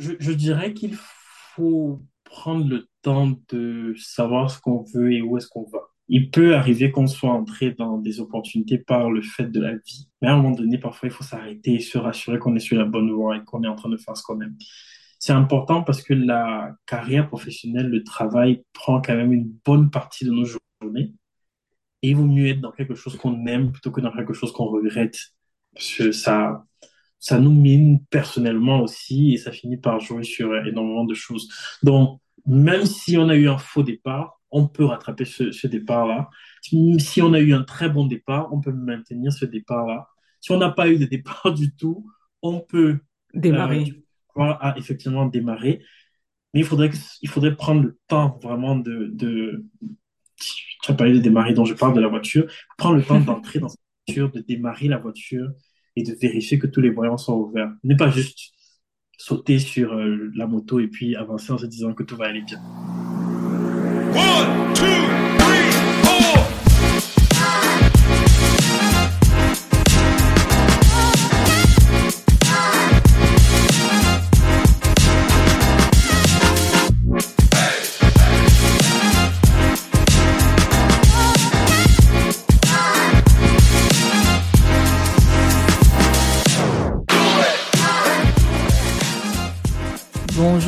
[0.00, 0.96] Je, dirais qu'il
[1.54, 5.80] faut prendre le temps de savoir ce qu'on veut et où est-ce qu'on va.
[6.08, 10.08] Il peut arriver qu'on soit entré dans des opportunités par le fait de la vie.
[10.22, 12.78] Mais à un moment donné, parfois, il faut s'arrêter et se rassurer qu'on est sur
[12.78, 14.56] la bonne voie et qu'on est en train de faire ce qu'on aime.
[15.18, 20.24] C'est important parce que la carrière professionnelle, le travail prend quand même une bonne partie
[20.24, 21.12] de nos journées.
[22.02, 24.50] Et il vaut mieux être dans quelque chose qu'on aime plutôt que dans quelque chose
[24.52, 25.18] qu'on regrette.
[25.74, 26.64] Parce que ça,
[27.20, 31.48] ça nous mine personnellement aussi et ça finit par jouer sur énormément de choses.
[31.82, 36.28] Donc, même si on a eu un faux départ, on peut rattraper ce, ce départ-là.
[36.62, 40.08] Si on a eu un très bon départ, on peut maintenir ce départ-là.
[40.40, 42.10] Si on n'a pas eu de départ du tout,
[42.42, 42.98] on peut euh,
[43.34, 44.02] Démarrer.
[44.36, 45.82] à effectivement démarrer.
[46.54, 49.64] Mais il faudrait, que- il faudrait prendre le temps vraiment de, de...
[50.36, 52.46] Tu as parlé de démarrer, dont je parle de la voiture.
[52.78, 55.50] Prendre le temps d'entrer dans cette voiture, de démarrer la voiture
[55.96, 57.72] et de vérifier que tous les voyants sont ouverts.
[57.84, 58.52] Ne pas juste
[59.16, 62.42] sauter sur euh, la moto et puis avancer en se disant que tout va aller
[62.42, 62.60] bien.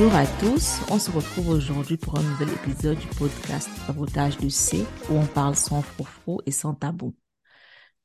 [0.03, 4.49] Bonjour à tous, on se retrouve aujourd'hui pour un nouvel épisode du podcast Sabotage de
[4.49, 7.15] C où on parle sans froufrou et sans tabou.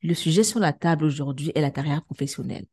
[0.03, 2.67] Le sujet sur la table aujourd'hui est la carrière professionnelle.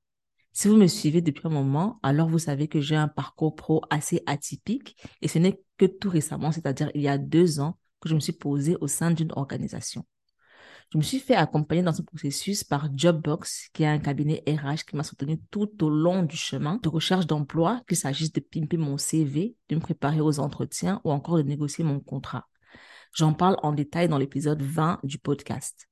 [0.53, 3.81] Si vous me suivez depuis un moment, alors vous savez que j'ai un parcours pro
[3.89, 8.11] assez atypique et ce n'est que tout récemment, c'est-à-dire il y a deux ans, que
[8.11, 10.05] je me suis posée au sein d'une organisation.
[10.95, 14.85] Je me suis fait accompagner dans ce processus par Jobbox, qui est un cabinet RH
[14.89, 18.77] qui m'a soutenu tout au long du chemin de recherche d'emploi, qu'il s'agisse de pimper
[18.77, 22.47] mon CV, de me préparer aux entretiens ou encore de négocier mon contrat.
[23.13, 25.89] J'en parle en détail dans l'épisode 20 du podcast.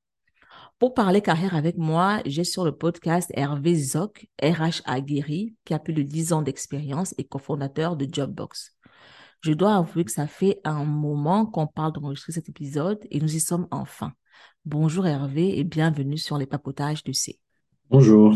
[0.79, 5.79] Pour parler carrière avec moi, j'ai sur le podcast Hervé Zoc, RH aguerri, qui a
[5.79, 8.77] plus de 10 ans d'expérience et cofondateur de Jobbox.
[9.41, 13.35] Je dois avouer que ça fait un moment qu'on parle d'enregistrer cet épisode et nous
[13.35, 14.13] y sommes enfin.
[14.65, 17.39] Bonjour Hervé et bienvenue sur les papotages du C.
[17.89, 18.35] Bonjour.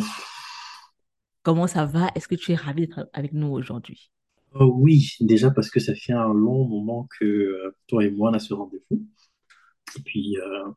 [1.43, 2.11] Comment ça va?
[2.15, 4.11] Est-ce que tu es ravi d'être avec nous aujourd'hui?
[4.55, 8.31] Euh, oui, déjà parce que ça fait un long moment que euh, toi et moi
[8.31, 9.05] on a ce rendez-vous.
[9.97, 10.69] Et puis, euh,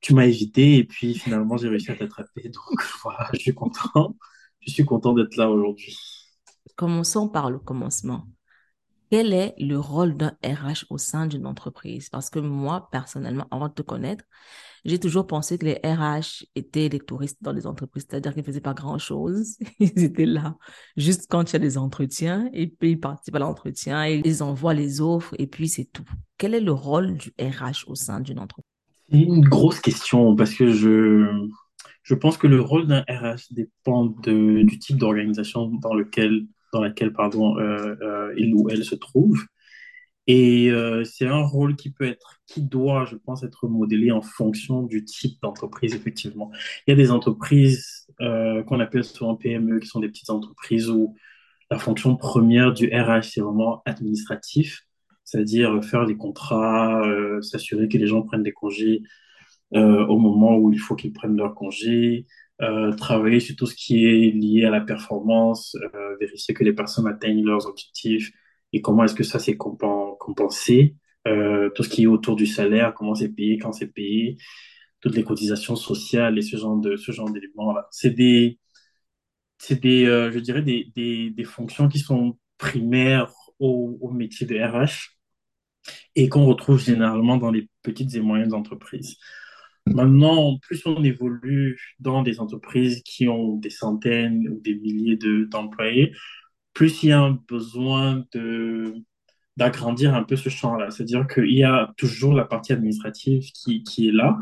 [0.00, 2.42] tu m'as évité et puis finalement j'ai réussi à t'attraper.
[2.50, 4.16] Donc voilà, je suis content.
[4.60, 5.96] Je suis content d'être là aujourd'hui.
[6.76, 8.26] Commençons par le commencement.
[9.10, 12.08] Quel est le rôle d'un RH au sein d'une entreprise?
[12.08, 14.24] Parce que moi, personnellement, avant de te connaître,
[14.84, 18.46] j'ai toujours pensé que les RH étaient les touristes dans les entreprises, c'est-à-dire qu'ils ne
[18.46, 19.56] faisaient pas grand-chose.
[19.80, 20.56] Ils étaient là
[20.96, 24.42] juste quand il y a des entretiens et puis ils participent à l'entretien et ils
[24.42, 26.04] envoient les offres et puis c'est tout.
[26.38, 28.70] Quel est le rôle du RH au sein d'une entreprise?
[29.10, 31.48] C'est une grosse question parce que je,
[32.02, 36.82] je pense que le rôle d'un RH dépend de, du type d'organisation dans lequel, dans
[36.82, 39.44] laquelle pardon, euh, euh, il ou elle se trouve.
[40.26, 44.22] Et euh, c'est un rôle qui peut être, qui doit, je pense, être modélé en
[44.22, 46.50] fonction du type d'entreprise, effectivement.
[46.86, 51.14] Il y a des entreprises qu'on appelle souvent PME, qui sont des petites entreprises où
[51.70, 54.86] la fonction première du RH, c'est vraiment administratif,
[55.24, 57.02] c'est-à-dire faire les contrats,
[57.42, 59.02] s'assurer que les gens prennent des congés
[59.72, 62.26] au moment où il faut qu'ils prennent leurs congés,
[62.62, 66.72] euh, travailler sur tout ce qui est lié à la performance, euh, vérifier que les
[66.72, 68.32] personnes atteignent leurs objectifs
[68.72, 70.96] et comment est-ce que ça compen- compensé,
[71.28, 74.36] euh, tout ce qui est autour du salaire, comment c'est payé, quand c'est payé,
[75.00, 77.88] toutes les cotisations sociales et ce genre de ce genre d'éléments-là.
[77.92, 78.58] C'est des
[79.58, 84.46] c'est des euh, je dirais des, des des fonctions qui sont primaires au, au métier
[84.46, 85.16] de RH
[86.14, 89.16] et qu'on retrouve généralement dans les petites et moyennes entreprises.
[89.86, 95.44] Maintenant, plus on évolue dans des entreprises qui ont des centaines ou des milliers de,
[95.44, 96.12] d'employés,
[96.74, 98.24] plus il y a un besoin
[99.56, 100.90] d'agrandir un peu ce champ-là.
[100.90, 104.38] C'est-à-dire qu'il y a toujours la partie administrative qui, qui est là,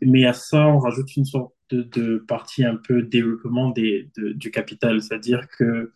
[0.00, 4.32] mais à ça, on rajoute une sorte de, de partie un peu développement des, de-
[4.32, 5.02] du capital.
[5.02, 5.92] C'est-à-dire que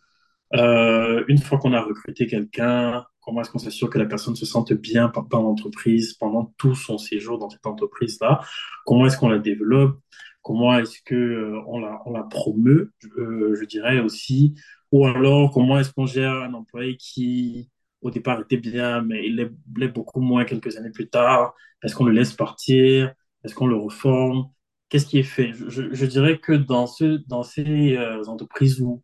[0.55, 4.45] euh, une fois qu'on a recruté quelqu'un, comment est-ce qu'on s'assure que la personne se
[4.45, 8.41] sente bien dans l'entreprise pendant tout son séjour dans cette entreprise-là?
[8.85, 9.99] Comment est-ce qu'on la développe?
[10.41, 14.55] Comment est-ce que euh, on la, on la promeut, euh, je dirais aussi?
[14.91, 17.69] Ou alors, comment est-ce qu'on gère un employé qui,
[18.01, 19.35] au départ, était bien, mais il
[19.77, 21.53] l'est beaucoup moins quelques années plus tard?
[21.83, 23.13] Est-ce qu'on le laisse partir?
[23.43, 24.45] Est-ce qu'on le reforme?
[24.89, 25.53] Qu'est-ce qui est fait?
[25.53, 29.03] Je, je- je dirais que dans ce, dans ces euh, entreprises où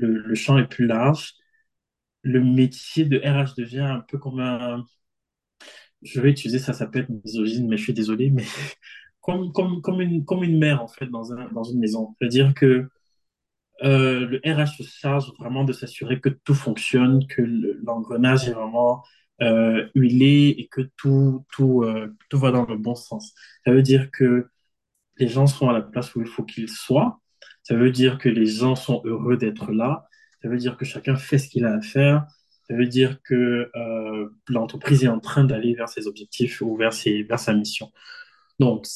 [0.00, 1.34] le, champ est plus large.
[2.22, 4.84] le métier de RH devient un peu comme un,
[6.02, 8.44] je vais utiliser ça, ça peut être misogyne, mais je suis désolé, mais
[9.20, 12.14] comme, comme, comme une, comme une mère, en fait, dans un, dans une maison.
[12.20, 12.88] C'est-à-dire que
[13.84, 18.52] euh, le RH se charge vraiment de s'assurer que tout fonctionne, que le- l'engrenage est
[18.52, 19.04] vraiment
[19.42, 23.34] euh, huilé et que tout, tout, euh, tout va dans le bon sens.
[23.66, 24.48] Ça veut dire que
[25.18, 27.20] les gens sont à la place où il faut qu'ils soient.
[27.66, 30.06] Ça veut dire que les gens sont heureux d'être là.
[30.40, 32.24] Ça veut dire que chacun fait ce qu'il a à faire.
[32.68, 36.92] Ça veut dire que euh, l'entreprise est en train d'aller vers ses objectifs ou vers,
[36.92, 37.90] sa mission.
[38.60, 38.86] Donc,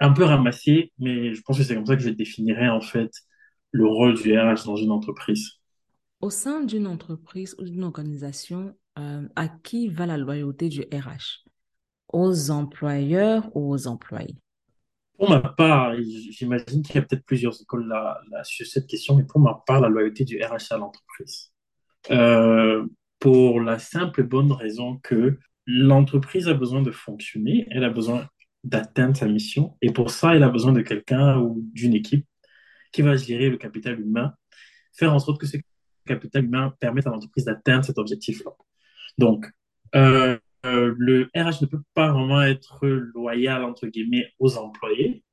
[0.00, 3.12] un peu ramassé, mais je pense que c'est comme ça que je définirais en fait
[3.70, 5.52] le rôle du RH dans une entreprise.
[6.20, 11.44] Au sein d'une entreprise ou d'une organisation, euh, à qui va la loyauté du RH?
[12.12, 14.34] Aux employeurs ou aux employés?
[15.16, 19.16] Pour ma part, j'imagine qu'il y a peut-être plusieurs écoles là, là, sur cette question,
[19.16, 21.52] mais pour ma part, la loyauté du RH à l'entreprise.
[22.10, 22.86] Euh,
[23.18, 28.28] pour la simple et bonne raison que l'entreprise a besoin de fonctionner, elle a besoin
[28.62, 32.26] d'atteindre sa mission, et pour ça, elle a besoin de quelqu'un ou d'une équipe
[32.92, 34.34] qui va gérer le capital humain,
[34.92, 35.56] faire en sorte que ce
[36.06, 38.52] capital humain permette à l'entreprise d'atteindre cet objectif-là.
[39.18, 39.46] Donc,
[39.94, 45.24] euh, euh, le RH ne peut pas vraiment être loyal, entre guillemets, aux employés,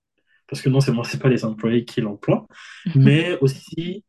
[0.47, 2.47] parce que non seulement ce pas les employés qui l'emploient,
[2.95, 4.03] mais aussi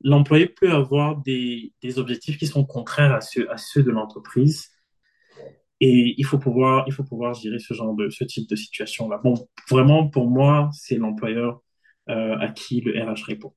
[0.00, 4.68] l'employé peut avoir des, des, objectifs qui sont contraires à ceux, à ceux de l'entreprise.
[5.80, 9.20] Et il faut pouvoir, il faut pouvoir gérer ce genre de, ce type de situation-là.
[9.24, 9.34] Bon,
[9.68, 11.60] vraiment, pour moi, c'est l'employeur
[12.08, 13.52] euh, à qui le RH répond.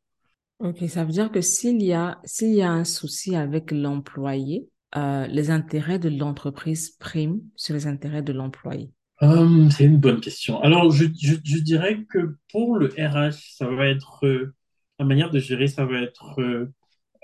[0.60, 4.70] Ok, ça veut dire que s'il y a, s'il y a un souci avec l'employé,
[4.96, 8.92] euh, les intérêts de l'entreprise priment sur les intérêts de l'employé.
[9.22, 10.62] Hum, c'est une bonne question.
[10.62, 14.54] Alors, je, dirais que pour le RH, ça va être, euh,
[15.00, 16.40] la manière de gérer, ça va être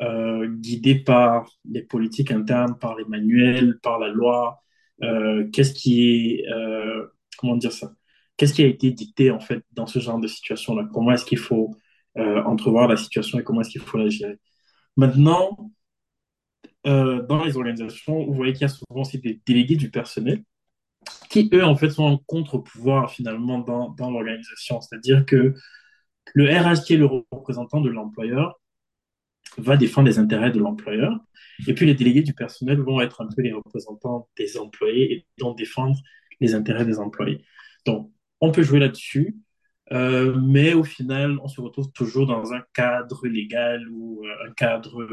[0.01, 4.61] euh, guidé par les politiques internes, par les manuels, par la loi.
[5.51, 6.45] Qu'est-ce qui est,
[7.37, 7.91] comment dire ça?
[8.37, 10.87] Qu'est-ce qui a été dicté en fait dans ce genre de situation-là?
[10.93, 11.75] Comment est-ce qu'il faut
[12.15, 14.39] entrevoir la situation et comment est-ce qu'il faut la gérer?
[14.97, 15.71] Maintenant,
[16.87, 20.43] euh, dans les organisations, vous voyez qu'il y a souvent aussi des délégués du personnel
[21.29, 24.81] qui, eux, en fait, sont en contre-pouvoir finalement dans, dans l'organisation.
[24.81, 25.53] C'est-à-dire que
[26.33, 28.59] le RH, qui est le représentant de l'employeur,
[29.57, 31.19] va défendre les intérêts de l'employeur.
[31.67, 35.27] Et puis les délégués du personnel vont être un peu les représentants des employés et
[35.37, 35.97] donc défendre
[36.39, 37.43] les intérêts des employés.
[37.85, 39.37] Donc, on peut jouer là-dessus,
[39.91, 44.53] euh, mais au final, on se retrouve toujours dans un cadre légal ou euh, un
[44.53, 45.05] cadre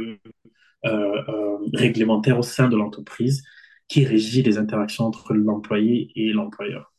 [1.75, 3.43] réglementaire au sein de l'entreprise
[3.89, 6.93] qui régit les interactions entre l'employé et l'employeur.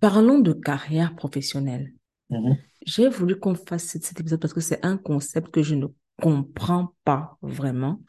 [0.00, 1.94] Parlons de carrière professionnelle.
[2.30, 2.56] Mm -hmm.
[2.86, 5.86] J'ai voulu qu'on fasse cet épisode parce que c'est un concept que je ne
[6.20, 8.02] comprends pas vraiment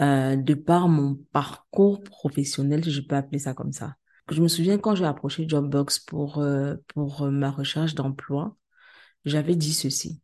[0.00, 3.96] euh, de par mon parcours professionnel, si je peux appeler ça comme ça.
[4.30, 8.56] Je me souviens quand j'ai approché Jobbox pour, euh, pour ma recherche d'emploi,
[9.24, 10.20] j'avais dit ceci.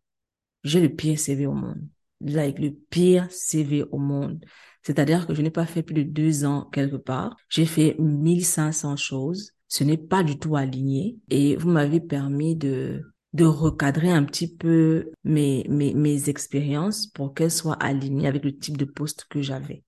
[0.62, 1.82] J'ai le pire CV au monde.
[2.24, 4.44] Like, le pire CV au monde.
[4.82, 7.36] C'est-à-dire que je n'ai pas fait plus de deux ans quelque part.
[7.48, 9.52] J'ai fait 1500 choses.
[9.68, 11.16] Ce n'est pas du tout aligné.
[11.30, 17.34] Et vous m'avez permis de, de recadrer un petit peu mes, mes, mes expériences pour
[17.34, 19.82] qu'elles soient alignées avec le type de poste que j'avais.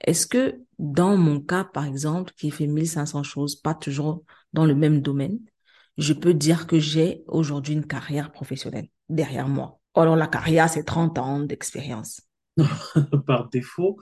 [0.00, 4.74] Est-ce que dans mon cas, par exemple, qui fait 1500 choses, pas toujours dans le
[4.74, 5.38] même domaine,
[5.96, 9.80] je peux dire que j'ai aujourd'hui une carrière professionnelle derrière moi?
[9.96, 12.22] Alors la carrière, c'est 30 ans d'expérience.
[13.26, 13.98] par défaut,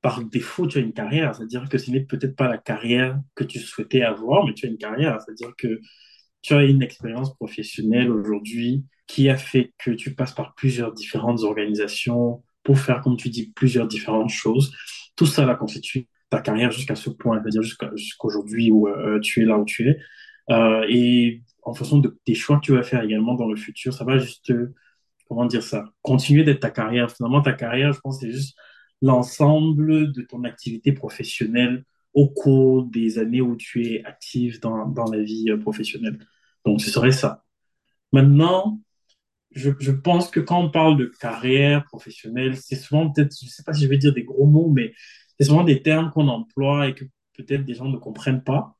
[0.00, 1.34] par défaut, tu as une carrière.
[1.34, 4.68] C'est-à-dire que ce n'est peut-être pas la carrière que tu souhaitais avoir, mais tu as
[4.68, 5.20] une carrière.
[5.20, 5.80] C'est-à-dire que
[6.42, 11.42] tu as une expérience professionnelle aujourd'hui qui a fait que tu passes par plusieurs différentes
[11.42, 14.74] organisations pour faire, comme tu dis, plusieurs différentes choses.
[15.16, 19.42] Tout ça là constitue ta carrière jusqu'à ce point, c'est-à-dire jusqu'à jusqu'aujourd'hui où euh, tu
[19.42, 19.98] es là où tu es.
[20.50, 23.92] Euh, et en fonction de tes choix que tu vas faire également dans le futur,
[23.92, 24.52] ça va juste,
[25.32, 27.10] comment dire ça, continuer d'être ta carrière.
[27.10, 28.54] Finalement, ta carrière, je pense, c'est juste
[29.00, 35.10] l'ensemble de ton activité professionnelle au cours des années où tu es active dans, dans
[35.10, 36.18] la vie professionnelle.
[36.66, 37.44] Donc, ce serait ça.
[38.12, 38.80] Maintenant,
[39.52, 43.50] je, je, pense que quand on parle de carrière professionnelle, c'est souvent peut-être, je ne
[43.50, 44.92] sais pas si je vais dire des gros mots, mais
[45.38, 48.76] c'est souvent des termes qu'on emploie et que peut-être des gens ne comprennent pas.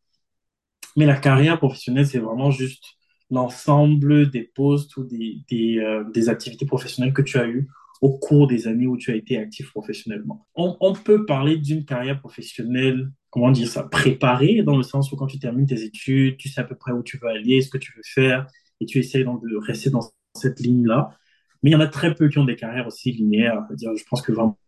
[0.97, 2.85] Mais la carrière professionnelle, c'est vraiment juste
[3.33, 7.67] l'ensemble des postes ou des, des, euh, des, activités professionnelles que tu as eues
[8.03, 10.47] au cours des années où tu as été actif professionnellement.
[10.55, 15.29] On, peut parler d'une carrière professionnelle, comment dire ça, préparée, dans le sens où quand
[15.29, 17.79] tu termines tes études, tu sais à peu près où tu veux aller, ce que
[17.79, 18.47] tu veux faire,
[18.81, 20.03] et tu essayes donc de rester dans
[20.37, 21.17] cette ligne-là.
[21.63, 23.65] Mais il y en a très peu qui ont des carrières aussi linéaires.
[23.81, 24.59] je pense que vraiment,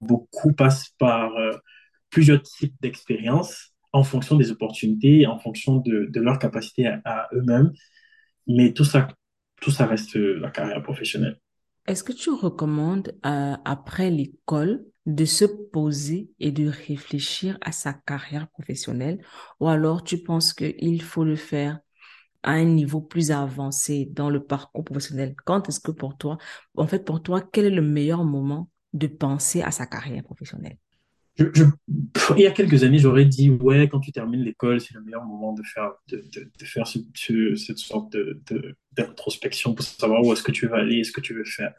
[0.00, 1.52] beaucoup passent par euh,
[2.08, 7.72] plusieurs types d'expériences en fonction des opportunités, en fonction de, leur capacité à, eux-mêmes.
[8.46, 9.08] Mais tout ça,
[9.60, 11.38] tout ça reste la carrière professionnelle.
[11.86, 17.92] Est-ce que tu recommandes, euh, après l'école, de se poser et de réfléchir à sa
[17.92, 19.24] carrière professionnelle,
[19.58, 21.80] ou alors tu penses qu'il faut le faire
[22.42, 25.34] à un niveau plus avancé dans le parcours professionnel?
[25.44, 26.38] Quand est-ce que pour toi,
[26.76, 30.76] en fait, pour toi, quel est le meilleur moment de penser à sa carrière professionnelle?
[31.40, 35.24] Il y a quelques années, j'aurais dit, ouais, quand tu termines l'école, c'est le meilleur
[35.24, 38.14] moment de faire, de, de, de faire ce- ce- cette sorte
[38.92, 41.72] d'introspection pour savoir où est-ce que tu veux aller, ce que tu veux faire.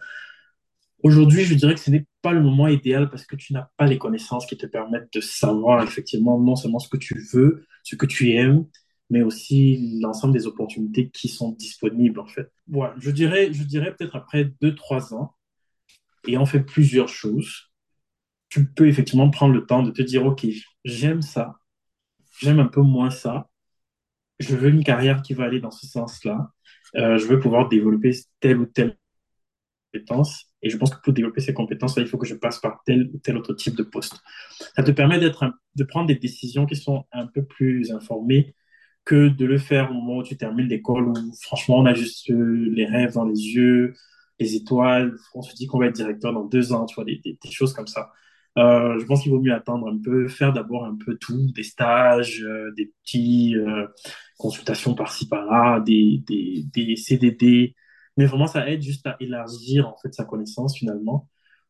[1.04, 3.86] Aujourd'hui, je dirais que ce n'est pas le moment idéal parce que tu n'as pas
[3.88, 7.96] les connaissances qui te permettent de savoir effectivement non seulement ce que tu veux, ce
[7.96, 8.66] que tu aimes,
[9.10, 12.52] mais aussi l'ensemble des opportunités qui sont disponibles, en fait.
[12.68, 15.36] Voilà, je dirais, je dirais peut-être après deux, trois ans,
[16.28, 17.71] et on fait plusieurs choses,
[18.52, 20.46] tu peux effectivement prendre le temps de te dire, OK,
[20.86, 21.56] j'aime ça,
[22.42, 23.50] j'aime un peu moins ça,
[24.40, 26.52] je veux une carrière qui va aller dans ce sens-là,
[26.98, 28.98] Euh, je veux pouvoir développer telle ou telle
[29.94, 30.46] compétence.
[30.62, 33.10] Et je pense que pour développer ces compétences-là, il faut que je passe par tel
[33.14, 34.18] ou tel autre type de poste.
[34.76, 35.30] Ça te permet de
[35.84, 38.56] prendre des décisions qui sont un peu plus informées
[39.06, 42.30] que de le faire au moment où tu termines l'école, où franchement, on a juste
[42.30, 43.94] euh, les rêves dans les yeux,
[44.40, 45.16] les étoiles.
[45.34, 47.88] On se dit qu'on va être directeur dans deux ans, tu vois, des choses comme
[47.88, 48.12] ça.
[48.58, 51.64] Euh, je pense qu'il vaut mieux attendre un peu, faire d'abord un peu tout, des
[51.64, 53.88] stages, euh, des petits euh,
[54.38, 56.24] consultations par-ci par-là, des,
[56.98, 57.76] CDD,
[58.18, 61.30] mais vraiment, ça aide juste à élargir en fait sa connaissance finalement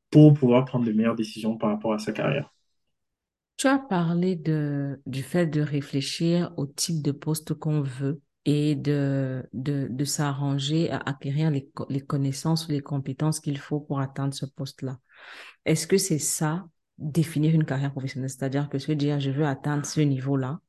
[0.09, 2.51] pour pouvoir prendre de meilleures décisions par rapport à sa carrière.
[3.57, 9.43] Tu as parlé du fait de réfléchir au type de poste qu'on veut et de,
[10.03, 14.97] s'arranger à acquérir les connaissances ou les compétences qu'il faut pour atteindre ce poste-là.
[15.65, 16.65] Est-ce que c'est ça,
[16.97, 18.29] définir une carrière professionnelle?
[18.29, 20.59] C'est-à-dire que se dire, je veux atteindre ce niveau-là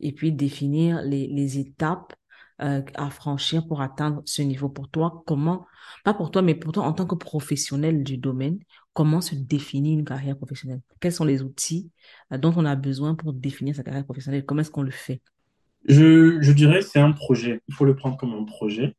[0.00, 2.14] et puis définir les, étapes
[2.62, 4.68] euh, à franchir pour atteindre ce niveau.
[4.68, 5.66] Pour toi, comment,
[6.04, 8.58] pas pour toi, mais pour toi en tant que professionnel du domaine,
[8.92, 10.80] comment se définit une carrière professionnelle?
[11.00, 11.90] Quels sont les outils
[12.32, 14.44] euh, dont on a besoin pour définir sa carrière professionnelle?
[14.44, 15.20] Comment est-ce qu'on le fait?
[15.86, 17.60] Je, je dirais c'est un projet.
[17.68, 18.94] Il faut le prendre comme un projet.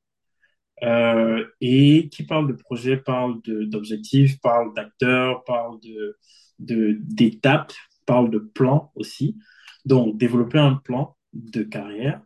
[0.86, 5.80] Euh, et qui parle de projet parle d'objectifs, parle d'acteurs, parle
[6.60, 7.74] d'étapes,
[8.06, 9.38] parle de plan aussi.
[9.86, 12.22] Donc, développer un plan de carrière.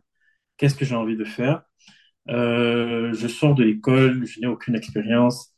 [0.56, 1.62] Qu'est-ce que j'ai envie de faire?
[2.28, 5.52] Euh, je sors de l'école, je n'ai aucune expérience.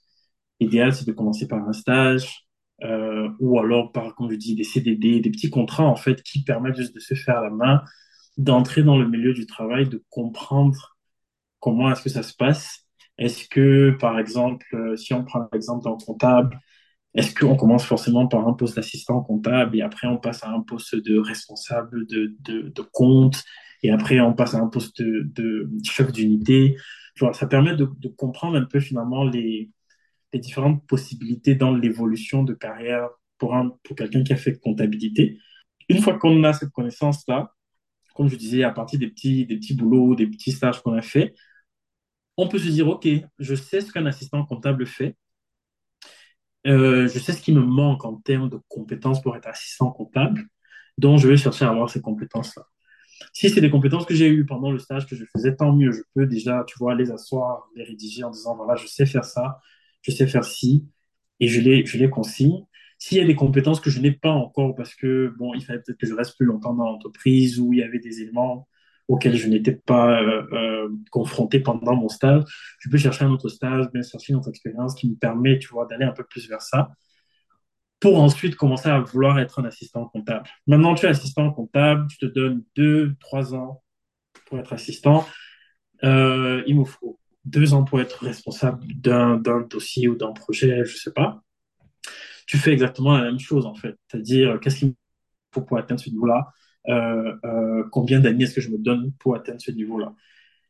[0.61, 2.47] L'idéal, c'est de commencer par un stage,
[2.85, 6.45] euh, ou alors par, comme je dis, des CDD, des petits contrats, en fait, qui
[6.45, 7.83] permettent juste de se faire la main,
[8.39, 10.97] d'entrer dans le milieu du travail, de comprendre
[11.61, 12.82] comment est-ce que ça se passe.
[13.23, 16.59] Est-ce que, par exemple, euh, si on prend l'exemple d'un comptable,
[17.15, 20.61] est-ce qu'on commence forcément par un poste d'assistant comptable et après on passe à un
[20.61, 23.45] poste de responsable de, de, de compte
[23.85, 26.77] et après on passe à un poste de, de chef d'unité?
[27.33, 27.85] Ça permet de,
[28.17, 29.71] comprendre un peu finalement les,
[30.33, 35.39] les différentes possibilités dans l'évolution de carrière pour, pour quelqu'un qui a fait comptabilité.
[35.89, 37.53] Une fois qu'on a cette connaissance-là,
[38.17, 41.03] comme je disais, à partir des petits, des petits boulots, des petits stages qu'on a
[41.03, 41.35] fait,
[42.37, 43.09] on peut se dire, OK,
[43.39, 45.17] je sais ce qu'un assistant comptable fait,
[46.67, 50.47] euh, je sais ce qui me manque en termes de compétences pour être assistant comptable,
[50.99, 52.67] donc je vais chercher à avoir ces compétences-là.
[53.33, 55.93] Si c'est des compétences que j'ai eues pendant le stage que je faisais, tant mieux.
[55.93, 59.25] Je peux déjà, tu vois, les asseoir, les rédiger en disant, voilà, je sais faire
[59.25, 59.61] ça,
[60.03, 60.87] je sais faire ci,
[61.41, 62.65] et je les, je les consigne.
[62.99, 65.81] S'il y a des compétences que je n'ai pas encore parce que, bon, il fallait
[65.81, 68.69] peut-être que je reste plus longtemps dans l'entreprise ou il y avait des éléments
[69.13, 72.45] auxquels je n'étais pas euh, euh, confronté pendant mon stage,
[72.79, 75.69] je peux chercher un autre stage, bien chercher une autre expérience qui me permet, tu
[75.69, 76.91] vois, d'aller un peu plus vers ça
[78.01, 80.49] pour ensuite commencer à vouloir être un assistant comptable.
[80.67, 83.83] Maintenant, tu es assistant comptable, tu te donnes deux, trois ans
[84.47, 85.25] pour être assistant.
[86.03, 89.37] Euh, il me faut deux ans pour être responsable d'un
[89.69, 91.43] dossier ou d'un projet, je sais pas.
[92.47, 93.95] Tu fais exactement la même chose, en fait.
[94.09, 94.95] C'est-à-dire, qu'est-ce qu'il
[95.53, 96.51] faut pour atteindre ce niveau-là?
[96.89, 100.15] Euh, euh, combien d'années est-ce que je me donne pour atteindre ce niveau-là?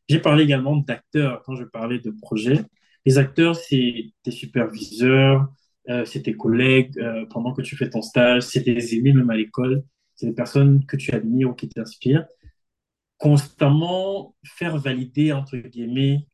[0.09, 2.59] J'ai parlé également d'acteurs quand je parlais de projets.
[3.05, 5.47] Les acteurs, c'est tes superviseurs,
[5.89, 6.99] euh, c'est tes collègues
[7.31, 9.83] pendant que tu fais ton stage, c'est tes amis même à l'école,
[10.15, 12.25] c'est des personnes que tu admires ou qui t'inspirent.
[13.17, 16.27] Constamment faire valider, entre guillemets,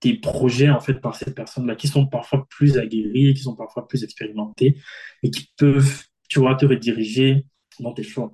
[0.00, 3.88] tes projets en fait par ces personnes-là qui sont parfois plus aguerries, qui sont parfois
[3.88, 4.76] plus expérimentées
[5.22, 7.46] et qui peuvent, tu vois, te rediriger
[7.82, 8.32] dans tes choix.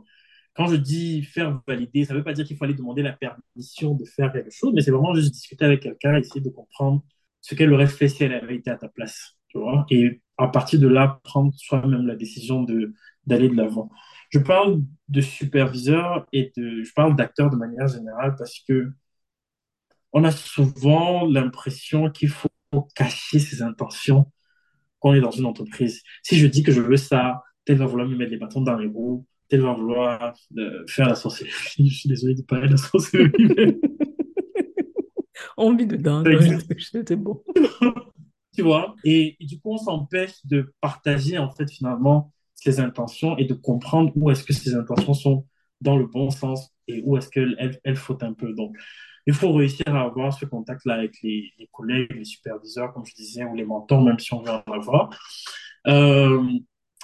[0.55, 3.13] Quand je dis faire valider, ça ne veut pas dire qu'il faut aller demander la
[3.13, 7.03] permission de faire quelque chose, mais c'est vraiment juste discuter avec quelqu'un, essayer de comprendre
[7.41, 9.87] ce qu'elle aurait fait si elle avait été à ta place, tu vois.
[9.91, 12.67] Et à partir de là, prendre soi-même la décision
[13.27, 13.91] d'aller de l'avant.
[14.31, 18.93] Je parle de superviseur et de, je parle d'acteur de manière générale parce que
[20.13, 22.49] on a souvent l'impression qu'il faut
[22.95, 24.31] cacher ses intentions
[24.99, 26.03] quand on est dans une entreprise.
[26.23, 28.77] Si je dis que je veux ça, tel va vouloir me mettre les bâtons dans
[28.77, 30.35] les roues, tel va vouloir
[30.89, 31.53] faire la sorcellerie.
[31.91, 33.33] Je suis désolé de parler de la sorcellerie.
[33.57, 33.79] mais-
[35.57, 36.73] Envie Ça existe.
[36.93, 37.43] c'était bon.
[38.55, 43.37] tu vois, et, et du coup, on s'empêche de partager, en fait, finalement, ses intentions
[43.39, 45.47] et de comprendre où est-ce que ces intentions sont
[45.81, 48.53] dans le bon sens et où est-ce qu'elles elles, elles fautent un peu.
[48.55, 48.77] Donc,
[49.27, 53.15] il faut réussir à avoir ce contact-là avec les, les collègues, les superviseurs, comme je
[53.15, 55.11] disais, ou les mentors, même si on veut en avoir.
[55.87, 56.43] Euh,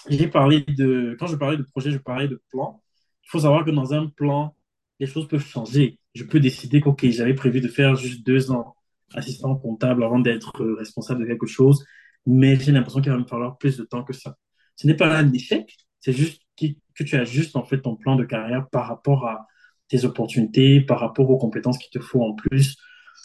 [0.09, 2.83] j'ai parlé de, quand je parlais de projet, je parlais de plan.
[3.25, 4.55] Il faut savoir que dans un plan,
[5.01, 5.99] les choses peuvent changer.
[6.15, 8.77] Je peux décider que, j'avais prévu de faire juste deux ans
[9.15, 11.85] assistant comptable avant d'être euh, responsable de quelque chose,
[12.27, 14.37] mais j'ai l'impression qu'il va me falloir plus de temps que ça.
[14.75, 18.25] Ce n'est pas un échec, c'est juste que, tu ajustes en fait ton plan de
[18.25, 19.47] carrière par rapport à
[19.89, 22.77] tes opportunités, par rapport aux compétences qu'il te faut en plus.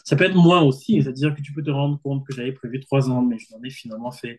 [0.04, 2.80] Ça peut être moi aussi, c'est-à-dire que tu peux te rendre compte que j'avais prévu
[2.80, 4.38] trois ans, mais je n'en ai finalement fait,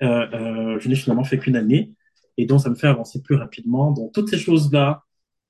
[0.00, 1.92] je n'ai finalement fait qu'une année,
[2.36, 3.92] et donc ça me fait avancer plus rapidement.
[3.92, 5.04] Donc toutes ces choses-là,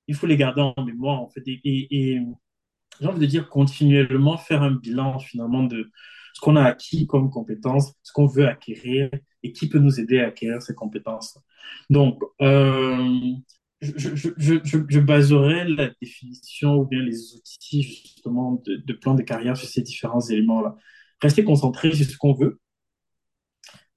[0.07, 2.19] il faut les garder en mémoire en fait, et,
[2.99, 5.89] j'ai envie de dire continuellement faire un bilan finalement de
[6.33, 9.09] ce qu'on a acquis comme compétences, ce qu'on veut acquérir
[9.43, 11.37] et qui peut nous aider à acquérir ces compétences.
[11.89, 13.33] Donc, euh,
[13.81, 19.67] je baserai la définition ou bien les outils justement de, de plan de carrière sur
[19.67, 20.75] ces différents éléments-là.
[21.21, 22.59] Rester concentré sur ce qu'on veut,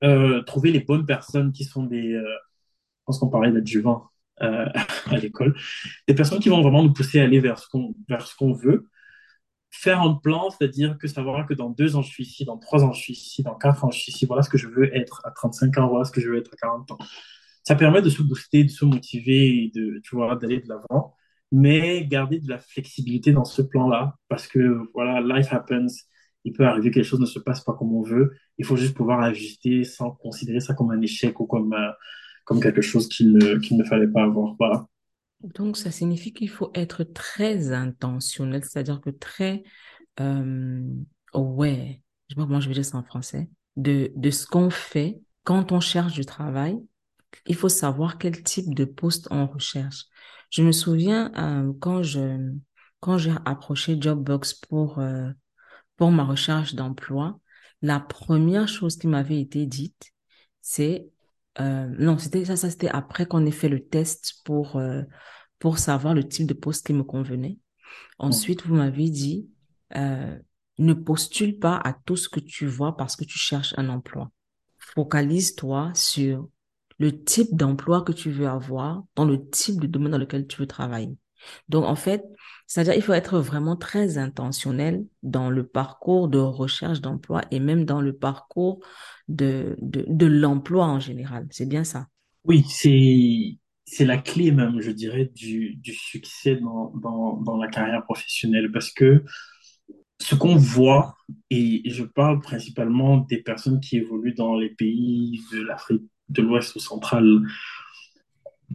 [0.03, 4.11] euh, trouver les bonnes personnes qui sont des, euh, je pense qu'on parlait d'adjuvants
[4.43, 4.67] euh,
[5.07, 5.55] à l'école,
[6.09, 8.27] des personnes qui vont vraiment nous pousser à aller vers ce qu'on vers
[8.63, 8.89] veut.
[9.71, 12.85] Faire un plan, c'est-à-dire que savoir que dans deux ans, je suis ici, dans trois
[12.85, 14.95] ans, je suis ici, dans quatre ans, je suis ici, voilà ce que je veux
[14.97, 16.99] être à 35 ans, voilà ce que je veux être à 40 ans.
[17.65, 21.15] Ça permet de se booster, de se motiver et de, tu vois, d'aller de l'avant,
[21.51, 26.07] mais garder de la flexibilité dans ce plan-là, parce que, voilà, life happens,
[26.45, 28.77] il peut arriver que les choses ne se passent pas comme on veut, il faut
[28.77, 31.91] juste pouvoir ajuster sans considérer ça comme un échec ou comme, euh,
[32.45, 34.57] comme quelque chose qu'il qu'il ne fallait pas avoir.
[35.43, 39.63] Donc, ça signifie qu'il faut être très intentionnel, c'est-à-dire que très
[40.21, 40.83] euh,
[41.33, 41.77] aware,
[42.29, 45.21] je sais pas comment je vais dire ça en français, de, de ce qu'on fait
[45.43, 46.79] quand on cherche du travail.
[47.47, 50.05] Il faut savoir quel type de poste on recherche.
[50.51, 52.53] Je me souviens euh, quand je
[53.01, 55.29] quand j'ai approché Jobbox pour euh,
[55.97, 57.39] pour ma recherche d'emploi,
[57.83, 60.13] la première chose qui m'avait été dite,
[60.61, 61.07] c'est
[61.61, 65.03] euh, non, c'était ça, ça c'était après qu'on ait fait le test pour euh,
[65.59, 67.59] pour savoir le type de poste qui me convenait.
[68.19, 69.49] Ensuite, vous m'avez dit
[69.97, 70.37] euh,
[70.79, 74.31] ne postule pas à tout ce que tu vois parce que tu cherches un emploi.
[74.79, 76.49] Focalise-toi sur
[76.99, 80.61] le type d'emploi que tu veux avoir dans le type de domaine dans lequel tu
[80.61, 81.17] veux travailler.
[81.69, 82.25] Donc, en fait,
[82.67, 87.85] c'est-à-dire il faut être vraiment très intentionnel dans le parcours de recherche d'emploi et même
[87.85, 88.85] dans le parcours
[89.29, 89.77] de,
[90.27, 91.47] l'emploi en général.
[91.51, 92.07] C'est bien ça.
[92.45, 98.71] Oui, c'est la clé même, je dirais, du, succès dans, dans, dans la carrière professionnelle
[98.73, 99.25] parce que
[100.21, 101.17] ce qu'on voit,
[101.51, 106.75] et je parle principalement des personnes qui évoluent dans les pays de l'Afrique de l'Ouest
[106.77, 107.43] ou centrale,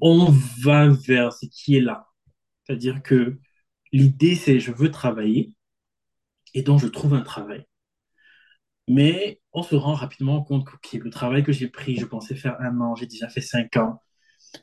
[0.01, 2.08] on va vers ce qui est là.
[2.69, 3.39] C'est-à-dire que
[3.91, 5.55] l'idée, c'est je veux travailler
[6.53, 7.65] et donc je trouve un travail.
[8.87, 12.59] Mais on se rend rapidement compte que le travail que j'ai pris, je pensais faire
[12.61, 14.01] un an, j'ai déjà fait cinq ans,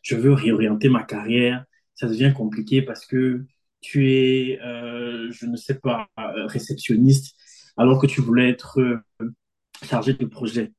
[0.02, 1.64] je veux réorienter ma carrière,
[1.94, 3.46] ça devient compliqué parce que
[3.80, 7.36] tu es, euh, je ne sais pas, euh, réceptionniste,
[7.76, 9.00] alors que tu voulais être euh,
[9.84, 10.72] chargé de projet.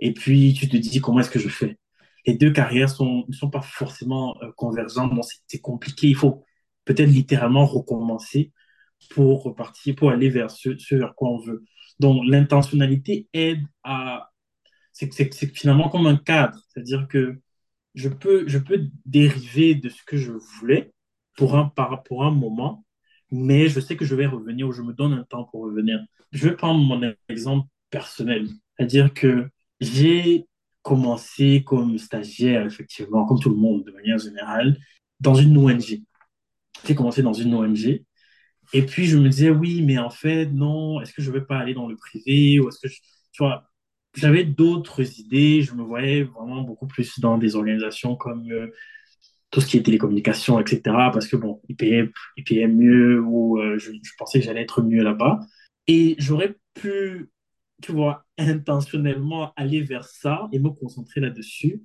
[0.00, 1.78] Et puis, tu te dis, comment est-ce que je fais?
[2.26, 6.08] Les deux carrières ne sont pas forcément convergentes, c'est c'est compliqué.
[6.08, 6.44] Il faut
[6.90, 8.52] peut-être littéralement recommencer
[9.10, 11.64] pour repartir, pour aller vers ce, vers quoi on veut.
[12.00, 14.30] Donc, l'intentionnalité aide à...
[14.92, 17.40] C'est finalement comme un cadre, c'est-à-dire que
[17.94, 20.92] je peux, je peux dériver de ce que je voulais
[21.36, 21.72] pour un,
[22.04, 22.84] pour un moment,
[23.30, 26.00] mais je sais que je vais revenir ou je me donne un temps pour revenir.
[26.32, 29.48] Je vais prendre mon exemple personnel, c'est-à-dire que
[29.80, 30.48] j'ai
[30.82, 34.76] commencé comme stagiaire, effectivement, comme tout le monde de manière générale,
[35.20, 36.02] dans une ONG.
[36.86, 38.04] J'ai commencé dans une ONG
[38.72, 41.58] et puis je me disais, oui, mais en fait, non, est-ce que je vais pas
[41.58, 42.92] aller dans le privé ou est-ce que.
[43.32, 43.70] Tu vois,
[44.14, 48.68] j'avais d'autres idées, je me voyais vraiment beaucoup plus dans des organisations comme euh,
[49.50, 51.10] tout ce qui est télécommunications, etc.
[51.12, 55.02] Parce que bon, ils payaient mieux ou euh, je, je pensais que j'allais être mieux
[55.02, 55.40] là-bas.
[55.88, 57.30] Et j'aurais pu
[57.82, 61.82] tu vois, intentionnellement aller vers ça et me concentrer là-dessus.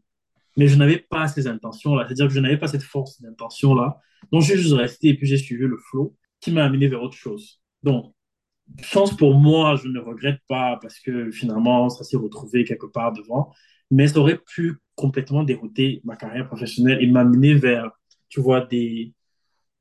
[0.58, 2.06] Mais je n'avais pas ces intentions-là.
[2.06, 4.00] C'est-à-dire que je n'avais pas cette force d'intention-là.
[4.32, 7.18] Donc, j'ai juste resté et puis j'ai suivi le flow qui m'a amené vers autre
[7.18, 7.62] chose.
[7.84, 8.14] Donc,
[8.82, 13.14] chance pour moi, je ne regrette pas parce que finalement, ça s'est retrouvé quelque part
[13.14, 13.54] devant.
[13.92, 17.92] Mais ça aurait pu complètement dérouter ma carrière professionnelle et m'amener vers,
[18.30, 19.14] tu vois, des,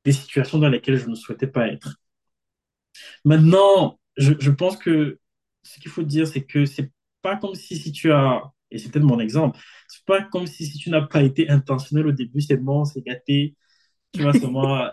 [0.03, 1.97] des situations dans lesquelles je ne souhaitais pas être.
[3.23, 5.19] Maintenant, je, je pense que
[5.63, 9.03] ce qu'il faut dire, c'est que c'est pas comme si, si tu as, et peut-être
[9.03, 12.57] mon exemple, c'est pas comme si, si tu n'as pas été intentionnel au début, c'est
[12.57, 13.55] bon, c'est gâté,
[14.13, 14.89] tu vas seulement, euh,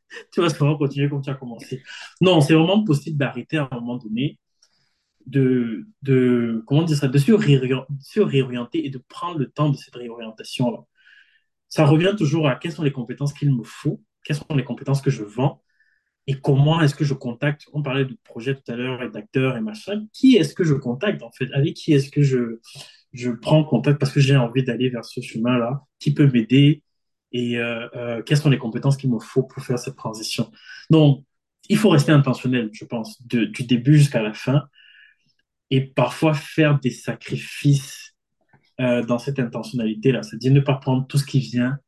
[0.32, 1.82] tu vas seulement continuer comme tu as commencé.
[2.20, 4.38] Non, c'est vraiment possible d'arrêter à un moment donné,
[5.26, 9.70] de, de comment dire ça, de se réorien- se réorienter et de prendre le temps
[9.70, 10.80] de cette réorientation-là.
[11.68, 15.02] Ça revient toujours à quelles sont les compétences qu'il me faut, quelles sont les compétences
[15.02, 15.62] que je vends
[16.26, 17.66] et comment est-ce que je contacte.
[17.72, 20.04] On parlait de projet tout à l'heure et d'acteurs et machin.
[20.12, 21.52] Qui est-ce que je contacte en fait?
[21.52, 22.60] Avec qui est-ce que je,
[23.12, 23.98] je prends contact?
[23.98, 25.82] Parce que j'ai envie d'aller vers ce chemin-là?
[25.98, 26.82] Qui peut m'aider?
[27.32, 30.50] Et euh, euh, quelles sont les compétences qu'il me faut pour faire cette transition?
[30.90, 31.24] Donc,
[31.68, 34.64] il faut rester intentionnel, je pense, du début jusqu'à la fin
[35.70, 38.14] et parfois faire des sacrifices
[38.80, 40.22] euh, dans cette intentionnalité-là.
[40.22, 41.78] C'est-à-dire ne pas prendre tout ce qui vient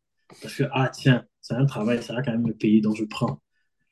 [0.40, 3.04] parce que, ah tiens, c'est un travail, ça va quand même me payer, donc je
[3.04, 3.42] prends.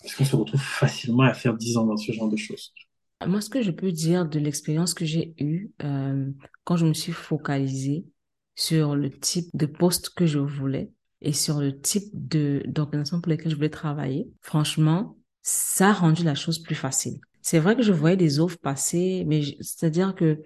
[0.02, 2.72] Parce qu'on se retrouve facilement à faire 10 ans dans ce genre de choses?
[3.26, 6.30] Moi, ce que je peux dire de l'expérience que j'ai eue euh,
[6.64, 8.04] quand je me suis focalisée
[8.56, 13.52] sur le type de poste que je voulais et sur le type d'organisation pour lesquelles
[13.52, 17.20] je voulais travailler, franchement, ça a rendu la chose plus facile.
[17.42, 20.42] C'est vrai que je voyais des offres passer, mais c'est-à-dire que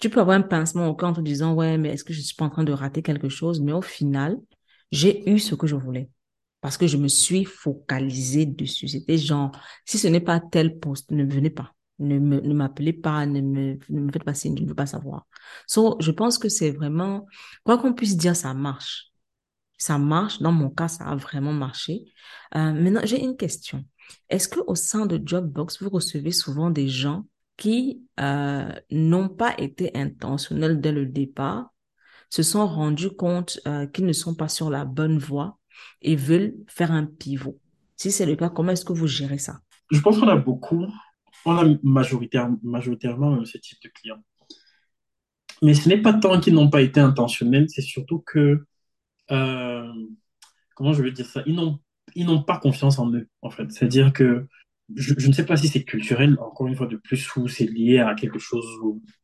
[0.00, 2.20] tu peux avoir un pincement au cœur en te disant, ouais, mais est-ce que je
[2.20, 3.60] suis pas en train de rater quelque chose?
[3.60, 4.38] Mais au final,
[4.92, 6.08] j'ai eu ce que je voulais
[6.60, 8.88] parce que je me suis focalisée dessus.
[8.88, 9.52] C'était genre,
[9.84, 11.74] si ce n'est pas tel poste, ne venez pas.
[11.98, 14.22] Ne me, ne m'appelez pas, ne me, ne me faites
[14.56, 15.26] je ne veux pas savoir.
[15.66, 17.26] So, je pense que c'est vraiment,
[17.64, 19.12] quoi qu'on puisse dire, ça marche.
[19.76, 20.40] Ça marche.
[20.40, 22.04] Dans mon cas, ça a vraiment marché.
[22.54, 23.84] Euh, maintenant, j'ai une question.
[24.28, 29.54] Est-ce que au sein de Jobbox, vous recevez souvent des gens qui euh, n'ont pas
[29.58, 31.72] été intentionnels dès le départ,
[32.30, 35.59] se sont rendus compte euh, qu'ils ne sont pas sur la bonne voie?
[36.02, 37.58] Et veulent faire un pivot?
[37.96, 39.60] Si c'est le cas, comment est-ce que vous gérez ça?
[39.90, 40.86] Je pense qu'on a beaucoup,
[41.44, 44.22] on a majoritaire, majoritairement même ce type de clients.
[45.62, 48.64] Mais ce n'est pas tant qu'ils n'ont pas été intentionnels, c'est surtout que,
[49.30, 49.92] euh,
[50.74, 51.78] comment je veux dire ça, ils n'ont,
[52.14, 53.70] ils n'ont pas confiance en eux, en fait.
[53.70, 54.46] C'est-à-dire que
[54.96, 57.66] je, je ne sais pas si c'est culturel, encore une fois de plus, ou c'est
[57.66, 58.66] lié à quelque chose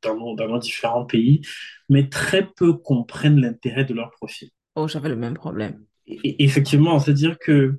[0.02, 1.40] dans dans nos différents pays,
[1.88, 4.50] mais très peu comprennent l'intérêt de leur profil.
[4.74, 5.84] Oh, j'avais le même problème.
[6.06, 7.78] Effectivement, c'est-à-dire que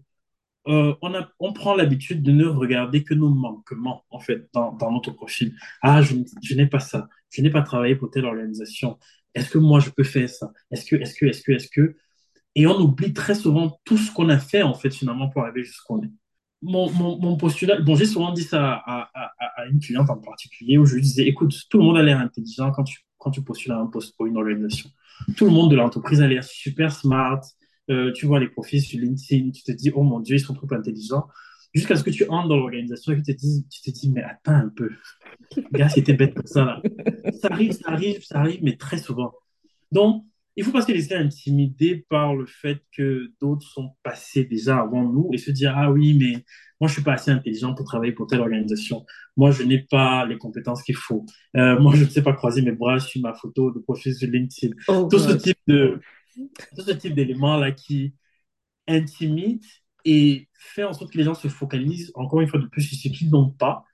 [0.67, 4.73] euh, on a, on prend l'habitude de ne regarder que nos manquements, en fait, dans,
[4.73, 5.55] dans notre profil.
[5.81, 7.07] Ah, je, je n'ai pas ça.
[7.29, 8.99] Je n'ai pas travaillé pour telle organisation.
[9.33, 10.51] Est-ce que moi, je peux faire ça?
[10.71, 11.95] Est-ce que, est-ce que, est-ce que, est-ce que...
[12.55, 15.63] Et on oublie très souvent tout ce qu'on a fait, en fait, finalement, pour arriver
[15.63, 16.11] jusqu'où on est.
[16.63, 20.79] Mon, mon, mon postulat, bon, j'ai souvent dit ça à, à une cliente en particulier,
[20.79, 23.43] où je lui disais, écoute, tout le monde a l'air intelligent quand tu, quand tu
[23.43, 24.89] postules à un poste pour une organisation.
[25.35, 27.41] Tout le monde de l'entreprise a l'air super smart,
[27.89, 30.53] euh, tu vois les profils sur LinkedIn, tu te dis, oh mon Dieu, ils sont
[30.53, 31.27] trop intelligents.
[31.73, 34.11] Jusqu'à ce que tu entres dans l'organisation et que tu te dis, tu te dis,
[34.11, 34.89] mais attends un peu,
[35.71, 36.81] gars, c'était bête comme ça, là.
[37.41, 39.33] Ça arrive, ça arrive, ça arrive, mais très souvent.
[39.91, 40.25] Donc,
[40.57, 45.03] il faut pas se laisser intimider par le fait que d'autres sont passés déjà avant
[45.03, 46.43] nous et se dire, ah oui, mais
[46.81, 49.05] moi, je suis pas assez intelligent pour travailler pour telle organisation.
[49.35, 51.25] Moi, je n'ai pas les compétences qu'il faut.
[51.55, 54.27] Euh, moi, je ne sais pas croiser mes bras sur ma photo de profil sur
[54.29, 54.75] LinkedIn.
[54.87, 55.99] Oh Tout ce type de,
[56.75, 58.13] tout ce type d'éléments-là qui
[58.87, 59.65] intimident
[60.05, 62.97] et fait en sorte que les gens se focalisent encore une fois de plus sur
[62.97, 63.85] ce qu'ils n'ont pas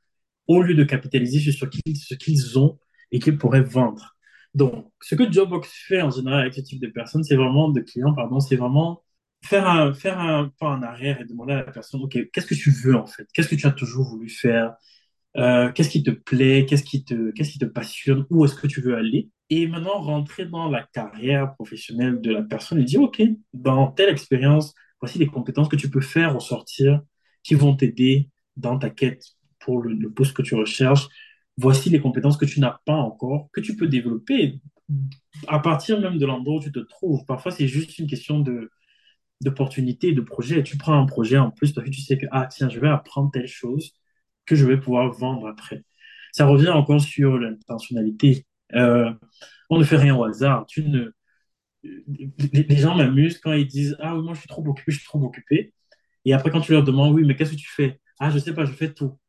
[0.48, 2.80] au lieu de capitaliser sur ce qu'ils ce qu'ils ont
[3.12, 4.16] et qu'ils pourraient vendre.
[4.54, 7.82] Donc, ce que Jobbox fait en général avec ce type de personnes, c'est vraiment, de
[7.82, 9.04] clients, pardon, c'est vraiment
[9.44, 12.56] faire un, faire un pas en arrière et demander à la personne, OK, qu'est-ce que
[12.56, 13.28] tu veux en fait?
[13.34, 14.76] Qu'est-ce que tu as toujours voulu faire?
[15.38, 16.66] Euh, qu'est-ce qui te plaît?
[16.66, 18.26] Qu'est-ce qui te, passionne?
[18.30, 19.30] Où est-ce que tu veux aller?
[19.50, 23.22] Et maintenant, rentrer dans la carrière professionnelle de la personne et dire, OK,
[23.54, 27.02] dans telle expérience, voici les compétences que tu peux faire ressortir
[27.44, 29.24] qui vont t'aider dans ta quête
[29.60, 31.08] pour le, poste que tu recherches.
[31.58, 34.60] Voici les compétences que tu n'as pas encore, que tu peux développer
[35.48, 37.26] à partir même de l'endroit où tu te trouves.
[37.26, 38.70] Parfois, c'est juste une question de,
[39.42, 40.64] d'opportunité, de projet.
[40.64, 42.90] Tu prends un projet en plus parce que tu sais que, ah, tiens, je vais
[42.90, 43.94] apprendre telle chose
[44.46, 45.84] que je vais pouvoir vendre après.
[46.32, 48.46] Ça revient encore sur l'intentionnalité.
[48.76, 49.12] Euh,
[49.70, 50.66] on ne fait rien au hasard.
[50.68, 51.12] Tu ne...
[51.84, 55.06] les, gens m'amusent quand ils disent, ah oui, moi je suis trop occupé, je suis
[55.06, 55.74] trop occupé.
[56.26, 58.00] Et après, quand tu leur demandes, oui, mais qu'est-ce que tu fais?
[58.20, 59.20] Ah, je sais pas, je fais tout.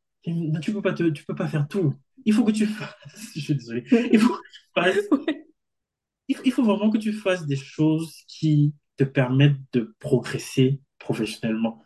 [0.62, 1.94] Tu peux pas te, tu peux pas faire tout.
[2.24, 2.94] il faut que tu fasses,
[3.34, 4.96] je suis désolé, il faut que tu fasses,
[6.28, 10.80] il faut, il faut vraiment que tu fasses des choses qui te permettent de progresser
[10.98, 11.82] professionnellement.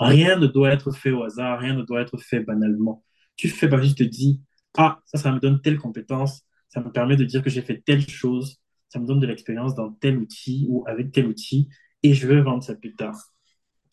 [0.00, 3.04] Rien ne doit être fait au hasard, rien ne doit être fait banalement.
[3.36, 4.42] Tu fais que tu te dis,
[4.78, 7.82] ah, ça, ça me donne telle compétence, ça me permet de dire que j'ai fait
[7.84, 8.58] telle chose,
[8.88, 11.68] ça me donne de l'expérience dans tel outil ou avec tel outil,
[12.02, 13.16] et je veux vendre ça plus tard.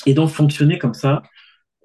[0.05, 1.23] Et donc, fonctionner comme ça,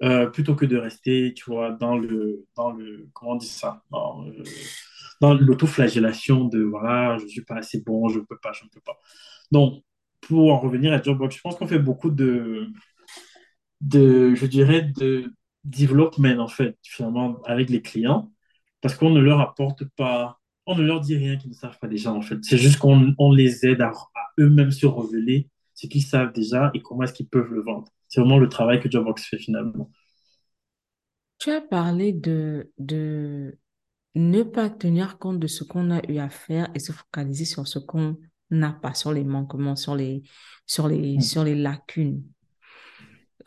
[0.03, 3.83] euh, plutôt que de rester, tu vois, dans le, dans le, comment on dit ça,
[3.91, 4.43] dans, le-
[5.21, 8.81] dans l'autoflagellation de, voilà, je suis pas assez bon, je peux pas, je ne peux
[8.81, 8.99] pas.
[9.51, 9.83] Donc,
[10.21, 12.69] pour en revenir à Dropbox, je pense qu'on fait beaucoup de,
[13.83, 15.33] de, je dirais, de
[15.65, 18.31] development, en fait, finalement, avec les clients,
[18.81, 21.87] parce qu'on ne leur apporte pas, on ne leur dit rien qu'ils ne savent pas
[21.89, 22.37] déjà, en fait.
[22.43, 26.71] C'est juste qu'on on les aide à, à eux-mêmes se révéler ce qu'ils savent déjà
[26.75, 27.87] et comment est-ce qu'ils peuvent le vendre.
[28.09, 29.91] C'est vraiment le travail que Dropbox fait finalement.
[31.39, 33.59] Tu as parlé de, de
[34.15, 37.67] ne pas tenir compte de ce qu'on a eu à faire et se focaliser sur
[37.67, 38.17] ce qu'on
[38.51, 40.23] n'a pas, sur les manquements, sur les,
[40.67, 41.21] sur les, Mm.
[41.21, 42.23] sur les lacunes.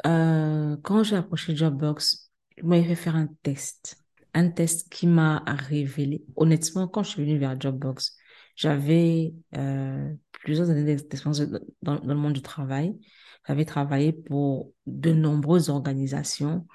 [0.06, 3.96] Euh, quand j'ai approché Dropbox, il m'avait fait faire un test.
[4.34, 6.24] Un test qui m'a révélé.
[6.36, 8.16] Honnêtement, quand je suis venue vers Dropbox,
[8.54, 11.40] j'avais euh, plusieurs années d'expérience
[11.82, 12.94] dans, dans le monde du travail.
[13.46, 16.66] J'avais travaillé pour de nombreuses organisations,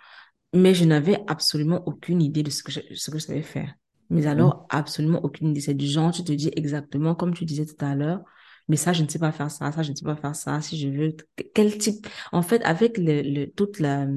[0.54, 3.74] mais je n'avais absolument aucune idée de ce que je, ce que je savais faire.
[4.10, 4.52] Mais Mm.
[4.52, 5.62] alors, absolument aucune idée.
[5.62, 8.22] C'est du genre, tu te dis exactement comme tu disais tout à l'heure,
[8.67, 10.62] mais ça, je ne sais pas faire ça, ça, je ne sais pas faire ça.
[10.62, 11.15] Si je veux,
[11.54, 14.08] quel type, en fait, avec le, le, toute la,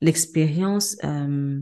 [0.00, 1.60] l'expérience, euh,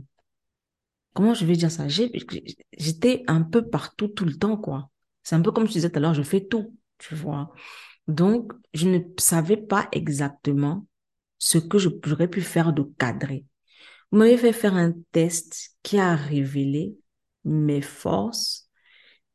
[1.14, 1.86] comment je vais dire ça?
[1.88, 4.90] J'étais un peu partout tout le temps, quoi.
[5.22, 7.52] C'est un peu comme je disais tout à l'heure, je fais tout, tu vois.
[8.08, 10.86] Donc, je ne savais pas exactement
[11.38, 13.44] ce que je pourrais pu faire de cadré.
[14.12, 16.96] Vous m'avez fait faire un test qui a révélé
[17.44, 18.65] mes forces,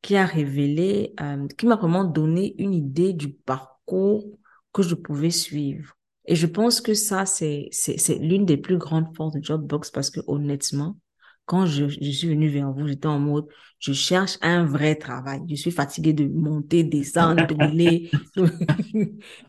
[0.02, 4.26] qui a révélé, euh, qui m'a vraiment donné une idée du parcours
[4.74, 5.96] que je pouvais suivre.
[6.26, 9.92] Et je pense que ça, c'est, c'est, c'est l'une des plus grandes forces de Jobbox
[9.92, 10.98] parce que honnêtement,
[11.46, 13.48] quand je, je suis venue vers vous, j'étais en mode,
[13.80, 15.42] je cherche un vrai travail.
[15.50, 18.10] Je suis fatiguée de monter, descendre, tourner.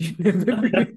[0.01, 0.97] Je ne veux plus.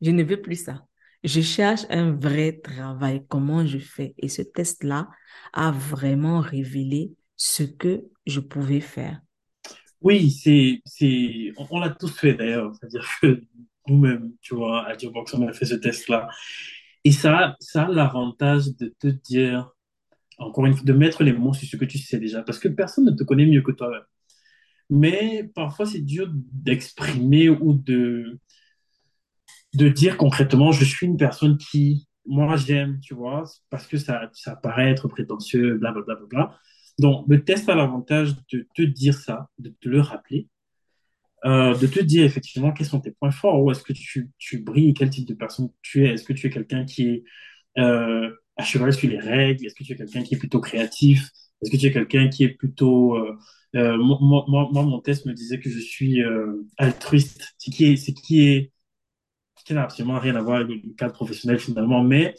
[0.00, 0.84] Je ne veux plus ça.
[1.22, 3.24] Je cherche un vrai travail.
[3.28, 4.14] Comment je fais?
[4.16, 5.08] Et ce test-là
[5.52, 9.22] a vraiment révélé ce que je pouvais faire.
[10.02, 12.74] Oui, c'est, c'est, on, l'a tous fait d'ailleurs.
[12.74, 13.42] C'est-à-dire que
[13.88, 16.28] nous-mêmes, tu vois, à Dropbox, on a fait ce test-là.
[17.02, 19.72] Et ça, ça a l'avantage de te dire,
[20.36, 22.68] encore une fois, de mettre les mots sur ce que tu sais déjà, parce que
[22.68, 24.02] personne ne te connaît mieux que toi-même.
[24.90, 28.38] Mais parfois, c'est dur d'exprimer ou de,
[29.74, 34.30] de dire concrètement, je suis une personne qui, moi, j'aime, tu vois, parce que ça,
[34.34, 36.16] ça paraît être prétentieux, blablabla.
[36.16, 36.60] Bla, bla, bla.
[37.00, 40.48] Donc, le test a l'avantage de te dire ça, de te le rappeler,
[41.46, 44.58] euh, de te dire effectivement quels sont tes points forts, où est-ce que tu, tu
[44.58, 47.24] brilles, quel type de personne tu es, est-ce que tu es quelqu'un qui est
[47.78, 51.30] euh, à cheval sur les règles, est-ce que tu es quelqu'un qui est plutôt créatif,
[51.62, 53.16] est-ce que tu es quelqu'un qui est plutôt...
[53.16, 56.20] Euh, moi, mon test me disait que je suis
[56.76, 58.72] altruiste, ce qui est, qui est
[59.64, 62.34] qui n'a absolument rien à voir avec le cadre professionnel finalement, mais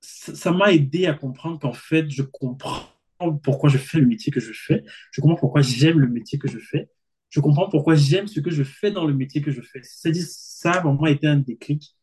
[0.00, 2.93] ça m'a aidé à comprendre qu'en fait, je comprends
[3.42, 6.48] pourquoi je fais le métier que je fais, je comprends pourquoi j'aime le métier que
[6.48, 6.88] je fais,
[7.30, 9.80] je comprends pourquoi j'aime ce que je fais dans le métier que je fais.
[9.82, 11.96] C'est-à-dire, ça a vraiment été un déclic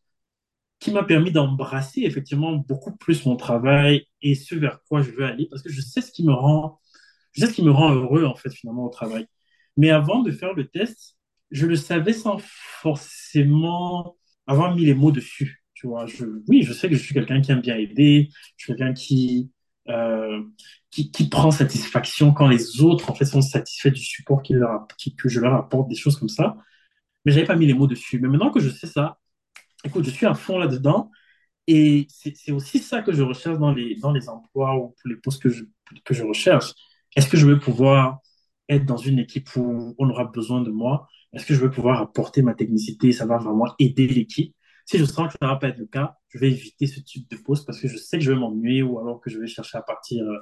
[0.79, 5.23] qui m'a permis d'embrasser effectivement beaucoup plus mon travail et ce vers quoi je veux
[5.25, 6.79] aller, parce que je sais ce qui me rend,
[7.33, 9.27] je sais ce qui me rend heureux en fait finalement au travail.
[9.77, 11.17] Mais avant de faire le test,
[11.51, 15.63] je le savais sans forcément avoir mis les mots dessus.
[15.73, 18.65] Tu vois, je, oui, je sais que je suis quelqu'un qui aime bien aider, je
[18.65, 19.51] suis quelqu'un qui,
[19.89, 20.41] euh,
[20.91, 24.53] qui, prend satisfaction quand les autres en fait sont satisfaits du support que
[25.29, 26.55] je leur apporte, des choses comme ça.
[27.25, 28.19] Mais j'avais pas mis les mots dessus.
[28.19, 29.19] Mais maintenant que je sais ça,
[29.83, 31.11] écoute, je suis à fond là-dedans.
[31.67, 35.41] Et c'est aussi ça que je recherche dans les, dans les emplois ou les postes
[35.41, 35.63] que je,
[36.03, 36.73] que je recherche.
[37.15, 38.19] Est-ce que je veux pouvoir
[38.69, 41.07] être dans une équipe où on aura besoin de moi?
[41.33, 44.55] Est-ce que je veux pouvoir apporter ma technicité Ça va vraiment aider l'équipe?
[44.85, 46.99] Si je sens que ça ne va pas être le cas, je vais éviter ce
[46.99, 49.39] type de poste parce que je sais que je vais m'ennuyer ou alors que je
[49.39, 50.37] vais chercher à partir euh,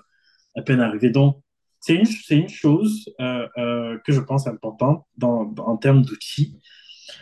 [0.56, 1.10] à peine arrivé.
[1.10, 1.41] Donc,
[1.80, 6.60] c'est une, une chose euh, euh, que je pense importante en termes d'outils.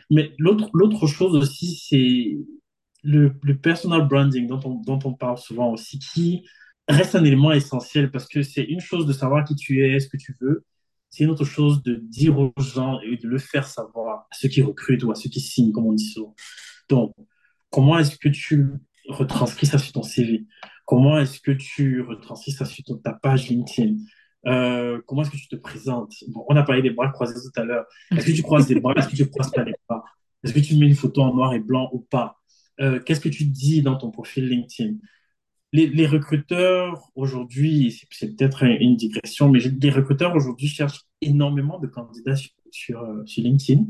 [0.10, 2.38] Mais l'autre chose aussi, c'est
[3.04, 6.46] le, le, personal branding dont on, dont on parle souvent aussi, qui
[6.88, 10.08] reste un élément essentiel parce que c'est une chose de savoir qui tu es, ce
[10.08, 10.66] que tu veux,
[11.10, 14.50] c'est une autre chose de dire aux gens et de le faire savoir à ceux
[14.50, 16.36] qui recrutent ou à ceux qui signent, comme on dit souvent.
[16.90, 17.14] Donc,
[17.70, 18.68] comment est-ce que tu
[19.08, 20.46] retranscris ça sur ton CV
[20.86, 23.98] Comment est-ce que tu retranscris ça sur ta page LinkedIn?
[24.46, 26.14] Euh, comment est-ce que tu te présentes?
[26.30, 27.86] Bon, on a parlé des bras croisés tout à l'heure.
[28.12, 28.94] Est-ce que tu croises des bras?
[28.96, 30.04] Est-ce que tu croises pas les bras?
[30.44, 32.40] Est-ce que tu mets une photo en noir et blanc ou pas?
[32.80, 34.96] Euh, qu'est-ce que tu dis dans ton profil LinkedIn?
[35.74, 41.88] Les, les recruteurs aujourd'hui, c'est peut-être une digression, mais les recruteurs aujourd'hui cherchent énormément de
[41.88, 43.84] candidats sur, sur, euh, sur LinkedIn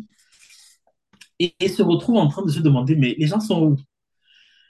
[1.40, 3.78] et, et se retrouvent en train de se demander, mais les gens sont où?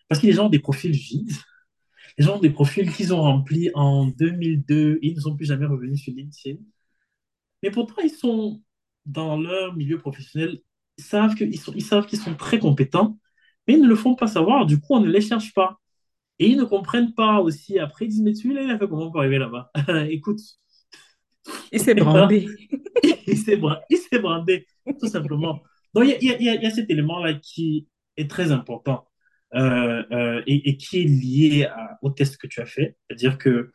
[0.07, 1.31] Parce que les gens ont des profils vides,
[2.17, 5.45] les gens ont des profils qu'ils ont remplis en 2002 et ils ne sont plus
[5.47, 6.59] jamais revenus sur LinkedIn.
[7.63, 8.61] Mais pourtant, ils sont
[9.05, 10.61] dans leur milieu professionnel,
[10.97, 13.17] ils savent qu'ils sont, ils savent qu'ils sont très compétents,
[13.67, 14.65] mais ils ne le font pas savoir.
[14.65, 15.79] Du coup, on ne les cherche pas.
[16.39, 17.79] Et ils ne comprennent pas aussi.
[17.79, 19.71] Après, ils disent, mais celui-là, il a fait comment pour arriver là-bas?
[20.09, 20.39] Écoute,
[21.71, 22.47] Il s'est brandé.
[23.27, 24.65] il s'est brandé,
[24.99, 25.61] tout simplement.
[26.03, 29.07] Il y a, cet élément-là qui est très important
[29.55, 32.97] euh, euh, et, qui est lié à- au test que tu as fait.
[33.07, 33.71] C'est-à-dire que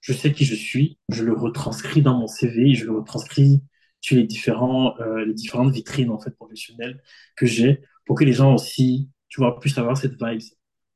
[0.00, 3.62] je sais qui je suis, je le retranscris dans mon CV, je le retranscris
[4.00, 7.02] sur les différents, euh, les différentes vitrines en fait, professionnelles
[7.34, 10.42] que j'ai pour que les gens aussi, tu vois, puissent avoir cette vibe.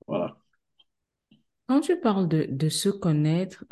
[0.07, 0.37] Voilà.
[1.67, 3.65] Quand tu parles de, se connaître,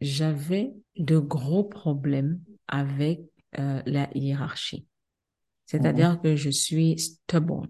[0.00, 3.20] j'avais de gros problèmes avec
[3.52, 4.86] la hiérarchie.
[5.78, 5.82] Mhm.
[5.82, 7.68] C'est-à-dire que je suis stubborn.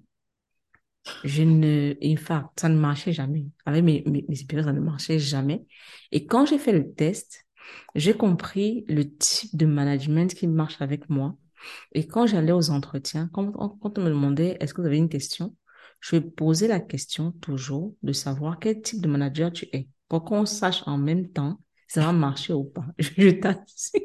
[1.23, 3.47] Je ne, in fact, ça ne marchait jamais.
[3.65, 5.65] Avec mes, mes, mes supérieurs, ça ne marchait jamais.
[6.11, 7.45] Et quand j'ai fait le test,
[7.95, 11.37] j'ai compris le type de management qui marche avec moi.
[11.93, 14.97] Et quand j'allais aux entretiens, quand, on- quand on me demandait est-ce que vous avez
[14.99, 15.57] une question,
[16.01, 19.89] je posais la question toujours de savoir quel type de manager tu es.
[20.09, 22.87] Pour qu'on sache en même temps si ça va marcher ou pas.
[22.99, 24.01] Je t'assure.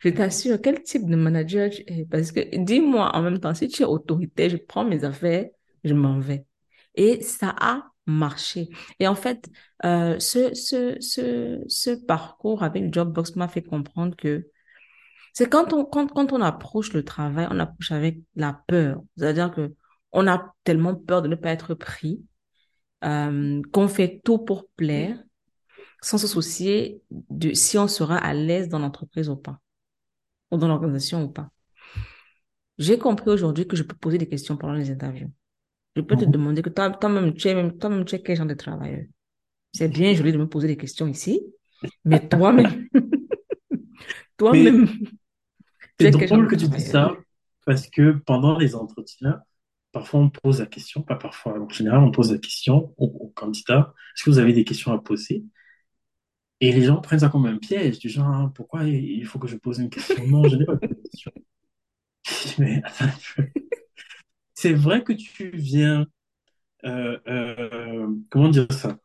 [0.00, 1.70] Je t'assure, quel type de manager?
[1.70, 2.06] Tu es?
[2.10, 5.46] Parce que dis-moi en même temps, si tu es autoritaire, je prends mes affaires,
[5.84, 6.46] je m'en vais.
[6.94, 8.68] Et ça a marché.
[9.00, 9.48] Et en fait,
[9.84, 14.46] euh, ce, ce, ce, ce parcours avec Jobbox m'a fait comprendre que
[15.34, 19.02] c'est quand on, quand, quand on approche le travail, on approche avec la peur.
[19.16, 19.74] C'est-à-dire que
[20.12, 22.24] on a tellement peur de ne pas être pris,
[23.04, 25.18] euh, qu'on fait tout pour plaire,
[26.02, 29.60] sans se soucier de si on sera à l'aise dans l'entreprise ou pas,
[30.50, 31.50] ou dans l'organisation ou pas.
[32.78, 35.30] J'ai compris aujourd'hui que je peux poser des questions pendant les interviews.
[35.96, 38.46] Je peux te demander que toi, toi-même, tu es même, toi-même, tu es quel genre
[38.46, 39.04] de travailleur?
[39.72, 41.40] C'est bien joli de me poser des questions ici,
[42.04, 42.88] mais toi-même,
[44.36, 44.88] toi-même,
[45.98, 47.16] c'est drôle que tu dis ça
[47.64, 49.40] parce que pendant les entretiens,
[49.92, 53.28] parfois on pose la question, pas parfois, en général, on pose la question au, au
[53.34, 55.44] candidat, est-ce que vous avez des questions à poser?
[56.60, 59.48] Et les gens prennent ça comme un piège, du genre, Ah, pourquoi il faut que
[59.48, 60.26] je pose une question?
[60.26, 61.32] Non, je n'ai pas de question.
[62.58, 62.82] Mais
[64.54, 66.06] c'est vrai que tu viens,
[66.84, 68.98] euh, euh, comment dire ça?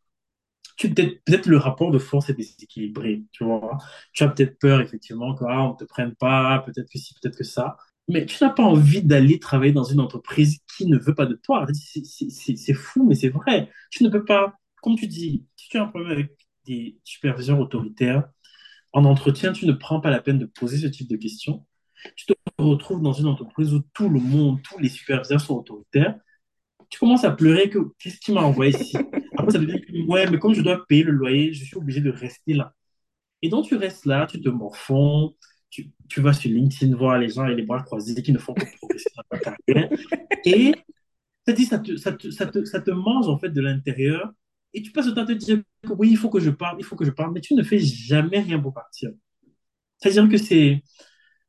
[0.80, 3.78] Peut-être peut-être le rapport de force est déséquilibré, tu vois?
[4.14, 7.44] Tu as peut-être peur, effectivement, qu'on ne te prenne pas, peut-être que si, peut-être que
[7.46, 7.78] ça.
[8.10, 11.36] Mais tu n'as pas envie d'aller travailler dans une entreprise qui ne veut pas de
[11.36, 11.68] toi.
[11.74, 13.72] C'est fou, mais c'est vrai.
[13.92, 16.32] Tu ne peux pas, comme tu dis, si tu as un problème avec
[17.04, 18.30] superviseurs autoritaires,
[18.94, 21.66] en entretien, tu ne prends pas la peine de poser ce type de questions.
[22.16, 26.16] Tu te retrouves dans une entreprise où tout le monde, tous les superviseurs sont autoritaires.
[26.90, 28.98] Tu commences à pleurer que qu'est-ce qui m'a envoyé ici?
[29.38, 32.54] Après, ça ouais, mais comme je dois payer le loyer, je suis obligé de rester
[32.54, 32.74] là.
[33.42, 35.36] Et donc, tu restes là, tu te morfonds,
[35.70, 38.66] tu, vas sur LinkedIn voir les gens avec les bras croisés qui ne font que
[38.78, 39.90] progresser dans ta carrière.
[40.46, 40.74] Et
[41.48, 44.32] ça, dit, ça, te, ça, te, ça, te, ça te mange en fait de l'intérieur.
[44.74, 46.86] Et tu passes le temps à te dire oui, il faut que je parle, il
[46.86, 49.12] faut que je parle, mais tu ne fais jamais rien pour partir.
[49.98, 50.84] C'est-à-dire que c'est,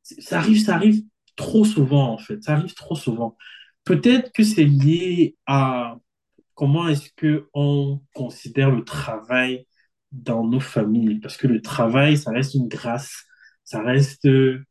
[0.03, 1.03] ça arrive, ça arrive
[1.35, 3.37] trop souvent en fait, ça arrive trop souvent.
[3.85, 5.97] Peut-être que c'est lié à
[6.55, 9.65] comment est-ce que on considère le travail
[10.11, 13.25] dans nos familles, parce que le travail, ça reste une grâce,
[13.63, 14.63] ça reste euh,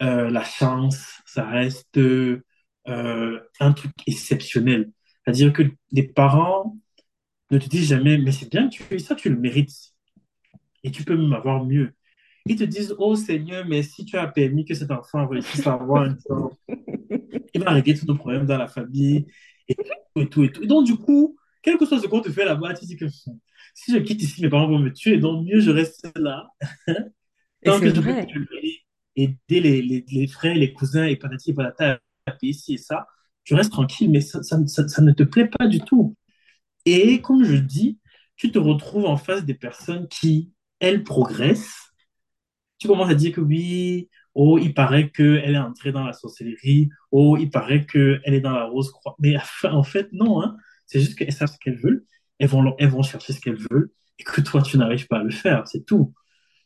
[0.00, 4.90] la chance, ça reste euh, un truc exceptionnel.
[5.24, 6.76] C'est-à-dire que les parents
[7.50, 9.94] ne te disent jamais, mais c'est bien que tu fais ça, tu le mérites,
[10.84, 11.92] et tu peux même avoir mieux.
[12.46, 15.74] Ils te disent, oh Seigneur, mais si tu as permis que cet enfant réussisse à
[15.74, 16.52] avoir un job,
[17.54, 19.26] il va régler tous nos problèmes dans la famille,
[19.68, 20.62] et tout, et tout, et tout.
[20.62, 23.06] Et donc, du coup, quel que soit ce qu'on te fait là-bas, tu dis que
[23.08, 26.48] si je quitte ici, mes parents vont me tuer, donc mieux je reste là,
[27.64, 28.20] tant que je peux vrai.
[28.22, 28.82] contribuer,
[29.16, 33.06] aider les, les, les frères, les cousins, et patati patata à payer ci et ça,
[33.44, 36.16] tu restes tranquille, mais ça, ça, ça, ça ne te plaît pas du tout.
[36.90, 37.98] Et comme je dis,
[38.36, 41.92] tu te retrouves en face des personnes qui, elles, progressent.
[42.78, 46.90] Tu commences à dire que oui, oh, il paraît qu'elle est entrée dans la sorcellerie,
[47.10, 49.16] oh, il paraît qu'elle est dans la rose croix.
[49.18, 50.56] Mais en fait, non, hein.
[50.86, 52.04] C'est juste qu'elles savent ce qu'elles veulent,
[52.38, 55.22] elles vont, elles vont chercher ce qu'elles veulent, et que toi, tu n'arrives pas à
[55.22, 55.66] le faire.
[55.68, 56.14] C'est tout.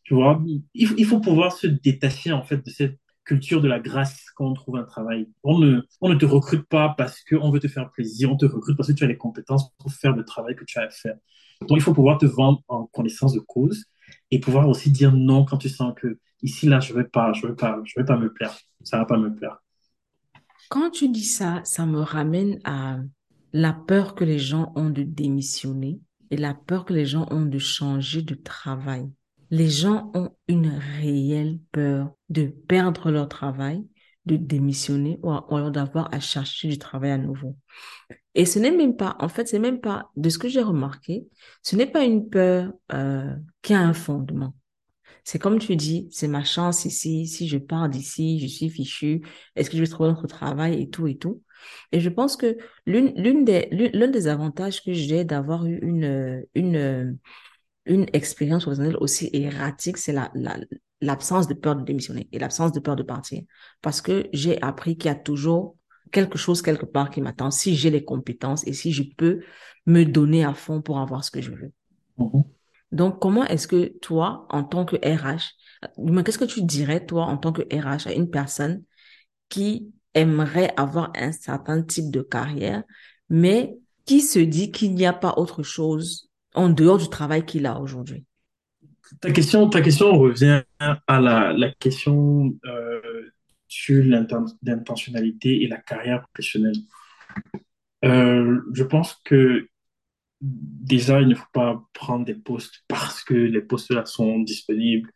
[0.05, 3.79] Tu vois, il, il faut pouvoir se détacher en fait de cette culture de la
[3.79, 5.29] grâce quand on trouve un travail.
[5.43, 8.47] On ne, on ne te recrute pas parce qu'on veut te faire plaisir, on te
[8.47, 10.91] recrute parce que tu as les compétences pour faire le travail que tu as à
[10.91, 11.17] faire.
[11.61, 13.85] Donc, il faut pouvoir te vendre en connaissance de cause
[14.31, 17.33] et pouvoir aussi dire non quand tu sens que ici, là, je ne vais pas,
[17.33, 18.57] je vais pas, je vais pas me plaire.
[18.83, 19.63] Ça ne va pas me plaire.
[20.69, 22.99] Quand tu dis ça, ça me ramène à
[23.53, 26.01] la peur que les gens ont de démissionner
[26.31, 29.11] et la peur que les gens ont de changer de travail.
[29.53, 33.87] Les gens ont une réelle peur de perdre leur travail,
[34.25, 37.55] de démissionner ou d'avoir à chercher du travail à nouveau.
[38.35, 41.29] Et ce n'est même pas, en fait, c'est même pas, de ce que j'ai remarqué,
[41.63, 44.55] ce n'est pas une peur euh, qui a un fondement.
[45.23, 49.21] C'est comme tu dis, c'est ma chance ici, si je pars d'ici, je suis fichu,
[49.55, 51.43] est-ce que je vais trouver un autre travail et tout et tout.
[51.93, 57.19] Et je pense que l'une des, l'un des avantages que j'ai d'avoir eu une, une,
[57.85, 60.57] une expérience professionnelle aussi erratique, c'est la, la,
[61.01, 63.43] l'absence de peur de démissionner et l'absence de peur de partir.
[63.83, 65.77] Parce que j'ai appris qu'il y a toujours
[66.13, 69.41] quelque chose quelque part qui m'attend si j'ai les compétences et si je peux
[69.87, 71.73] me donner à fond pour avoir ce que je veux.
[72.19, 72.45] Mhm.
[72.93, 75.55] Donc, comment est-ce que toi, en tant que RH,
[76.25, 78.83] qu'est-ce que tu dirais, toi, en tant que RH, à une personne
[79.49, 82.85] qui aimerait avoir un certain type de carrière,
[83.31, 87.67] mais qui se dit qu'il n'y a pas autre chose en dehors du travail qu'il
[87.67, 88.25] a aujourd'hui?
[89.21, 93.31] Ta question, ta question revient à la, question euh,
[93.69, 96.77] sur l'inten- l'intentionnalité et la carrière professionnelle.
[98.05, 99.69] Euh, je pense que
[100.41, 105.11] déjà, il ne faut pas prendre des postes parce que les postes là sont disponibles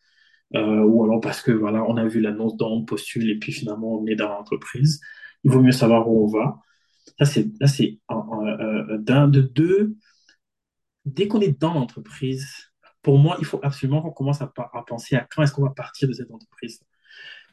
[0.55, 3.53] euh, ou alors parce que voilà, on a vu l'annonce dont on postule et puis
[3.53, 5.01] finalement on est dans l'entreprise.
[5.43, 6.61] Il vaut mieux savoir où on va.
[7.18, 7.99] Ça, c'est,
[9.01, 9.97] d'un, de deux.
[11.07, 12.47] Dès qu'on est dans l'entreprise,
[13.01, 14.53] pour moi, il faut absolument qu'on commence à,
[14.87, 16.81] penser à quand est-ce qu'on va partir de cette entreprise.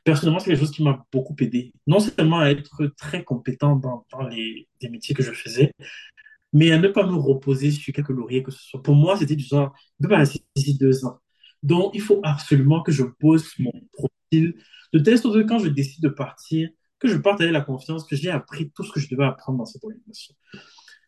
[0.03, 1.71] Personnellement, c'est quelque chose qui m'a beaucoup aidé.
[1.85, 5.71] Non seulement à être très compétent dans, les, métiers que je faisais,
[6.51, 8.81] mais à ne pas me reposer sur quelques lauriers que ce soit.
[8.81, 11.19] Pour moi, c'était du genre, je peux rester ici deux ans.
[11.61, 14.55] Donc, il faut absolument que je pose mon profil
[14.91, 18.05] de telle sorte que quand je décide de partir, que je parte avec la confiance
[18.05, 20.33] que j'ai appris tout ce que je devais apprendre dans cette organisation.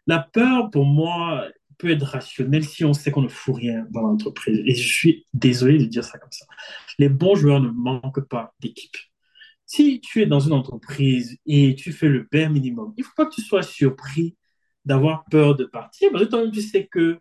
[0.08, 4.02] La peur, pour moi, peut être rationnelle si on sait qu'on ne fout rien dans
[4.02, 4.62] l'entreprise.
[4.66, 6.46] Et je suis désolé de dire ça comme ça.
[6.98, 8.96] Les bons joueurs ne manquent pas d'équipe.
[9.66, 13.14] Si tu es dans une entreprise et tu fais le bare minimum, il ne faut
[13.16, 14.36] pas que tu sois surpris
[14.84, 17.20] d'avoir peur de partir parce que toi-même tu sais que,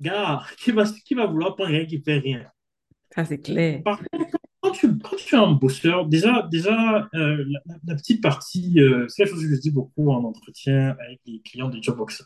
[0.00, 2.46] gars, qui va, qui va vouloir prendre rien qui fait rien?
[3.14, 3.82] Ça, c'est clair.
[3.82, 7.44] Par contre, quand tu, quand es un bosseur, déjà, déjà euh,
[7.86, 11.40] la, petite partie, euh, c'est la chose que je dis beaucoup en entretien avec les
[11.40, 12.24] clients de Jobbox,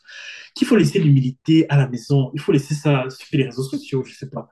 [0.55, 4.03] qu'il faut laisser l'humilité à la maison, il faut laisser ça sur les réseaux sociaux,
[4.05, 4.49] je sais pas.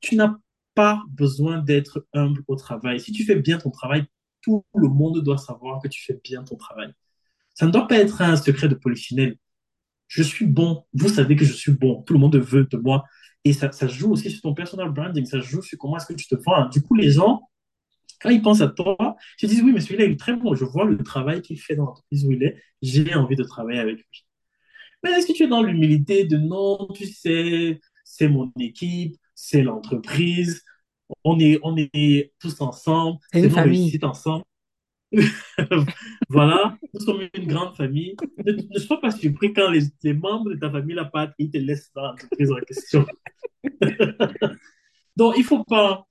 [0.00, 0.36] Tu n'as
[0.74, 3.00] pas besoin d'être humble au travail.
[3.00, 4.06] Si tu fais bien ton travail,
[4.42, 6.92] tout le monde doit savoir que tu fais bien ton travail.
[7.54, 9.36] Ça ne doit pas être un secret de polichinelle.
[10.08, 13.04] Je suis bon, vous savez que je suis bon, tout le monde veut de moi.
[13.46, 16.14] Et ça, ça joue aussi sur ton personal branding, ça joue sur comment est-ce que
[16.14, 16.68] tu te vends.
[16.68, 17.48] Du coup, les gens,
[18.20, 18.96] quand ils pensent à toi,
[19.40, 21.60] ils se disent, oui, mais celui-là, il est très bon, je vois le travail qu'il
[21.60, 24.26] fait dans l'entreprise où il est, j'ai envie de travailler avec lui.
[25.04, 29.62] Mais est-ce que tu es dans l'humilité de non, tu sais, c'est mon équipe, c'est
[29.62, 30.64] l'entreprise,
[31.22, 33.96] on est, on est tous ensemble, C'est une famille.
[34.02, 34.44] ensemble.
[36.28, 38.16] Voilà, nous sommes une grande famille.
[38.44, 41.58] Ne, ne sois pas surpris quand les, les membres de ta famille la ils te
[41.58, 43.06] laissent dans l'entreprise en question.
[45.16, 46.06] Donc, il faut pas.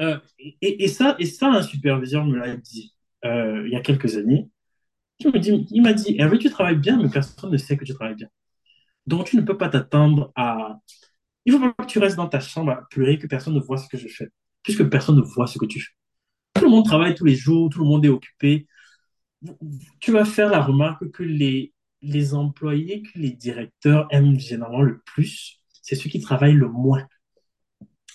[0.00, 0.18] euh,
[0.62, 2.94] et, ça, et ça, un superviseur me l'a dit
[3.24, 4.48] euh, il y a quelques années.
[5.20, 7.94] Il me dit, il m'a dit, tu travailles bien, mais personne ne sait que tu
[7.94, 8.28] travailles bien.
[9.06, 10.78] Donc, tu ne peux pas t'attendre à.
[11.46, 13.60] Il ne faut pas que tu restes dans ta chambre à pleurer que personne ne
[13.60, 14.28] voit ce que je fais,
[14.62, 15.92] puisque personne ne voit ce que tu fais.
[16.54, 18.66] Tout le monde travaille tous les jours, tout le monde est occupé.
[20.00, 25.00] Tu vas faire la remarque que les, les employés que les directeurs aiment généralement le
[25.04, 25.59] plus,
[25.90, 27.04] c'est ceux qui travaillent le moins.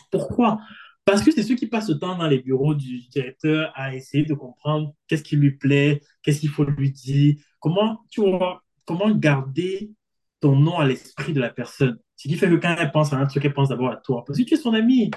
[0.09, 0.61] Pourquoi?
[1.03, 4.23] Parce que c'est ceux qui passent le temps dans les bureaux du directeur à essayer
[4.23, 9.11] de comprendre qu'est-ce qui lui plaît, qu'est-ce qu'il faut lui dire, comment, tu vois, comment
[9.11, 9.91] garder
[10.39, 11.99] ton nom à l'esprit de la personne?
[12.15, 14.23] Ce qui fait que quand elle pense à un truc, elle pense d'abord à toi.
[14.25, 15.11] Parce que tu es son ami.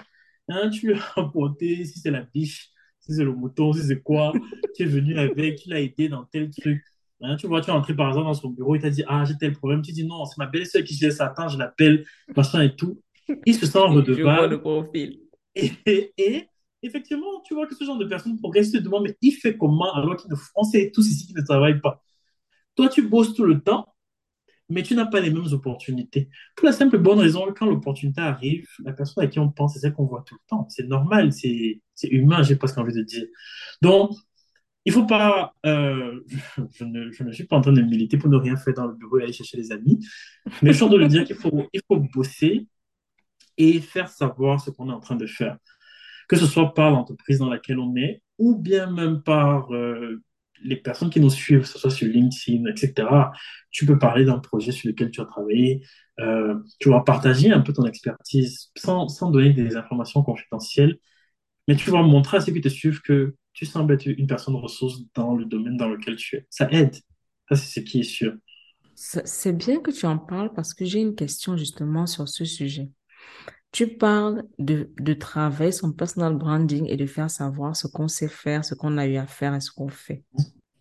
[0.49, 4.33] Hein, tu as apporté, si c'est la biche, si c'est le mouton, si c'est quoi,
[4.75, 6.83] tu es venu avec, tu l'as aidé dans tel truc.
[7.23, 9.25] Hein, tu vois, tu es entré par exemple dans son bureau, il t'a dit, ah,
[9.25, 9.83] j'ai tel problème.
[9.83, 12.05] Tu dis, non, c'est ma belle-sœur qui gère ça, attends, je l'appelle,
[12.37, 13.01] machin et tout.
[13.45, 13.79] Il se sent
[14.15, 14.61] Je vois le redevable.
[14.61, 15.21] profil.
[15.55, 16.49] Et, et, et
[16.83, 19.57] effectivement, tu vois que ce genre de personne progresse, tu te demandes, mais il fait
[19.57, 22.03] comment alors qu'il ne, on sait tous ici qu'il ne travaille pas.
[22.77, 23.95] Toi, tu bosses tout le temps,
[24.69, 26.29] mais tu n'as pas les mêmes opportunités.
[26.57, 29.81] Pour la simple bonne raison quand l'opportunité arrive, la personne à qui on pense, c'est
[29.81, 30.67] celle qu'on voit tout le temps.
[30.71, 33.27] C'est normal, c'est c'est humain, j'ai presque envie de dire.
[33.83, 34.13] Donc,
[34.85, 36.21] il faut pas, euh,
[36.73, 38.87] je, ne, je ne suis pas en train de militer pour ne rien faire dans
[38.87, 39.99] le bureau et aller chercher les amis,
[40.63, 42.67] mais je suis en train de le dire qu'il faut, il faut bosser
[43.59, 45.59] et faire savoir ce qu'on est en train de faire.
[46.29, 50.23] Que ce soit par l'entreprise dans laquelle on est, ou bien même par euh,
[50.63, 53.33] les personnes qui nous suivent, que ce soit sur LinkedIn, etc.
[53.71, 55.83] Tu peux parler d'un projet sur lequel tu as travaillé,
[56.21, 60.99] euh, tu vas partager un peu ton expertise sans, sans donner des informations confidentielles,
[61.69, 64.55] mais tu vas montrer à ceux qui te suivent que tu sembles être une personne
[64.55, 66.47] ressource dans le domaine dans lequel tu es.
[66.49, 66.95] Ça aide.
[67.49, 68.35] Ça, c'est ce qui est sûr.
[68.95, 72.89] C'est bien que tu en parles parce que j'ai une question justement sur ce sujet.
[73.73, 78.29] Tu parles de, de travailler son personal branding et de faire savoir ce qu'on sait
[78.29, 80.23] faire, ce qu'on a eu à faire et ce qu'on fait.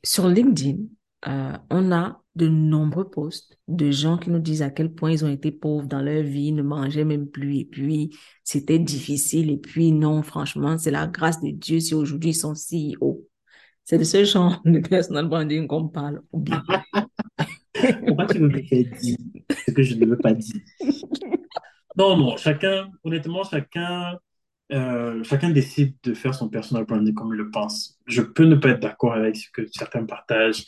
[0.03, 0.83] Sur LinkedIn,
[1.25, 5.25] euh, on a de nombreux posts de gens qui nous disent à quel point ils
[5.25, 9.57] ont été pauvres dans leur vie, ne mangeaient même plus, et puis c'était difficile, et
[9.57, 13.25] puis non, franchement, c'est la grâce de Dieu si aujourd'hui ils sont CEO.
[13.83, 16.21] C'est de ce genre de personal branding qu'on parle.
[18.05, 19.17] Pourquoi tu me dire
[19.65, 20.61] ce que je ne veux pas dire?
[21.95, 24.19] Non, non, chacun, honnêtement, chacun,
[24.71, 27.97] euh, chacun décide de faire son personal branding comme il le pense.
[28.05, 30.65] Je peux ne pas être d'accord avec ce que certains partagent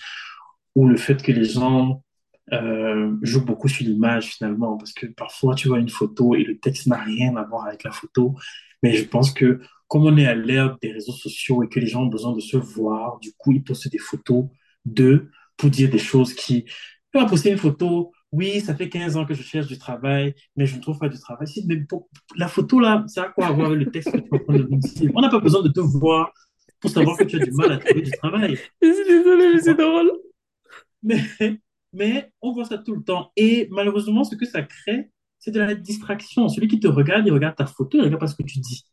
[0.79, 2.03] ou le fait que les gens
[2.53, 6.57] euh, jouent beaucoup sur l'image finalement, parce que parfois tu vois une photo et le
[6.59, 8.35] texte n'a rien à voir avec la photo.
[8.83, 11.87] Mais je pense que comme on est à l'ère des réseaux sociaux et que les
[11.87, 14.45] gens ont besoin de se voir, du coup, ils postent des photos
[14.85, 16.65] d'eux pour dire des choses qui...
[17.11, 20.35] Tu vas poster une photo, oui, ça fait 15 ans que je cherche du travail,
[20.55, 21.47] mais je ne trouve pas du travail.
[21.47, 22.07] Si, mais pour-
[22.37, 24.39] la photo là, ça a quoi à voir avec le texte que tu es en
[24.39, 25.11] train de nous dire?
[25.15, 26.31] On n'a pas besoin de te voir
[26.79, 28.57] pour savoir que tu as du mal à trouver du travail.
[28.81, 30.11] Je suis désolée, mais c'est drôle.
[31.03, 31.23] Mais,
[31.93, 33.31] mais on voit ça tout le temps.
[33.35, 36.49] Et malheureusement, ce que ça crée, c'est de la distraction.
[36.49, 38.83] Celui qui te regarde, il regarde ta photo, il regarde pas ce que tu dis.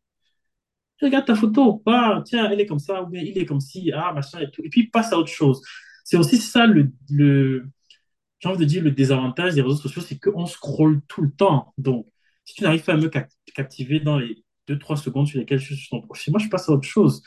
[1.01, 1.83] Il regarde ta photo.
[1.87, 4.51] Ah, tiens, elle est comme ça, ou bien il est comme ci, ah, machin et
[4.51, 4.63] tout.
[4.65, 5.61] Et puis il passe à autre chose.
[6.05, 7.69] C'est aussi ça le, le,
[8.41, 11.75] j'ai envie de dire, le désavantage des réseaux sociaux, c'est qu'on scrolle tout le temps.
[11.79, 12.07] Donc,
[12.45, 15.59] si tu n'arrives pas à me cap- captiver dans les deux, trois secondes sur lesquelles
[15.59, 17.23] je suis sur ton profil, moi, je passe à autre chose.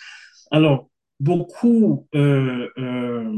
[0.51, 3.33] Alors, beaucoup, euh, euh,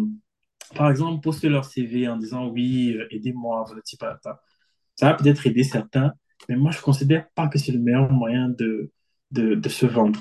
[0.76, 4.42] par exemple, postent leur CV en disant, oui, euh, aidez-moi, voilà, patata.
[4.96, 6.14] Ça va peut-être aider certains,
[6.50, 8.92] mais moi, je ne considère pas que c'est le meilleur moyen de,
[9.32, 10.20] de, se vendre.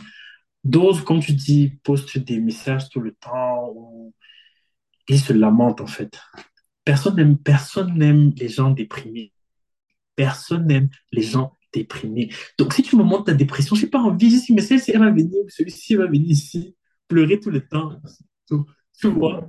[0.64, 4.14] D'autres, comme tu dis, postent des messages tout le temps où
[5.09, 6.20] ils se lamentent, en fait.
[6.84, 9.32] Personne n'aime, personne n'aime les gens déprimés.
[10.16, 12.30] Personne n'aime les gens déprimés.
[12.59, 14.30] Donc, si tu me montres ta dépression, je n'ai pas envie.
[14.30, 16.76] Je mais celle-ci, elle va venir, celui-ci va venir ici,
[17.09, 18.01] pleurer tout le temps.
[19.01, 19.46] Tu vois.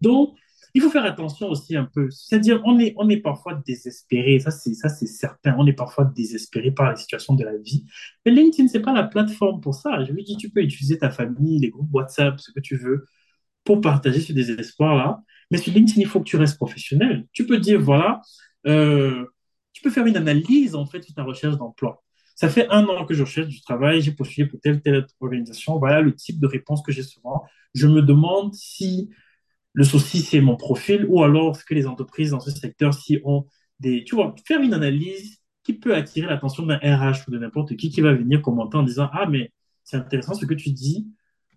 [0.00, 0.36] Donc,
[0.74, 2.08] il faut faire attention aussi un peu.
[2.10, 4.40] C'est-à-dire, on est, on est parfois désespéré.
[4.40, 5.54] Ça, c'est, ça, c'est certain.
[5.58, 7.84] On est parfois désespéré par la situation de la vie.
[8.24, 10.02] Mais LinkedIn, c'est pas la plateforme pour ça.
[10.04, 13.04] Je lui dis, tu peux utiliser ta famille, les groupes WhatsApp, ce que tu veux,
[13.64, 15.22] pour partager ce désespoir-là.
[15.50, 17.26] Mais sur LinkedIn, il faut que tu restes professionnel.
[17.32, 18.22] Tu peux dire, voilà,
[18.66, 19.26] euh,
[19.74, 22.02] tu peux faire une analyse, en fait, sur ta recherche d'emploi.
[22.34, 25.78] Ça fait un an que je recherche du travail, j'ai postulé pour telle, telle organisation.
[25.78, 27.44] Voilà le type de réponse que j'ai souvent.
[27.74, 29.10] Je me demande si
[29.74, 33.20] le souci, c'est mon profil ou alors ce que les entreprises dans ce secteur, si
[33.24, 33.46] ont
[33.80, 34.04] des...
[34.04, 37.90] Tu vois, faire une analyse qui peut attirer l'attention d'un RH ou de n'importe qui
[37.90, 39.52] qui va venir commenter en disant, ah, mais
[39.84, 41.06] c'est intéressant ce que tu dis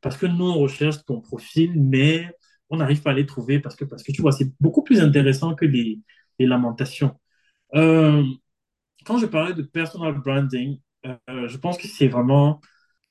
[0.01, 2.30] parce que nous, on recherche ton profil, mais
[2.69, 4.99] on n'arrive pas à les trouver parce que, parce que tu vois, c'est beaucoup plus
[5.01, 5.99] intéressant que les,
[6.39, 7.15] les lamentations.
[7.73, 8.23] Euh,
[9.06, 12.60] quand je parlais de personal branding, euh, je pense que c'est vraiment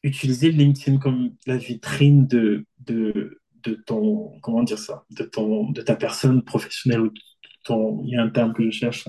[0.03, 5.80] utiliser LinkedIn comme la vitrine de, de, de ton, comment dire ça, de ton, de
[5.80, 7.20] ta personne professionnelle ou de
[7.64, 9.09] ton, il y a un terme que je cherche,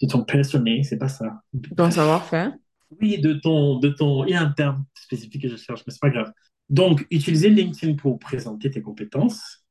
[0.00, 1.42] de ton personnel, c'est pas ça.
[1.76, 2.54] Ton savoir-faire.
[3.00, 5.92] Oui, de ton, de ton, il y a un terme spécifique que je cherche, mais
[5.92, 6.32] c'est pas grave.
[6.68, 9.64] Donc, utiliser LinkedIn pour présenter tes compétences,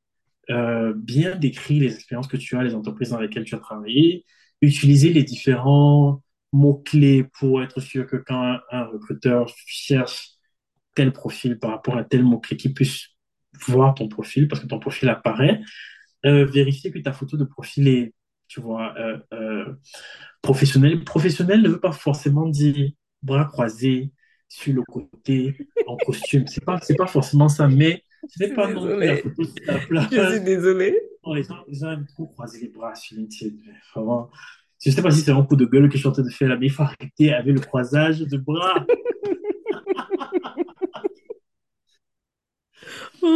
[0.50, 4.24] euh, bien décrire les expériences que tu as, les entreprises dans lesquelles tu as travaillé,
[4.60, 6.22] utiliser les différents
[6.52, 10.30] mots-clés pour être sûr que quand un, un recruteur cherche
[10.94, 13.08] tel profil par rapport à tel mot-clé, qu'il puisse
[13.66, 15.60] voir ton profil parce que ton profil apparaît.
[16.24, 18.14] Euh, vérifier que ta photo de profil est,
[18.48, 19.74] tu vois, euh, euh,
[20.42, 21.04] professionnelle.
[21.04, 22.90] Professionnel ne veut pas forcément dire
[23.22, 24.12] bras croisés
[24.48, 26.46] sur le côté en costume.
[26.46, 29.54] C'est pas, c'est pas forcément ça, mais ce n'est pas non plus la photo sur
[29.90, 30.98] la Je suis désolée.
[31.24, 33.56] Non, les gens, les gens aiment trop croiser les bras sur LinkedIn.
[33.94, 34.30] Vraiment.
[34.84, 36.30] Je sais pas si c'est un coup de gueule que je suis en train de
[36.30, 38.84] faire là, mais il faut arrêter avec le croisage de bras.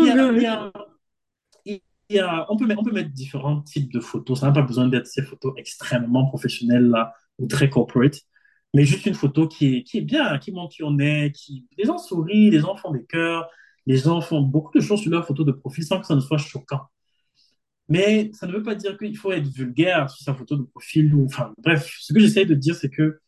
[0.00, 0.46] Il y a, il y God.
[0.46, 0.72] a,
[2.08, 4.40] y a, on peut, mettre- on peut mettre différents types de photos.
[4.40, 8.16] Ça n'a pas besoin d'être ces photos extrêmement professionnelles là, ou très corporate,
[8.74, 11.66] mais juste une photo qui est, qui est bien, qui montre qui on est, qui,
[11.78, 13.48] les gens sourient, les gens font des cœurs,
[13.86, 16.20] les gens font beaucoup de choses sur leur photo de profil sans que ça ne
[16.20, 16.80] soit choquant.
[17.90, 21.14] Mais ça ne veut pas dire qu'il faut être vulgaire sur sa photo de profil
[21.14, 23.20] ou, enfin, bref, ce que j'essaie de dire, c'est que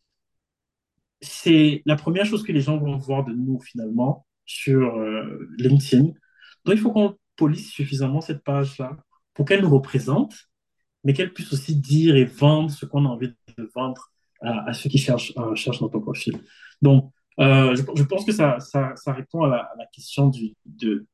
[1.20, 6.04] c'est la première chose que les gens vont voir de nous finalement sur euh, LinkedIn.
[6.64, 8.96] Donc il faut qu'on police suffisamment cette page-là
[9.34, 10.34] pour qu'elle nous représente,
[11.04, 14.10] mais qu'elle puisse aussi dire et vendre ce qu'on a envie de vendre
[14.42, 16.40] à, à ceux qui cherchent, euh, cherchent notre profil.
[16.80, 20.28] Donc euh, je, je pense que ça, ça, ça répond à la, à la question
[20.28, 21.06] du, de-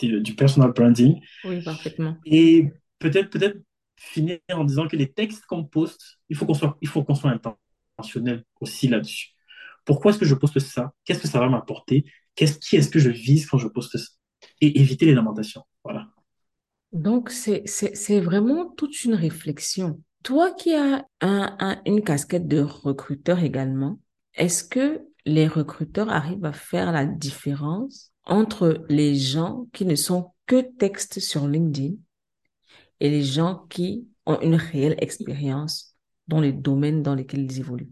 [0.00, 1.20] du personal branding.
[1.44, 2.16] Oui, parfaitement.
[2.24, 3.58] Et peut-être peut-être
[3.96, 7.04] finir en disant que les textes qu'on poste, il faut qu'on soit, il soit
[7.98, 9.30] intentionnel aussi là-dessus.
[9.84, 10.92] Pourquoi est-ce que je poste ça?
[11.04, 12.04] Qu'est-ce que ça va m'apporter?
[12.34, 14.12] Qu'est-ce, qui est-ce que je vise quand je poste ça?
[14.60, 15.64] Et éviter les lamentations.
[15.82, 16.08] Voilà.
[16.92, 20.00] Donc, c'est, vraiment toute une réflexion.
[20.22, 23.98] Toi qui as un- une casquette de recruteur également,
[24.34, 30.32] est-ce que les recruteurs arrivent à faire la différence entre les gens qui ne sont
[30.46, 31.94] que textes sur LinkedIn
[33.00, 35.96] et les gens qui ont une réelle expérience
[36.28, 37.90] dans les domaines dans lesquels ils évoluent?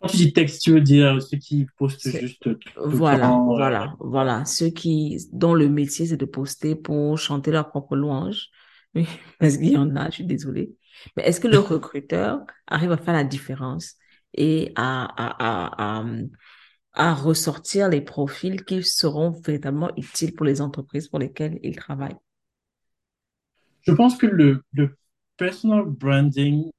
[0.00, 3.56] Quand tu dis texte, tu veux dire ceux qui postent juste voilà, temps.
[3.56, 4.44] euh, voilà, voilà.
[4.44, 8.48] Ceux qui, dont le métier, c'est de poster pour chanter leur propre louange.
[8.94, 9.06] Oui,
[9.38, 10.74] parce qu'il y en a, je suis désolée.
[11.16, 13.94] Mais est-ce que le recruteur arrive à faire la différence
[14.34, 16.04] et à, à, à, à,
[16.96, 22.16] à ressortir les profils qui seront véritablement utiles pour les entreprises pour lesquelles il travaille?
[23.86, 24.64] je pense que le,
[25.36, 26.70] personal branding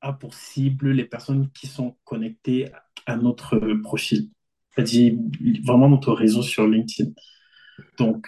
[0.00, 2.70] a pour cible les personnes qui sont connectées
[3.06, 4.30] à notre profil,
[4.70, 5.14] c'est-à-dire
[5.64, 7.10] vraiment notre réseau sur LinkedIn.
[7.98, 8.26] Donc,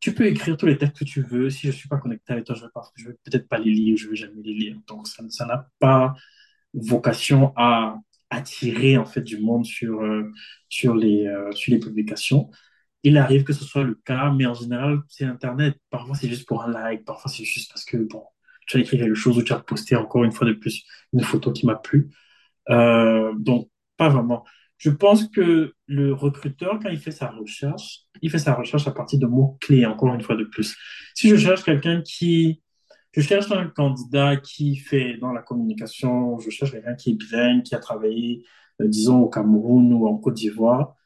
[0.00, 1.48] tu peux écrire tous les textes que tu veux.
[1.48, 2.64] Si je ne suis pas connecté avec toi, je
[2.96, 4.80] je vais peut-être pas les lire, je vais jamais les lire.
[4.88, 6.14] Donc, ça n'a pas
[6.74, 7.98] vocation à
[8.32, 10.32] attirer en fait du monde sur, euh,
[10.68, 12.50] sur les, euh, sur les publications.
[13.04, 15.76] Il arrive que ce soit le cas, mais en général, c'est Internet.
[15.90, 18.22] Parfois, c'est juste pour un like, parfois, c'est juste parce que, bon,
[18.66, 21.22] tu as écrit quelque chose ou tu as posté encore une fois de plus une
[21.22, 22.10] photo qui m'a plu.
[22.70, 24.44] Euh, donc, pas vraiment.
[24.78, 28.92] Je pense que le recruteur, quand il fait sa recherche, il fait sa recherche à
[28.92, 30.76] partir de mots-clés, encore une fois de plus.
[31.14, 32.61] Si je cherche quelqu'un qui,
[33.12, 37.62] je cherche un candidat qui fait dans la communication, je cherche quelqu'un qui est bilingue,
[37.62, 38.44] qui a travaillé,
[38.80, 40.96] euh, disons, au Cameroun ou en Côte d'Ivoire,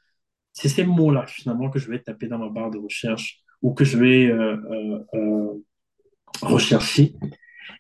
[0.53, 3.85] c'est ces mots-là, finalement, que je vais taper dans ma barre de recherche ou que
[3.85, 4.57] je vais euh,
[5.15, 5.65] euh,
[6.43, 7.15] rechercher.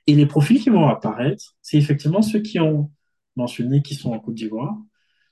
[0.06, 2.90] Et les profils qui vont apparaître, c'est effectivement ceux qui ont
[3.36, 4.76] mentionné qu'ils sont en Côte d'Ivoire.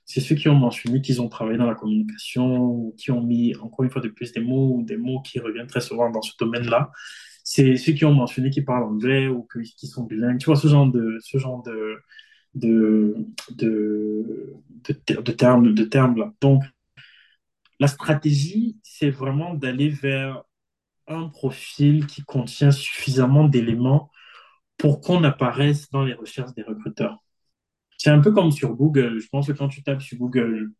[0.05, 3.83] C'est ceux qui ont mentionné qu'ils ont travaillé dans la communication, qui ont mis encore
[3.83, 6.91] une fois de plus des mots, des mots qui reviennent très souvent dans ce domaine-là.
[7.45, 10.39] C'est ceux qui ont mentionné qu'ils parlent anglais ou qui sont bilingues.
[10.39, 11.97] Tu vois, ce genre de, ce genre de,
[12.55, 13.15] de,
[13.51, 16.33] de, de, ter- de termes, termes-là.
[16.41, 16.63] Donc,
[17.79, 20.43] la stratégie, c'est vraiment d'aller vers
[21.07, 24.11] un profil qui contient suffisamment d'éléments
[24.77, 27.23] pour qu'on apparaisse dans les recherches des recruteurs.
[27.97, 29.19] C'est un peu comme sur Google.
[29.19, 30.71] Je pense que quand tu tapes sur Google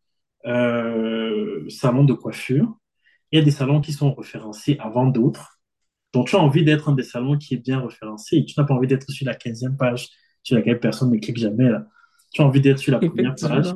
[0.46, 2.78] euh, salon de coiffure,
[3.32, 5.55] il y a des salons qui sont référencés avant d'autres.
[6.16, 8.72] Donc, tu as envie d'être un des salons qui est bien référencé tu n'as pas
[8.72, 10.08] envie d'être sur la quinzième page
[10.42, 11.68] sur laquelle personne ne clique jamais.
[11.68, 11.86] Là.
[12.32, 13.74] Tu as envie d'être sur la première page.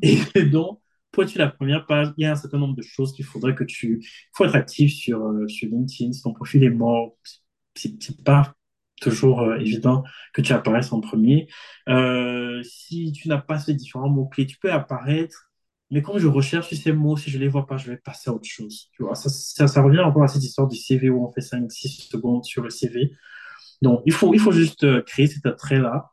[0.00, 2.82] Et donc, pour être sur la première page, il y a un certain nombre de
[2.82, 3.98] choses qu'il faudrait que tu...
[4.00, 6.12] Il faut être actif sur, euh, sur LinkedIn.
[6.12, 7.16] Si ton profil est mort,
[7.74, 8.54] c'est c'est pas
[9.00, 10.04] toujours euh, évident
[10.34, 11.48] que tu apparaisses en premier.
[11.88, 15.50] Euh, si tu n'as pas ces différents mots-clés, tu peux apparaître,
[15.90, 18.32] mais quand je recherche ces mots, si je les vois pas, je vais passer à
[18.32, 18.90] autre chose.
[19.14, 22.70] Ça revient encore à cette histoire du CV où on fait 5-6 secondes sur le
[22.70, 23.12] CV.
[23.82, 26.12] Donc, il faut, il faut juste euh, créer cet attrait-là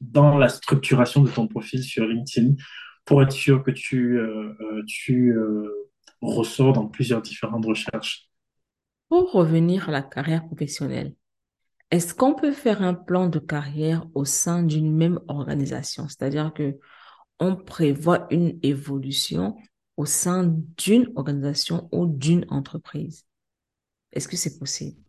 [0.00, 2.54] dans la structuration de ton profil sur LinkedIn
[3.04, 8.28] pour être sûr que tu, euh, euh, tu euh, ressors dans plusieurs différentes recherches.
[9.08, 11.14] Pour revenir à la carrière professionnelle,
[11.92, 16.08] est-ce qu'on peut faire un plan de carrière au sein d'une même organisation?
[16.08, 16.78] C'est-à-dire que
[17.38, 19.56] on prévoit une évolution
[19.96, 23.24] au sein d'une organisation ou d'une entreprise.
[24.12, 25.00] Est-ce que c'est possible?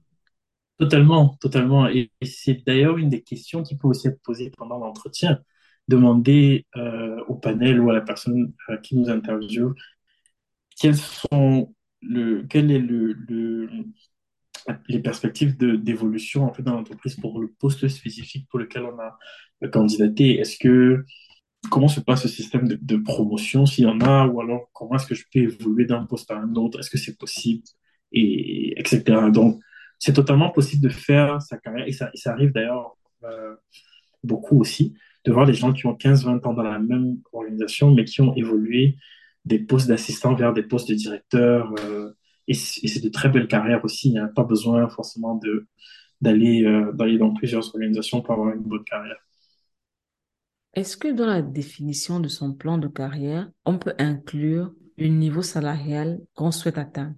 [0.79, 1.87] Totalement, totalement.
[1.87, 5.39] Et, c'est d'ailleurs une des questions qui peut aussi être posée pendant l'entretien.
[5.87, 9.73] Demander euh, au panel ou à la personne euh, qui nous interviewe
[10.79, 11.73] quels sont
[12.03, 13.69] est le, le,
[14.87, 20.39] les perspectives d'évolution en dans l'entreprise pour le poste spécifique pour lequel on a candidaté?
[20.39, 21.03] Est-ce que
[21.69, 25.07] comment se passe ce système de, promotion s'il y en a ou alors comment est-ce
[25.07, 26.79] que je peux évoluer d'un poste à un autre?
[26.79, 27.63] Est-ce que c'est possible?
[28.11, 29.03] et etc.
[29.31, 29.59] Donc,
[29.99, 33.55] c'est totalement possible de faire sa carrière, et ça, arrive d'ailleurs euh,
[34.23, 34.93] beaucoup aussi,
[35.25, 38.35] de voir des gens qui ont 15-20 ans dans la même organisation, mais qui ont
[38.35, 38.95] évolué
[39.45, 41.73] des postes d'assistant vers des postes de directeur.
[41.85, 42.11] euh,
[42.49, 44.07] et c'est de très belles carrières aussi.
[44.07, 45.37] Il n'y a pas besoin forcément
[46.21, 49.17] d'aller euh, dans plusieurs organisations pour avoir une bonne carrière.
[50.77, 55.41] Est-ce que dans la définition de son plan de carrière, on peut inclure le niveau
[55.41, 57.15] salarial qu'on souhaite atteindre?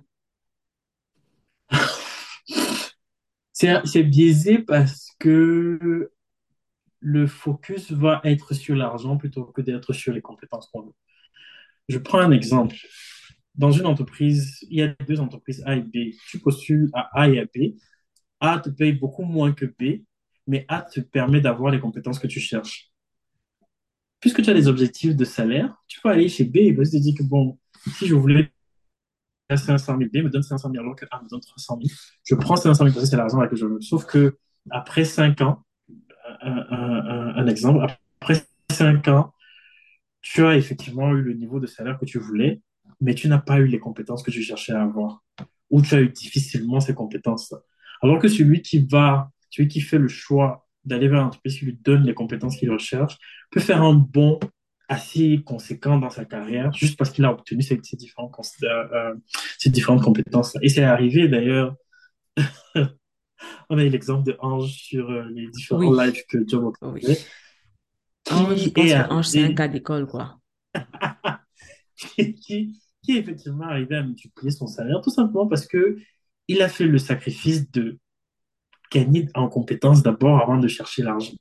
[3.51, 6.10] C'est, biaisé parce que
[7.01, 10.95] le focus va être sur l'argent plutôt que d'être sur les compétences qu'on veut.
[11.89, 12.78] Je prends un exemple.
[13.55, 16.14] Dans une entreprise, il y a deux entreprises A et B.
[16.30, 17.76] Tu postules à A et à B.
[18.39, 20.05] A te paye beaucoup moins que B,
[20.47, 22.89] mais A te permet d'avoir les compétences que tu cherches.
[24.20, 27.15] Puisque tu as des objectifs de salaire, tu peux aller chez B et te dire
[27.17, 27.57] que bon,
[27.97, 28.51] si je voulais
[29.49, 31.89] 500 000, B me donne 500 000 alors que A me donne 300 000.
[32.24, 33.82] Je prends 500 000 parce que c'est l'argent que je veux.
[33.82, 34.38] Sauf que
[34.70, 35.63] après 5 ans,
[36.41, 37.86] un- un exemple,
[38.22, 39.34] après 5 ans,
[40.22, 42.61] tu as effectivement eu le niveau de salaire que tu voulais,
[43.01, 45.24] mais tu n'as pas eu les compétences que tu cherchais à avoir,
[45.70, 47.53] ou tu as eu difficilement ces compétences.
[48.01, 51.78] Alors que celui qui va, celui qui fait le choix d'aller vers l'entreprise qui lui
[51.82, 53.18] donne les compétences qu'il recherche,
[53.52, 54.40] peut faire un bond
[54.88, 58.88] assez conséquent dans sa carrière, juste parce qu'il a obtenu ces, ces différentes, cons- euh,
[58.94, 59.16] euh,
[59.60, 60.58] ces différentes compétences.
[60.62, 61.76] Et c'est arrivé d'ailleurs,
[63.70, 66.88] on a eu l'exemple de Ange sur euh, les différents Oui, lives que Job a
[66.88, 67.18] oui.
[68.32, 70.40] Ange, je qui pense est que Ange, c'est un cas d'école, quoi.
[71.96, 75.98] qui, qui, qui est effectivement arrivé à multiplier son salaire, tout simplement parce que
[76.48, 78.00] il a fait le sacrifice de
[78.92, 81.34] gagner en compétences d'abord avant de chercher l'argent.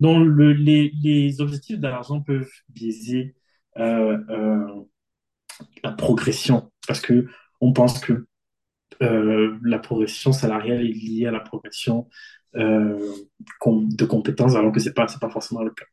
[0.00, 3.34] Donc, le, les, les objectifs de l'argent peuvent biaiser
[3.78, 4.84] euh, euh,
[5.84, 7.26] la progression parce que
[7.60, 8.26] on pense que
[9.02, 12.08] euh, la progression salariale est liée à la progression
[12.54, 15.84] de compétences alors que c'est pas, c'est pas forcément le cas.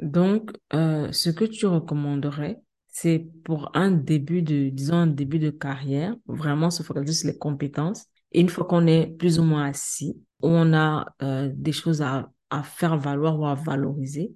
[0.00, 6.14] Donc, ce que tu recommanderais, c'est pour un début de, disons, un début de carrière,
[6.26, 8.06] vraiment se focaliser sur les compétences.
[8.34, 12.30] Une fois qu'on est plus ou moins assis, où on a euh, des choses à,
[12.62, 14.32] faire valoir ou à valoriser,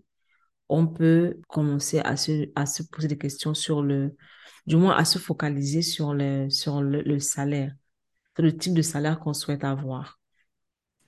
[0.68, 4.16] on peut commencer à se, poser des questions sur le,
[4.66, 6.49] du moins à se focaliser sur le,
[7.20, 7.72] salaire,
[8.34, 10.18] sur le type de salaire qu'on souhaite avoir.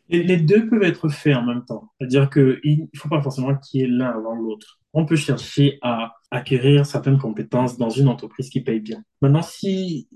[0.08, 1.90] Les deux peuvent être faits en même temps.
[1.98, 4.78] C'est-à-dire qu'il ne faut pas forcément qu'il y ait l'un avant l'autre.
[4.92, 9.02] On peut chercher à acquérir certaines compétences dans une entreprise qui paye bien.
[9.20, 10.08] Maintenant, si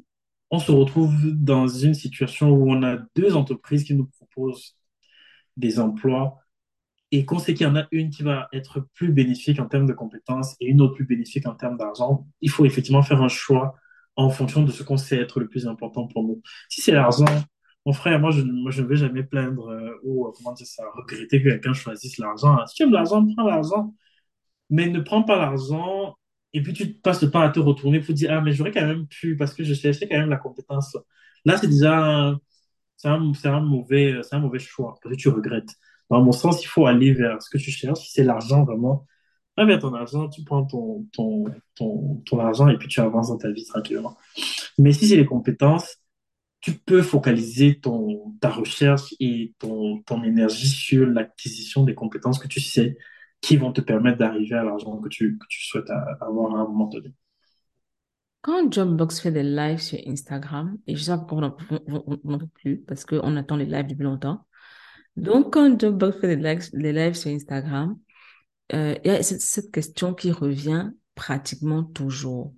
[0.51, 4.77] on se retrouve dans une situation où on a deux entreprises qui nous proposent
[5.57, 6.39] des emplois
[7.11, 9.87] et qu'on sait qu'il y en a une qui va être plus bénéfique en termes
[9.87, 13.29] de compétences et une autre plus bénéfique en termes d'argent, il faut effectivement faire un
[13.29, 13.75] choix
[14.17, 16.43] en fonction de ce qu'on sait être le plus important pour nous.
[16.69, 17.25] Si c'est l'argent,
[17.87, 21.43] mon frère, moi je, ne vais jamais plaindre euh, ou, euh, comment dire ça, regretter
[21.43, 22.65] que quelqu'un choisisse l'argent.
[22.67, 23.95] Si tu aimes l'argent, prends l'argent.
[24.71, 26.17] Mais ne prends pas l'argent
[26.55, 28.87] et puis tu passes le temps à te retourner pour dire, ah, mais j'aurais quand
[28.87, 30.97] même pu parce que je cherchais quand même la compétence.
[31.45, 32.41] Là, c'est déjà un,
[32.97, 35.75] c'est mauvais, c'est un mauvais choix parce que tu regrettes.
[36.11, 37.99] Dans mon sens, il faut aller vers ce que tu cherches.
[37.99, 39.05] Si c'est l'argent, vraiment,
[39.57, 41.45] va vers ton argent, tu prends ton, ton,
[41.75, 44.17] ton, ton argent et puis tu avances dans ta vie tranquillement.
[44.79, 45.97] Mais si c'est les compétences,
[46.61, 52.49] tu peux focaliser ton, ta recherche et ton, ton énergie sur l'acquisition des compétences que
[52.49, 52.97] tu sais
[53.45, 55.91] qui vont te permettre d'arriver à l'argent que tu, que tu souhaites
[56.21, 57.13] avoir à un moment donné.
[58.41, 61.55] Quand Jobbox fait des lives sur Instagram, et je sais pas pourquoi
[61.97, 64.47] on n'en peut plus, parce qu'on attend les lives depuis longtemps.
[65.17, 67.99] Donc, quand Jobbox fait des lives, des lives sur Instagram,
[68.73, 72.55] euh, il y a cette, cette question qui revient pratiquement toujours.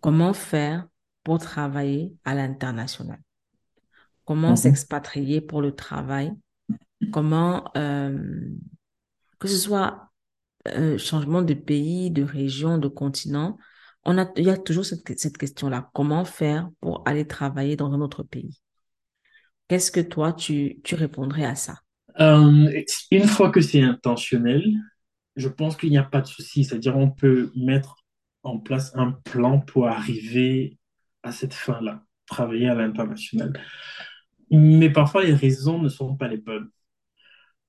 [0.00, 0.86] Comment faire
[1.24, 3.20] pour travailler à l'international?
[4.24, 4.56] Comment Mhm.
[4.56, 6.32] s'expatrier pour le travail?
[7.12, 8.50] Comment, euh,
[9.38, 10.10] que ce soit
[10.68, 13.58] euh, changement de pays, de région, de continent,
[14.04, 15.90] on a, il y a toujours cette, cette question-là.
[15.94, 18.60] Comment faire pour aller travailler dans un autre pays?
[19.68, 21.78] Qu'est-ce que toi, tu, tu répondrais à ça?
[22.20, 24.64] Euh, une fois que c'est intentionnel,
[25.36, 26.64] je pense qu'il n'y a pas de souci.
[26.64, 27.96] C'est-à-dire, on peut mettre
[28.42, 30.78] en place un plan pour arriver
[31.22, 33.52] à cette fin-là, travailler à l'international.
[34.50, 36.70] Mais parfois, les raisons ne sont pas les bonnes.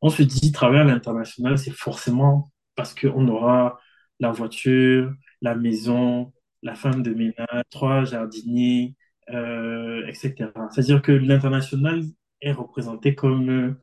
[0.01, 3.79] On se dit, travailler à l'international, c'est forcément parce qu'on aura
[4.19, 6.33] la voiture, la maison,
[6.63, 8.95] la femme de ménage, trois jardiniers,
[9.29, 10.51] euh, etc.
[10.71, 12.03] C'est-à-dire que l'international
[12.41, 13.77] est représenté comme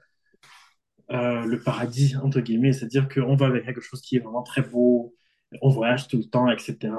[1.13, 4.63] euh, le paradis, entre guillemets, c'est-à-dire qu'on va avec quelque chose qui est vraiment très
[4.63, 5.15] beau,
[5.63, 6.93] on voyage tout le temps, etc.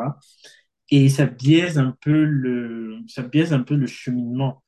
[0.89, 4.63] Et ça biaise un peu le, ça biaise un peu le cheminement.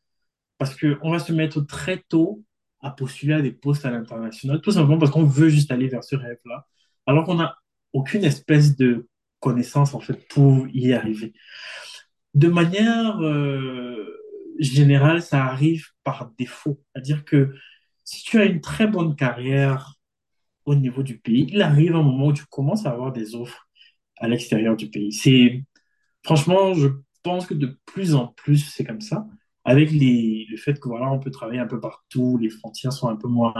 [0.57, 2.43] Parce qu'on va se mettre très tôt
[2.81, 6.03] à postuler à des postes à l'international, tout simplement parce qu'on veut juste aller vers
[6.03, 6.67] ce rêve-là,
[7.05, 7.57] alors qu'on n'a
[7.93, 9.07] aucune espèce de
[9.39, 11.33] connaissance, en fait, pour y arriver.
[12.33, 14.05] De manière euh,
[14.59, 16.81] générale, ça arrive par défaut.
[16.93, 17.53] C'est-à-dire que
[18.03, 19.95] si tu as une très bonne carrière
[20.65, 23.67] au niveau du pays, il arrive un moment où tu commences à avoir des offres
[24.17, 25.11] à l'extérieur du pays.
[25.11, 25.63] C'est,
[26.23, 26.89] franchement, je
[27.23, 29.27] pense que de plus en plus, c'est comme ça.
[29.65, 33.15] Avec le fait que voilà, on peut travailler un peu partout, les frontières sont un
[33.15, 33.53] peu moins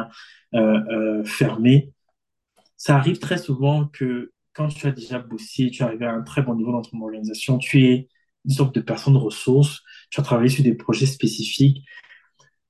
[0.56, 1.93] euh, euh, fermées.
[2.78, 6.41] Ça arrive très souvent que quand tu as déjà bossé, tu arrives à un très
[6.41, 8.10] bon niveau dans ton organisation, tu es
[8.45, 11.86] une sorte de personne ressource, tu as travaillé sur des projets spécifiques,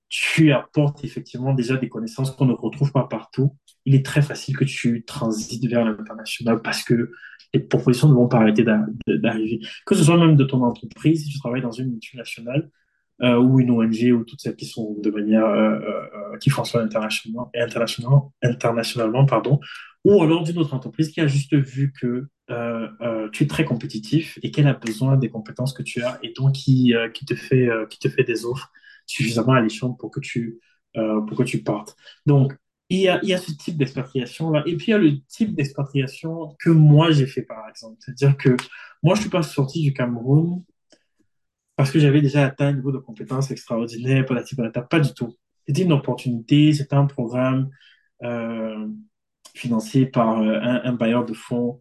[0.10, 3.56] tu apportes effectivement déjà des connaissances qu'on ne retrouve pas partout.
[3.86, 7.12] Il est très facile que tu transites vers l'international parce que
[7.54, 9.60] les propositions ne vont pas arrêter d'arriver.
[9.86, 12.70] Que ce soit même de ton entreprise, si tu travailles dans une multinationale
[13.22, 16.86] euh, ou une ONG ou toutes celles qui sont de manière euh, euh, qui fonctionnent
[16.86, 19.60] internationalement, internationalement, internationalement pardon,
[20.06, 23.66] ou alors d'une autre entreprise qui a juste vu que euh, euh, tu es très
[23.66, 27.26] compétitif et qu'elle a besoin des compétences que tu as et donc qui, euh, qui,
[27.26, 28.72] te, fait, qui te fait des offres
[29.06, 30.60] suffisamment alléchantes pour que tu,
[30.94, 31.96] pour que tu partes.
[32.26, 32.56] Donc,
[32.90, 34.64] il y a, il y a ce type d'expatriation-là.
[34.66, 37.98] Et puis, il y a le type d'expatriation que moi, j'ai fait, par exemple.
[38.00, 38.56] C'est-à-dire que
[39.04, 40.64] moi, je suis pas sorti du Cameroun
[41.80, 45.38] parce que j'avais déjà atteint un niveau de compétences extraordinaire, pas, pas du tout.
[45.66, 47.70] C'était une opportunité, c'était un programme
[48.22, 48.86] euh,
[49.56, 51.80] financé par un, un bailleur de fonds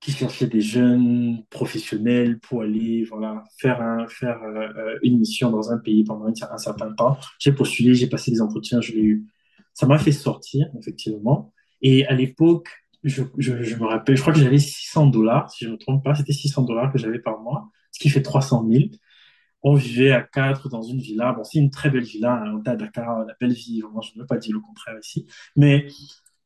[0.00, 6.02] qui cherchait des jeunes professionnels pour aller voilà, faire, euh, une mission dans un pays
[6.02, 7.16] pendant un, certain temps.
[7.38, 9.26] J'ai postulé, j'ai passé des entretiens, je l'ai eu.
[9.72, 11.52] Ça m'a fait sortir, effectivement.
[11.80, 12.68] Et à l'époque,
[13.04, 16.16] je, me rappelle, je crois que j'avais 600 dollars, si je ne me trompe pas,
[16.16, 17.70] c'était 600 dollars que j'avais par mois,
[18.00, 18.84] qui fait 300 000.
[19.62, 21.32] On vivait à quatre dans une villa.
[21.34, 24.16] Bon, c'est une très belle villa, hein, on est à Dakar, la belle vie, je
[24.16, 25.26] ne veux pas dire le contraire ici.
[25.54, 25.86] Mais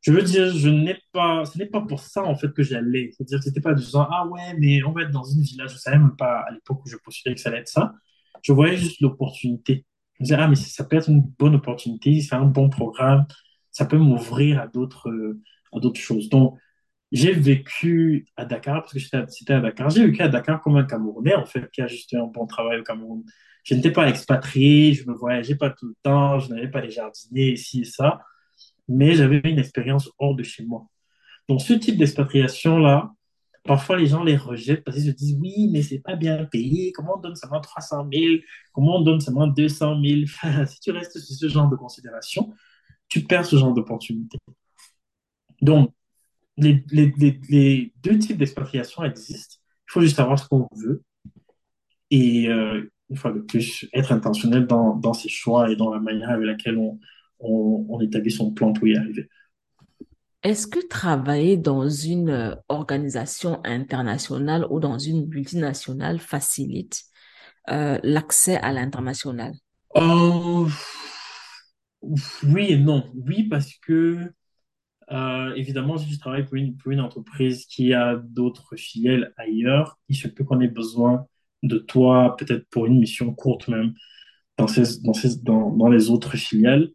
[0.01, 3.11] je veux dire, je n'ai pas, ce n'est pas pour ça, en fait, que j'allais.
[3.13, 5.67] C'est-à-dire que c'était pas du genre, ah ouais, mais on va être dans une villa.
[5.67, 7.95] Je savais même pas, à l'époque où je postulais, que ça allait être ça.
[8.43, 9.87] Je voyais juste l'opportunité.
[10.19, 13.27] Je me disais, ah, mais ça peut être une bonne opportunité, c'est un bon programme,
[13.71, 15.11] ça peut m'ouvrir à d'autres,
[15.73, 16.29] à d'autres choses.
[16.29, 16.59] Donc,
[17.15, 19.89] j'ai vécu à Dakar, parce que c'était à Dakar.
[19.89, 22.81] J'ai vécu à Dakar comme un Camerounais, en fait, qui a juste un bon travail
[22.81, 23.23] au Cameroun.
[23.63, 26.91] Je n'étais pas expatrié, je ne voyageais pas tout le temps, je n'avais pas les
[26.91, 28.21] jardiniers ici et ça
[28.89, 30.87] mais j'avais une expérience hors de chez moi.
[31.49, 33.13] Donc, ce type d'expatriation-là,
[33.65, 36.93] parfois les gens les rejettent parce qu'ils se disent oui, mais c'est pas bien payé.
[36.93, 38.37] Comment on donne seulement 300 000
[38.73, 42.53] Comment on donne seulement 200 000 Si tu restes sur ce genre de considération,
[43.09, 44.39] tu perds ce genre d'opportunité.
[45.61, 45.93] Donc,
[46.57, 49.57] les, les, les, deux types d'expatriation existent.
[49.89, 51.03] Il faut juste savoir ce qu'on veut
[52.11, 56.01] et, euh, une fois de plus, être intentionnel dans, dans ses choix et dans la
[56.01, 56.99] manière avec laquelle on,
[57.39, 59.29] on, établit son plan pour y arriver.
[60.43, 67.03] Est-ce que travailler dans une organisation internationale ou dans une multinationale facilite
[67.71, 69.55] euh, l'accès à l'international?
[69.97, 70.67] Euh,
[72.43, 73.11] Oui et non.
[73.15, 74.33] Oui, parce que
[75.57, 80.17] évidemment, si tu travailles pour une, pour une entreprise qui a d'autres filiales ailleurs, il
[80.17, 81.27] se peut qu'on ait besoin
[81.63, 83.95] de toi, peut-être pour une mission courte même,
[84.59, 86.91] dans, ces, dans, ces, dans, dans les autres filiales.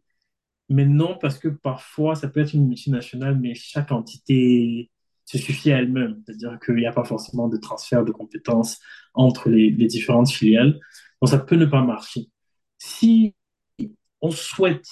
[0.68, 4.90] Mais non, parce que parfois, ça peut être une multinationale, mais chaque entité
[5.24, 6.22] se suffit à elle-même.
[6.24, 8.78] C'est-à-dire qu'il n'y a pas forcément de transfert de compétences
[9.14, 10.78] entre les, les, différentes filiales.
[11.20, 12.28] Donc, ça peut ne pas marcher.
[12.78, 13.34] Si
[14.20, 14.88] on souhaite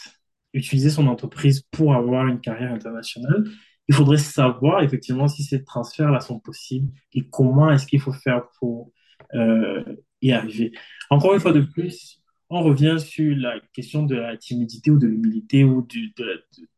[0.53, 3.45] utiliser son entreprise pour avoir une carrière internationale,
[3.89, 8.45] il faudrait savoir effectivement si ces transferts-là sont possibles et comment est-ce qu'il faut faire
[8.59, 8.93] pour
[9.35, 9.83] euh,
[10.21, 10.73] y arriver.
[11.11, 15.07] Encore une fois de plus, on revient sur la question de la timidité ou de
[15.07, 16.15] l'humilité ou du,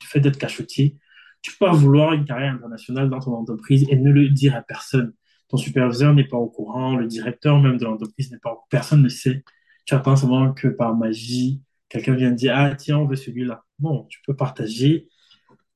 [0.02, 0.98] fait d'être cachotier.
[1.42, 5.12] Tu peux vouloir une carrière internationale dans ton entreprise et ne le dire à personne.
[5.48, 8.66] Ton superviseur n'est pas au courant, le directeur même de l'entreprise n'est pas au courant,
[8.70, 9.42] personne ne sait.
[9.84, 13.64] Tu attends seulement que par magie, quelqu'un vienne dire, ah tiens, on veut celui-là.
[13.80, 15.08] Non, tu peux partager.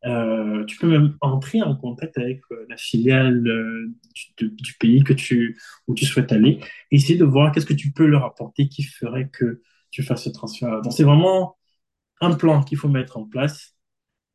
[0.06, 3.90] Euh, tu peux même entrer en contact avec euh, la filiale euh,
[4.36, 5.58] du, du, pays que tu,
[5.88, 6.60] où tu souhaites aller
[6.90, 10.24] et essayer de voir qu'est-ce que tu peux leur apporter qui ferait que tu fasses
[10.24, 10.82] ce transfert.
[10.82, 11.56] Donc, c'est vraiment
[12.20, 13.76] un plan qu'il faut mettre en place,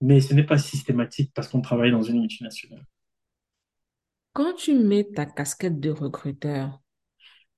[0.01, 2.85] mais ce n'est pas systématique parce qu'on travaille dans une multinationale.
[4.33, 6.81] Quand tu mets ta casquette de recruteur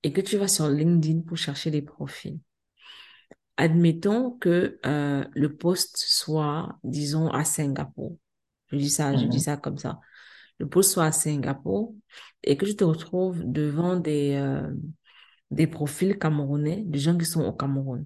[0.02, 2.40] et que tu vas sur LinkedIn pour chercher des profils,
[3.62, 8.18] admettons que euh, le poste soit, disons, à Singapour.
[8.72, 9.42] Je dis ça, je dis mhm.
[9.42, 10.00] ça comme ça.
[10.58, 11.94] le poste soit à Singapour
[12.42, 14.68] et que tu te retrouves devant des, euh,
[15.52, 18.04] des profils camerounais, des gens qui sont au Cameroun.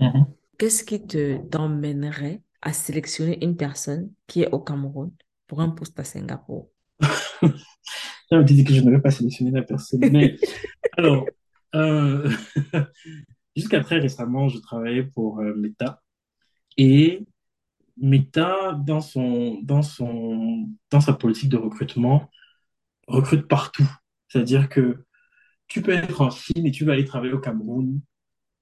[0.00, 0.26] Mhm.
[0.58, 5.12] Qu'est-ce qui te t'emmènerait à sélectionner une personne qui est au Cameroun
[5.46, 6.68] pour un poste à Singapour?
[8.32, 10.00] On dit que je ne vais pas sélectionner la personne.
[10.10, 10.36] Mais
[10.96, 11.26] alors,
[11.76, 12.28] euh,
[13.56, 16.02] jusqu'à très récemment, je travaillais pour euh, Meta.
[16.76, 17.24] Et
[17.96, 22.30] Meta, dans son, dans son, dans sa politique de recrutement,
[23.06, 23.88] recrute partout.
[24.28, 25.04] C'est-à-dire que
[25.68, 28.00] tu peux être en Chine et tu vas aller travailler au Cameroun.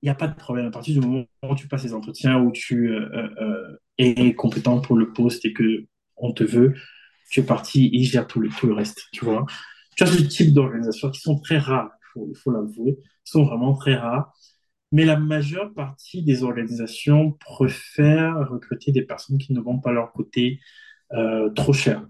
[0.03, 0.67] Il n'y a pas de problème.
[0.67, 4.81] À partir du moment où tu passes les entretiens, où tu euh, euh, es compétent
[4.81, 5.87] pour le poste et que
[6.17, 6.75] on te veut,
[7.31, 9.09] tu es parti et ils gèrent tout le, tout le reste.
[9.13, 9.47] Tu vois.
[9.97, 13.75] Tu as ce type d'organisations qui sont très rares, il faut, faut l'avouer, sont vraiment
[13.75, 14.33] très rares.
[14.93, 20.13] Mais la majeure partie des organisations préfèrent recruter des personnes qui ne vont pas leur
[20.13, 20.61] coûter
[21.15, 22.07] euh, trop cher.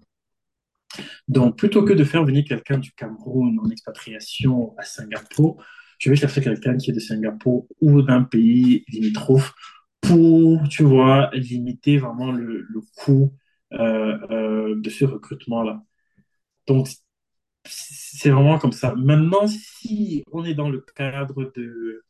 [1.28, 5.62] Donc, plutôt que de faire venir quelqu'un du Cameroun en expatriation à Singapour,
[5.98, 9.54] je vais chercher quelqu'un qui est de Singapour ou d'un pays limitrophe
[10.00, 12.66] pour, tu vois, limiter vraiment le,
[12.96, 13.32] coût
[13.72, 15.82] euh, euh, de ce recrutement-là.
[16.66, 16.88] Donc,
[17.64, 18.94] c'est vraiment comme ça.
[18.96, 22.04] Maintenant, si on est dans le cadre de,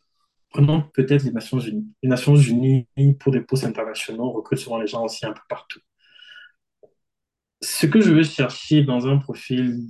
[0.53, 1.87] prenons peut-être les Nations Unies.
[2.03, 2.87] Les Nations Unies,
[3.19, 5.81] pour des postes internationaux, recrutent souvent les gens aussi un peu partout.
[7.61, 9.81] Ce que je veux chercher dans un profil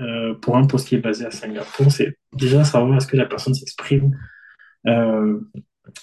[0.00, 3.26] euh, pour un poste qui est basé à Singapour, c'est déjà savoir est-ce que la
[3.26, 4.16] personne s'exprime
[4.86, 5.40] euh,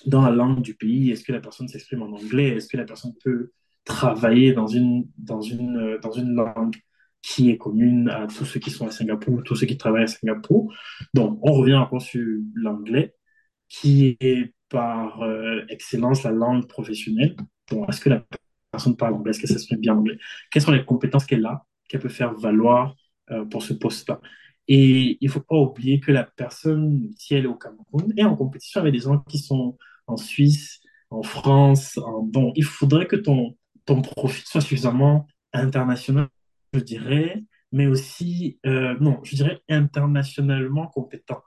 [0.05, 2.85] dans la langue du pays, est-ce que la personne s'exprime en anglais, est-ce que la
[2.85, 3.51] personne peut
[3.85, 6.75] travailler dans une, dans une, dans une langue
[7.21, 10.07] qui est commune à tous ceux qui sont à Singapour, tous ceux qui travaillent à
[10.07, 10.73] Singapour.
[11.13, 13.15] Donc, on revient encore sur l'anglais,
[13.69, 17.35] qui est par euh, excellence la langue professionnelle.
[17.69, 18.25] Bon, est-ce que la
[18.71, 19.31] personne parle anglais?
[19.31, 20.17] Est-ce qu'elle s'exprime bien anglais?
[20.51, 22.95] Quelles sont les compétences qu'elle a, qu'elle peut faire valoir
[23.31, 24.19] euh, pour ce poste-là?
[24.67, 28.35] Et il faut pas oublier que la personne, si elle est au Cameroun, est en
[28.35, 31.97] compétition avec des gens qui sont en Suisse, en France.
[31.97, 32.21] En...
[32.23, 36.27] Donc, il faudrait que ton, ton profil soit suffisamment international,
[36.73, 41.41] je dirais, mais aussi, euh, non, je dirais internationalement compétent.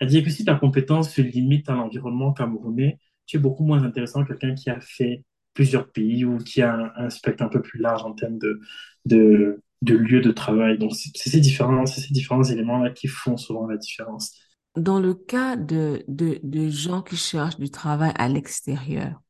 [0.00, 4.24] C'est-à-dire que si ta compétence se limite à l'environnement camerounais, tu es beaucoup moins intéressant
[4.24, 7.78] que quelqu'un qui a fait plusieurs pays ou qui a un, spectre un peu plus
[7.78, 8.60] large en termes de,
[9.04, 10.78] de, de lieu de travail.
[10.78, 14.32] Donc, c'est ces différents, ces différents éléments-là qui font souvent la différence.
[14.76, 19.20] Dans le cas de, de, de gens qui cherchent du travail à l'extérieur,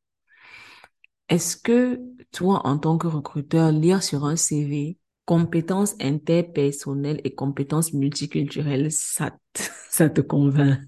[1.29, 1.99] est-ce que
[2.31, 4.97] toi, en tant que recruteur, lire sur un CV
[5.31, 10.79] compétences interpersonnelles et compétences multiculturelles, ça, te- ça te convainc?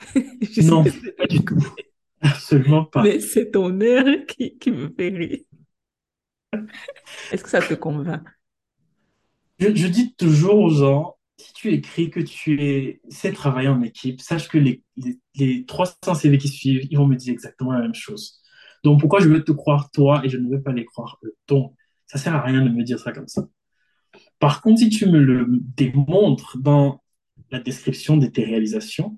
[0.40, 0.84] Je Non,
[1.16, 1.58] pas du tout.
[2.20, 3.12] Absolument pas.
[3.12, 5.38] mais c'est ton air qui, qui me fait rire.
[7.30, 8.22] Est-ce que ça te convainc?
[9.58, 13.82] Je, je dis toujours aux gens, si tu écris que tu es, sais travailler en
[13.82, 17.72] équipe, sache que les, les, les 300 CV qui suivent, ils vont me dire exactement
[17.72, 18.40] la même chose.
[18.84, 21.34] Donc, pourquoi je veux te croire toi et je ne veux pas les croire eux?
[21.48, 21.74] Donc,
[22.08, 23.46] ça sert à rien de me dire ça comme ça.
[24.40, 25.46] Par contre, si tu me le
[25.76, 27.02] démontres dans
[27.50, 29.16] la description de tes réalisations,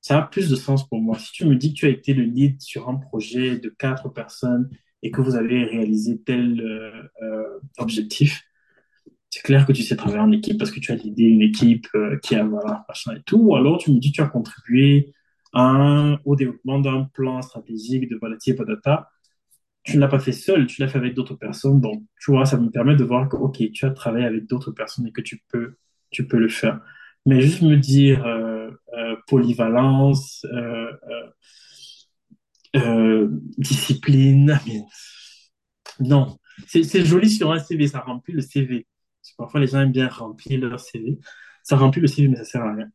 [0.00, 1.18] ça a plus de sens pour moi.
[1.18, 4.08] Si tu me dis que tu as été le lead sur un projet de quatre
[4.08, 4.70] personnes
[5.02, 8.42] et que vous avez réalisé tel euh, euh, objectif,
[9.30, 11.86] c'est clair que tu sais travailler en équipe parce que tu as l'idée une équipe
[11.94, 13.38] euh, qui a, voilà, machin et tout.
[13.38, 15.12] Ou alors tu me dis que tu as contribué
[15.54, 19.10] au développement d'un plan stratégique de Valatier Patata.
[19.88, 21.80] Tu ne l'as pas fait seul, tu l'as fait avec d'autres personnes.
[21.80, 24.70] Donc, tu vois, ça me permet de voir que, OK, tu as travaillé avec d'autres
[24.70, 25.76] personnes et que tu peux,
[26.10, 26.78] tu peux le faire.
[27.24, 30.44] Mais juste me dire euh, euh, polyvalence,
[32.76, 34.60] euh, discipline,
[36.00, 36.38] non.
[36.66, 38.86] C'est joli sur un CV, ça remplit le CV.
[39.38, 41.18] Parfois, les gens aiment bien remplir leur CV.
[41.62, 42.90] Ça remplit le CV, mais ça sert à rien.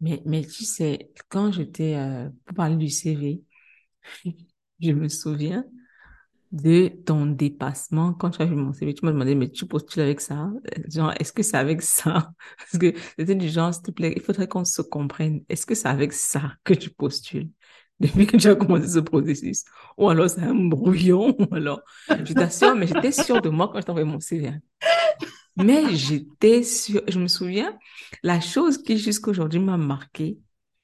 [0.00, 1.96] Mais, mais tu sais, quand j'étais,
[2.46, 3.42] pour parler du CV,
[4.80, 5.64] je me souviens
[6.52, 8.12] de ton dépassement.
[8.14, 10.50] Quand tu as vu mon CV, tu m'as demandé, mais tu postules avec ça?
[10.88, 12.32] Genre, est-ce que c'est avec ça?
[12.58, 15.42] Parce que c'était du genre, s'il te plaît, il faudrait qu'on se comprenne.
[15.48, 17.48] Est-ce que c'est avec ça que tu postules?
[18.00, 19.64] Depuis que tu as commencé ce processus?
[19.96, 21.80] Ou alors c'est un brouillon, ou alors,
[22.24, 24.48] je t'assure, mais j'étais sûre de moi quand je t'envoyais mon CV.
[24.48, 24.60] hein.
[25.56, 27.78] Mais j'étais sûre, je me souviens,
[28.22, 30.38] la chose qui jusqu'à aujourd'hui m'a marqué,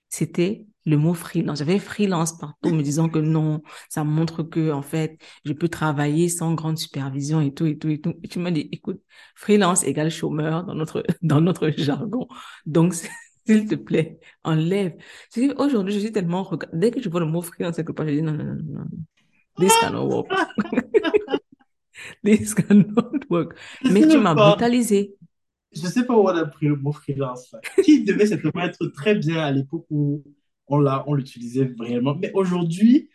[0.08, 1.59] c'était le mot freelance.
[1.59, 6.28] J'avais freelance partout, me disant que non, ça montre que, en fait, je peux travailler
[6.28, 8.14] sans grande supervision et tout, et tout, et tout.
[8.22, 9.01] Et tu m'as dit, écoute,
[9.36, 12.26] freelance égale chômeur dans notre, dans notre jargon.
[12.66, 12.95] Donc,
[13.47, 14.95] s'il te plaît, enlève.
[15.59, 18.22] Aujourd'hui, je suis tellement, dès que je vois le mot freelance quelque part, je dis
[18.22, 18.84] non, non, non, non.
[19.59, 20.28] This cannot work.
[22.24, 23.57] This cannot work.
[23.82, 25.16] Je Mais tu m'as brutalisé.
[25.72, 27.61] Je sais pas où on a pris le mot freelance là.
[27.84, 30.22] Qui devait certainement être très bien à l'époque où
[30.68, 32.14] on l'a, on l'utilisait vraiment.
[32.14, 33.10] Mais aujourd'hui,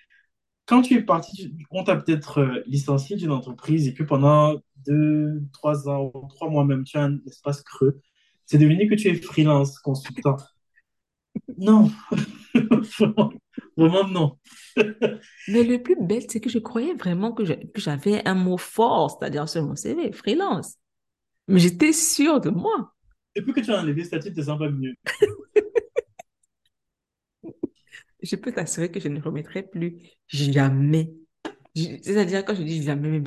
[0.65, 5.41] quand tu es parti, on t'a peut-être euh, licencié d'une entreprise et que pendant deux,
[5.51, 7.99] trois ans, trois mois même, tu as un espace creux.
[8.45, 10.37] C'est devenu que tu es freelance consultant.
[11.57, 11.91] Non,
[12.53, 13.33] vraiment,
[13.75, 14.37] vraiment non.
[15.47, 17.43] Mais le plus bête, c'est que je croyais vraiment que
[17.75, 20.77] j'avais un mot fort, c'est-à-dire sur mon CV, freelance.
[21.47, 22.93] Mais j'étais sûre de moi.
[23.35, 24.93] Depuis que tu as enlevé ça, tu te sens pas mieux.
[28.24, 29.97] Je peux t'assurer que je ne remettrai plus
[30.28, 31.13] jamais.
[31.76, 33.26] C'est-à-dire, quand je dis jamais, même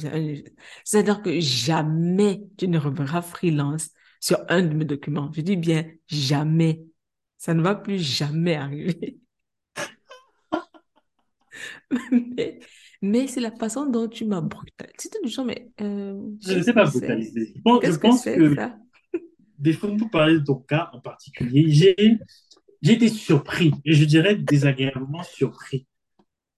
[0.84, 3.90] c'est-à-dire que jamais tu ne reverras freelance
[4.20, 5.30] sur un de mes documents.
[5.34, 6.84] Je dis bien jamais.
[7.38, 9.18] Ça ne va plus jamais arriver.
[12.36, 12.58] Mais,
[13.02, 14.94] mais c'est la façon dont tu m'as brutalisé.
[14.98, 17.52] C'était du genre, mais euh, Je ne sais pas que brutaliser.
[17.56, 18.76] Je pense, je Qu'est-ce que pense c'est que ça?
[19.58, 22.18] des fois, pour parler de ton cas en particulier, j'ai,
[22.94, 25.86] été surpris, et je dirais désagréablement surpris.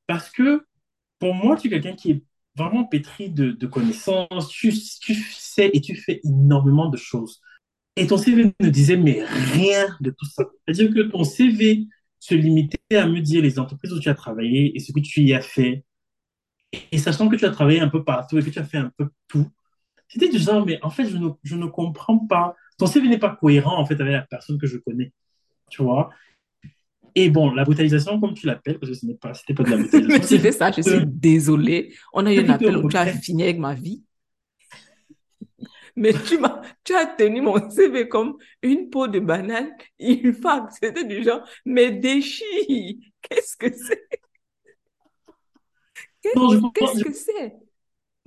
[0.06, 0.66] Parce que
[1.18, 2.24] pour moi, tu es quelqu'un qui est
[2.56, 7.40] vraiment pétri de, connaissances, tu, tu sais et tu fais énormément de choses.
[7.96, 10.44] Et ton CV ne disait mais rien de tout ça.
[10.66, 11.86] C'est-à-dire que ton CV
[12.20, 15.22] se limitait à me dire les entreprises où tu as travaillé et ce que tu
[15.22, 15.84] y as fait.
[16.92, 18.92] Et sachant que tu as travaillé un peu partout et que tu as fait un
[18.96, 19.48] peu tout,
[20.08, 22.56] c'était du genre, mais en fait, je ne, je ne comprends pas.
[22.78, 25.12] Ton CV n'est pas cohérent, en fait, avec la personne que je connais.
[25.70, 26.10] Tu vois?
[27.14, 29.70] Et bon, la brutalisation, comme tu l'appelles, parce que ce n'est pas, c'était pas de
[29.70, 31.94] la Mais brutalisation, c'est c'est ça, je suis désolée.
[32.12, 34.04] On a eu un appel où tu as fini avec ma vie.
[35.96, 40.70] Mais tu m'as, tu as tenu mon CV comme une peau de banane, une fac.
[40.80, 42.94] C'était du genre, mais déchire.
[43.22, 44.08] Qu'est-ce que c'est?
[46.22, 47.56] Qu'est-ce que c'est?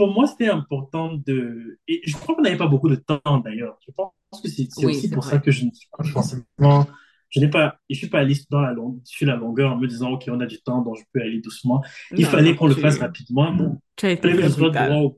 [0.01, 1.79] pour moi, c'était important de.
[1.87, 3.77] Et je crois qu'on n'avait pas beaucoup de temps d'ailleurs.
[3.87, 4.11] Je pense
[4.41, 6.87] que c'est Oui, aussi pour ça que je ne suis pas forcément.
[7.31, 9.87] Je n'ai pas, je suis pas allé dans la longue, sur la longueur en me
[9.87, 11.81] disant, OK, on a du temps, donc je peux aller doucement.
[12.11, 13.53] Il Non, fallait qu'on le fasse rapidement.
[13.53, 13.81] Bon,
[14.39, 15.13] je sois droit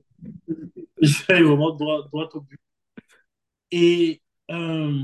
[1.28, 2.60] vraiment droit, droit au but.
[3.70, 5.02] Et euh,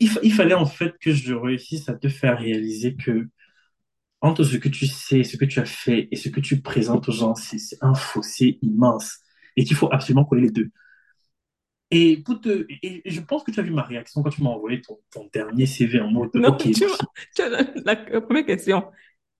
[0.00, 3.28] il, il fallait en fait que je réussisse à te faire réaliser que
[4.20, 7.08] entre ce que tu sais, ce que tu as fait et ce que tu présentes
[7.08, 9.18] aux gens, c'est c'est un fossé immense.
[9.56, 10.70] Et qu'il faut absolument coller les deux.
[11.90, 14.42] Et, pour te, et et je pense que tu as vu ma réaction quand tu
[14.42, 16.70] m'as envoyé ton, ton dernier CV en mode Non, OK.
[16.72, 16.96] tu vois,
[17.34, 18.84] tu as la, la- la première question.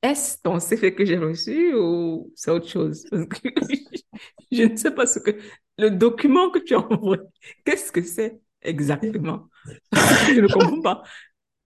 [0.03, 3.05] Est-ce ton CV que j'ai reçu ou c'est autre chose?
[3.11, 3.49] Parce que
[4.53, 5.33] je ne sais pas ce que...
[5.79, 7.23] Le document que tu as envoyé,
[7.65, 9.49] qu'est-ce que c'est exactement?
[9.93, 11.03] Je ne comprends pas.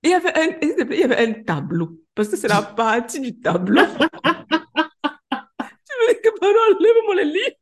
[0.02, 1.98] Il y avait un, s'il te plaît, il y avait un tableau.
[2.14, 3.82] Parce que c'est la partie du tableau.
[5.86, 7.56] Tu dis que, lève-moi le livre?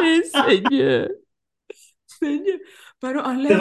[0.00, 1.08] Eh, Seigneur,
[2.18, 2.58] Seigneur.
[3.00, 3.20] Pardon,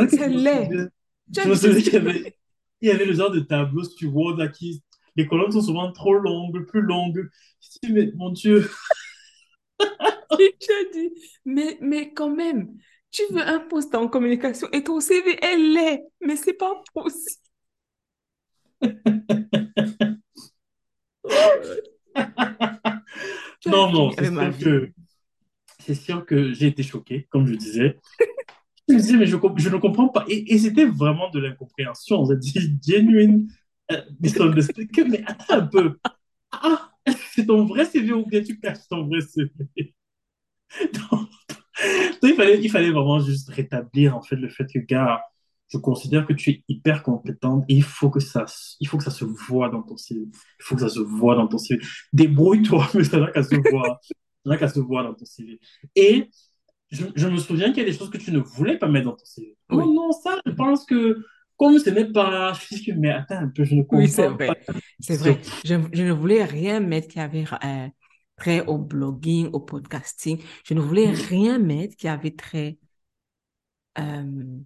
[0.09, 0.89] C'est enlève,
[1.35, 2.37] je me souviens, Tu je qu'il y avait,
[2.81, 4.83] il y avait le genre de tableau sur Word là, qui,
[5.15, 7.29] les colonnes sont souvent trop longues, plus longues.
[7.61, 8.69] Je me dis, mais mon Dieu,
[10.59, 11.13] tu as dit,
[11.45, 12.77] mais, mais quand même,
[13.11, 17.41] tu veux un poste en communication et ton CV est laid, mais c'est pas possible.
[23.61, 24.91] Tu non, non, c'est sûr que,
[25.79, 27.97] c'est sûr que j'ai été choqué, comme je disais.
[28.87, 30.25] Je me disais, mais je, je ne comprends pas.
[30.27, 32.21] Et, c'était vraiment de l'incompréhension.
[32.21, 33.47] On s'est dit, genuine
[33.91, 35.09] euh, misunderstanding.
[35.09, 35.97] Mais attends un peu.
[36.51, 36.91] Ah,
[37.33, 39.51] c'est ton vrai CV ou bien tu caches ton vrai CV?
[42.23, 45.21] Il fallait, il fallait vraiment juste rétablir en fait le fait que, gars,
[45.67, 48.45] je considère que tu es hyper compétente et il faut que ça,
[48.79, 50.21] il faut que ça se voit dans ton CV.
[50.21, 51.83] Il faut que ça se voit dans ton CV.
[52.13, 53.99] Débrouille-toi, mais ça n'a qu'à se voir.
[54.03, 55.59] Ça n'a qu'à se voir dans ton CV.
[55.95, 56.29] Et
[56.95, 59.05] je, je me souviens qu'il y a des choses que tu ne voulais pas mettre
[59.07, 59.57] dans ton CV.
[59.69, 59.85] Oui.
[59.85, 61.25] Non, non, ça, je pense que
[61.57, 62.53] comme ce n'est pas,
[62.97, 64.55] mais attends un peu, je ne Oui, c'est comprends pas.
[64.55, 64.59] vrai.
[64.99, 65.39] C'est vrai.
[65.63, 67.87] Je, je ne voulais rien mettre qui avait euh,
[68.37, 70.41] trait au blogging, au podcasting.
[70.65, 72.77] Je ne voulais rien mettre qui avait trait
[73.99, 74.59] euh,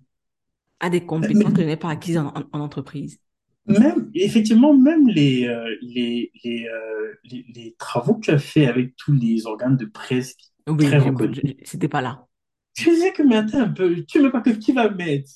[0.81, 3.19] à des compétences que je n'ai pas acquises en, en- en entreprise.
[3.68, 6.68] Même, effectivement, même les, euh, les, les,
[7.26, 10.35] les, les travaux que tu as fait avec tous les organes de presse
[10.68, 10.99] Oui, très
[11.64, 12.26] c'était pas là.
[12.77, 13.23] Je disais que,
[13.57, 15.31] un peu, tu ne mets pas que qui va mettre.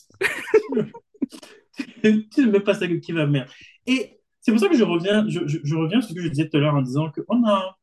[2.04, 3.54] tu ne mets pas ça que qui va mettre.
[3.86, 6.28] Et c'est pour ça que je reviens, je, je, je reviens sur ce que je
[6.30, 7.78] disais tout à l'heure en disant qu'on a,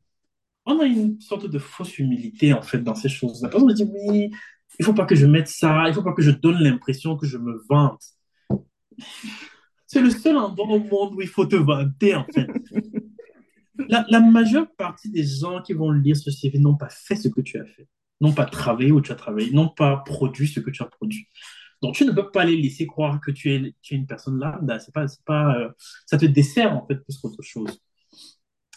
[0.67, 3.49] on a une sorte de fausse humilité, en fait, dans ces choses-là.
[3.49, 4.31] Parce qu'on me dit, oui,
[4.79, 7.27] il faut pas que je mette ça, il faut pas que je donne l'impression que
[7.27, 8.03] je me vante.
[9.87, 12.47] C'est le seul endroit au monde où il faut te vanter, en fait.
[13.77, 17.41] La, majeure partie des gens qui vont lire ce CV n'ont pas fait ce que
[17.41, 17.89] tu as fait,
[18.21, 21.27] n'ont pas travaillé où tu as travaillé, n'ont pas produit ce que tu as produit.
[21.83, 24.79] Donc, tu ne peux pas les laisser croire que tu es, une personne lambda.
[24.79, 25.69] C'est pas, pas, euh,
[26.05, 27.81] ça te dessert, en fait, plus qu'autre chose.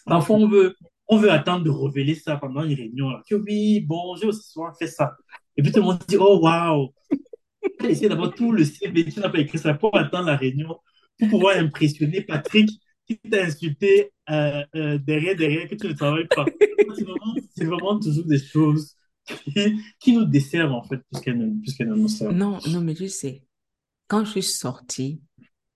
[0.05, 0.75] Parfois, on veut,
[1.07, 3.09] on veut attendre de révéler ça pendant une réunion.
[3.09, 5.17] Alors que oui, bon, j'ai aussi souvent fait ça.
[5.57, 6.93] Et puis tout le monde dit, oh, waouh,
[7.83, 10.77] essayé d'avoir tout le CV, tu n'as pas écrit ça pour attendre la réunion,
[11.19, 12.69] pour pouvoir impressionner Patrick
[13.07, 16.45] qui t'a insulté euh, euh, derrière, derrière, que tu ne travailles pas.
[17.55, 18.95] C'est vraiment, toujours des choses
[19.99, 22.33] qui, nous desservent, en fait, plus qu'elles nous servent.
[22.33, 23.43] Non, non, mais tu sais,
[24.07, 25.21] quand je suis sortie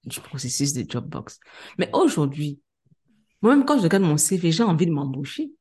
[0.05, 1.39] du processus de Jobbox,
[1.77, 2.61] mais aujourd'hui,
[3.41, 5.51] moi-même quand je regarde mon CV, j'ai envie de m'embaucher.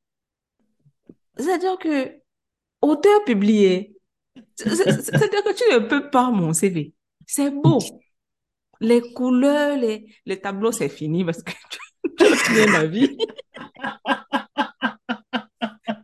[1.36, 2.14] C'est-à-dire que
[2.80, 3.96] auteur publié,
[4.54, 6.94] c'est- c'est- c'est-à-dire que tu ne peux pas mon CV.
[7.26, 7.78] C'est beau.
[8.80, 11.52] Les couleurs, les, les tableaux, c'est fini parce que
[12.18, 13.16] tu, as fini ma vie.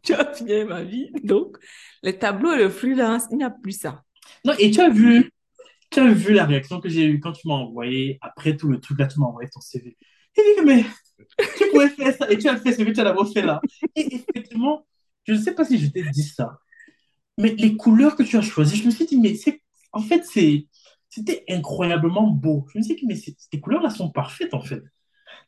[0.02, 1.12] Tu as fini ma vie.
[1.22, 1.58] Donc,
[2.02, 4.02] les tableaux et le freelance, il n'y a plus ça.
[4.44, 5.30] Non, et tu as vu,
[5.90, 8.80] tu as vu la réaction que j'ai eue quand tu m'as envoyé, après tout le
[8.80, 9.96] truc là, tu m'as envoyé ton CV.
[10.36, 10.84] J'ai dit, mais
[11.56, 13.60] tu pouvais faire ça, et tu as fait ce que tu as d'abord fait là.
[13.94, 14.86] Et effectivement,
[15.24, 16.58] je ne sais pas si je t'ai dit ça,
[17.38, 19.62] mais les couleurs que tu as choisies, je me suis dit, mais c'est,
[19.92, 20.66] en fait, c'est,
[21.12, 22.66] c'était incroyablement beau.
[22.72, 24.82] Je me suis dit, mais ces couleurs-là sont parfaites, en fait.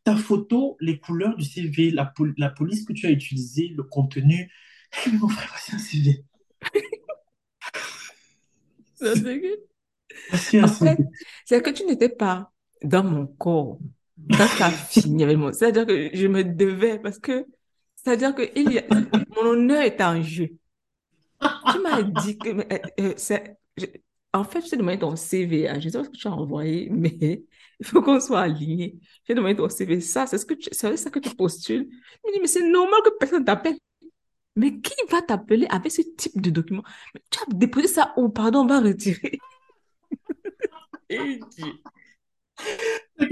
[0.05, 3.85] Ta photo, les couleurs du CV, la, pol- la police que tu as utilisée, le
[3.85, 4.53] contenu.
[5.07, 6.24] Mais mon frère, voici un CV.
[8.95, 9.15] Ça,
[10.62, 10.99] En fait,
[11.45, 13.78] c'est que tu n'étais pas dans mon corps
[14.36, 15.53] quand as fini avec moi.
[15.53, 17.47] C'est-à-dire que je me devais parce que,
[17.97, 18.85] c'est-à-dire que il y a,
[19.36, 20.49] mon honneur est en jeu.
[21.66, 23.15] Tu m'as dit que, euh, euh,
[23.77, 23.86] je-
[24.35, 25.69] en fait, je t'ai demandé ton CV.
[25.69, 25.81] hein.
[25.81, 27.44] Je sais pas ce que tu as envoyé, mais
[27.81, 28.98] il faut qu'on soit aligné.
[29.27, 30.01] J'ai demandé ton CV.
[30.01, 31.89] Ça, c'est ce que tu, ça que tu postules.
[31.90, 33.77] Je me dis, mais c'est normal que personne t'appelle.
[34.56, 36.82] Mais qui va t'appeler avec ce type de document?
[37.15, 38.12] Mais tu as déposé ça.
[38.16, 39.39] Oh, pardon, on va retirer.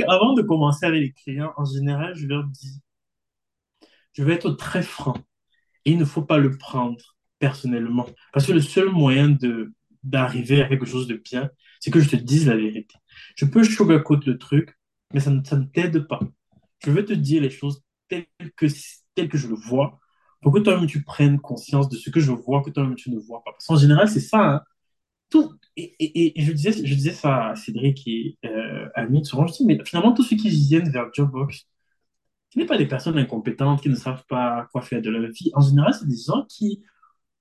[0.09, 2.81] Avant de commencer avec les clients, en général, je leur dis,
[4.13, 5.15] je vais être très franc
[5.85, 8.07] il ne faut pas le prendre personnellement.
[8.33, 9.73] Parce que le seul moyen de
[10.03, 11.51] d'arriver à quelque chose de bien,
[11.81, 12.97] c'est que je te dise la vérité.
[13.37, 14.77] Je peux sugarcoat le truc,
[15.15, 16.21] mais ça ne, ça ne t'aide pas.
[16.85, 18.27] Je veux te dire les choses telles
[18.57, 18.67] que,
[19.15, 20.01] telles que je le vois,
[20.41, 23.19] pour que toi-même tu prennes conscience de ce que je vois, que toi-même tu ne
[23.19, 23.53] vois pas.
[23.53, 24.63] Parce qu'en général, c'est ça, hein.
[25.31, 29.25] Tout, et, et, et je disais, je disais ça à Cédric et euh, à Amit,
[29.25, 31.67] souvent, je dis, mais finalement, tous ceux qui viennent vers Jobbox,
[32.51, 35.51] ce n'est pas des personnes incompétentes qui ne savent pas quoi faire de leur vie.
[35.55, 36.83] En général, c'est des gens qui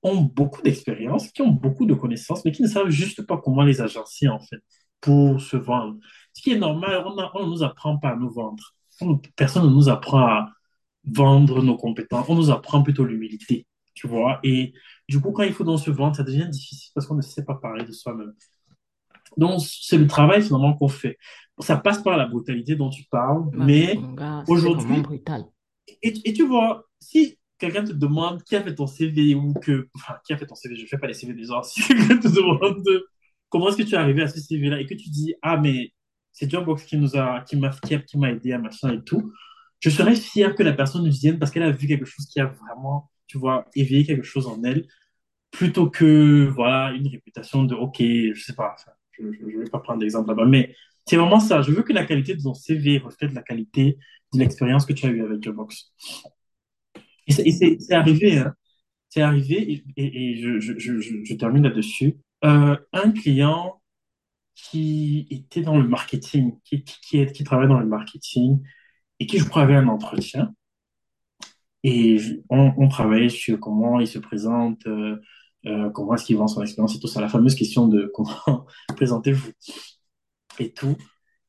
[0.02, 3.62] ont beaucoup d'expérience, qui ont beaucoup de connaissances, mais qui ne savent juste pas comment
[3.62, 4.60] les agencer, en fait,
[5.00, 5.96] pour se vendre.
[6.32, 8.74] Ce qui est normal, on ne nous apprend pas à nous vendre.
[9.00, 10.50] On- personne ne nous apprend à
[11.04, 12.26] vendre nos compétences.
[12.28, 14.40] On nous apprend plutôt l'humilité, tu vois.
[14.44, 14.72] Et
[15.08, 17.44] du coup, quand il faut donc se vendre, ça devient difficile parce qu'on ne sait
[17.44, 18.32] pas parler de soi-même.
[19.36, 21.16] Donc, c'est le travail finalement qu'on fait.
[21.58, 23.98] Ça passe par la brutalité dont tu parles, Bah, mais
[24.46, 25.44] aujourd'hui, brutal.
[26.02, 29.88] et, et tu vois, si quelqu'un te demande qui a fait ton CV ou que,
[29.96, 31.82] enfin, qui a fait ton CV, je ne fais pas les CV des gens, si
[31.82, 33.06] quelqu'un te demande de-
[33.48, 35.92] comment est-ce que tu es arrivé à ce CV-là et que tu dis, ah, mais
[36.32, 39.32] c'est Dropbox qui nous a, qui m'a, qui m'a aidé à machin et tout,
[39.80, 42.46] je serais fier que la personne vienne parce qu'elle a vu quelque chose qui a
[42.46, 44.86] vraiment, tu vois, éveillé quelque chose en elle,
[45.50, 48.76] plutôt que, voilà, une réputation de, ok, je sais pas,
[49.12, 50.74] je ne vais pas prendre d'exemple là-bas, mais
[51.06, 51.62] c'est vraiment ça.
[51.62, 53.98] Je veux que la qualité de ton CV reflète la qualité
[54.34, 55.92] de l'expérience que tu as eue avec Dropbox.
[57.26, 58.54] Et c'est arrivé, hein.
[59.08, 62.16] C'est arrivé, et, je, termine là-dessus.
[62.44, 63.82] Euh, un client
[64.54, 68.62] qui était dans le marketing, qui, qui, travaille dans le marketing,
[69.20, 70.54] et qui, je crois, avait un entretien.
[71.84, 72.18] Et
[72.48, 75.20] on travaillait sur comment il se présente, euh,
[75.66, 78.66] euh, comment est-ce qu'il vend son expérience et tout ça, la fameuse question de comment
[78.96, 79.52] présentez-vous
[80.58, 80.96] et tout.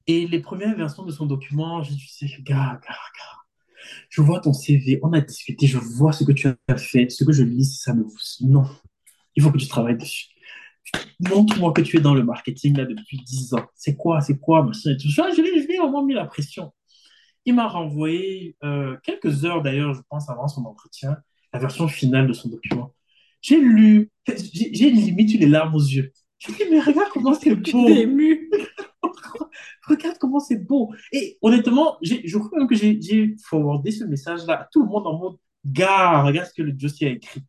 [0.08, 3.43] Et les premières versions de son document, j'ai dit, tu sais, gars, gars, gars,
[4.10, 7.24] je vois ton CV, on a discuté, je vois ce que tu as fait, ce
[7.24, 8.06] que je lis, ça me...
[8.42, 8.66] Non,
[9.36, 10.28] il faut que tu travailles dessus.
[11.20, 13.66] Montre-moi que tu es dans le marketing là depuis 10 ans.
[13.76, 15.08] C'est quoi, c'est quoi, machin et tout.
[15.10, 16.72] Je, je, lui- je lui ai vraiment mis la pression.
[17.46, 21.18] Il m'a renvoyé, euh, quelques heures d'ailleurs, je pense, avant son entretien,
[21.54, 22.94] la version finale de son document.
[23.42, 26.12] J'ai lu, j'ai limite eu les larmes aux yeux.
[26.40, 27.86] Je me dis, mais regarde comment c'est Tu beau.
[27.86, 28.50] t'es ému.
[29.88, 30.94] Regarde comment c'est beau.
[31.12, 35.18] Et honnêtement, je crois même que j'ai forwardé ce message-là à tout le monde en
[35.18, 35.36] mode,
[35.66, 37.42] gars, regarde ce que le dossier a écrit.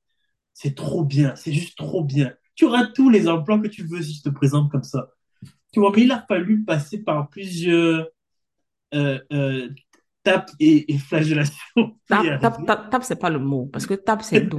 [0.52, 2.32] C'est trop bien, c'est juste trop bien.
[2.55, 5.09] Tu auras tous les emplois que tu veux si je te présente comme ça.
[5.73, 8.09] Tu vois, mais il a fallu passer par plusieurs,
[8.94, 9.69] euh, euh,
[10.23, 11.59] tape et, et flagellation.
[11.74, 13.66] pour y Tape, tape, tape, tape, c'est pas le mot.
[13.66, 14.59] Parce que tape, c'est doux.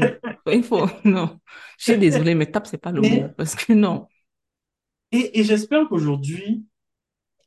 [0.52, 1.40] Il faut, non.
[1.78, 3.30] Je suis désolée, mais tape, c'est pas le Mais- mot.
[3.38, 4.08] Parce que non.
[5.12, 6.66] Et, et j'espère qu'aujourd'hui,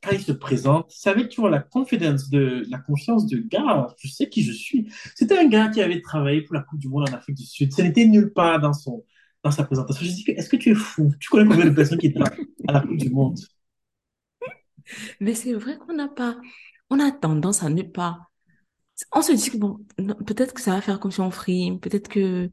[0.01, 3.87] quand il se présente, c'est avec, tu vois, la confidence de, la confiance de gars,
[3.97, 4.91] je sais qui je suis.
[5.15, 7.73] C'était un gars qui avait travaillé pour la Coupe du Monde en Afrique du Sud.
[7.73, 9.03] Ce n'était nulle part dans son,
[9.43, 10.05] dans sa présentation.
[10.05, 11.11] Je dis que, est-ce que tu es fou?
[11.19, 12.21] Tu connais combien de personnes qui étaient
[12.67, 13.39] à la Coupe du Monde?
[15.19, 16.37] Mais c'est vrai qu'on n'a pas,
[16.89, 18.19] on a tendance à ne pas.
[19.13, 19.79] On se dit que bon,
[20.25, 22.47] peut-être que ça va faire comme si on frime, peut-être que,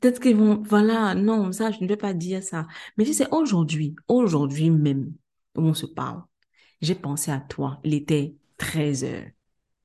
[0.00, 2.66] peut-être qu'ils vont, voilà, non, ça, je ne vais pas dire ça.
[2.96, 5.12] Mais tu sais, aujourd'hui, aujourd'hui même,
[5.56, 6.22] où on se parle,
[6.80, 7.80] j'ai pensé à toi.
[7.84, 9.30] Il était 13 heures.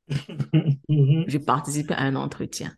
[1.27, 2.75] J'ai participé à un entretien.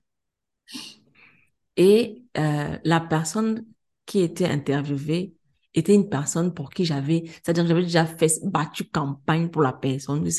[1.77, 3.65] Et euh, la personne
[4.05, 5.35] qui était interviewée
[5.73, 9.73] était une personne pour qui j'avais, c'est-à-dire que j'avais déjà fait, battu campagne pour la
[9.73, 10.29] personne.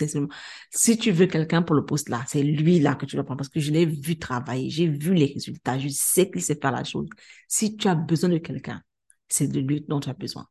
[0.70, 3.38] Si tu veux quelqu'un pour le poste là, c'est lui là que tu dois prendre
[3.38, 6.72] parce que je l'ai vu travailler, j'ai vu les résultats, je sais qu'il sait faire
[6.72, 7.09] la chose.
[7.48, 8.80] Si tu as besoin de quelqu'un,
[9.28, 10.46] c'est de lui dont tu as besoin.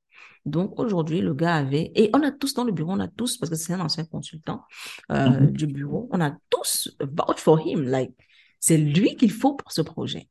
[0.45, 3.37] Donc aujourd'hui, le gars avait, et on a tous dans le bureau, on a tous,
[3.37, 4.63] parce que c'est un ancien consultant
[5.11, 5.51] euh, Mhm.
[5.51, 8.11] du bureau, on a tous vouch for him, like,
[8.59, 10.29] c'est lui qu'il faut pour ce projet.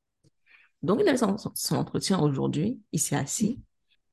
[0.83, 3.61] Donc il avait son, son- son entretien aujourd'hui, il s'est assis.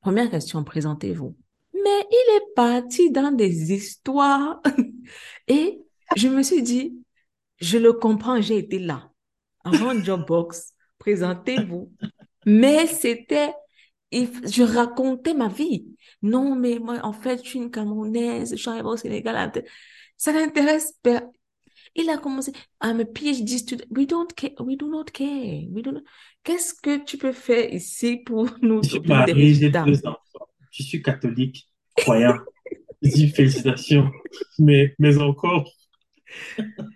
[0.02, 1.36] Première question, présentez-vous.
[1.74, 4.62] Mais il est parti dans des histoires
[5.48, 5.82] et
[6.16, 6.98] je me suis dit,
[7.60, 9.10] je le comprends, j'ai été là.
[9.66, 11.92] Avant Jobbox, présentez-vous.
[12.46, 13.52] Mais c'était,
[14.12, 15.86] il- je racontais ma vie.
[16.22, 19.52] Non, mais moi, en fait, je suis une Camerounaise, je suis arrivée au Sénégal.
[20.18, 21.24] Ça n'intéresse pas.
[21.96, 22.52] Il a commencé,
[22.84, 23.86] I'm a PhD student.
[23.90, 24.52] We don't care.
[24.60, 25.68] We do not care.
[25.72, 26.04] We do not-
[26.44, 30.06] Qu'est-ce que tu peux faire ici pour nous Je suis obtenir des marié, j'ai deux
[30.06, 30.48] enfants.
[30.72, 31.68] Je suis catholique,
[31.98, 32.38] croyant.
[33.02, 34.12] Je dis félicitations.
[34.60, 35.68] Mais, mais encore,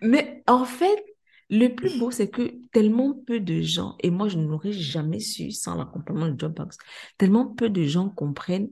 [0.02, 1.03] Mais en fait,
[1.49, 5.20] le plus beau, c'est que tellement peu de gens, et moi je ne l'aurais jamais
[5.20, 6.78] su sans l'accompagnement de Dropbox,
[7.18, 8.70] tellement peu de gens comprennent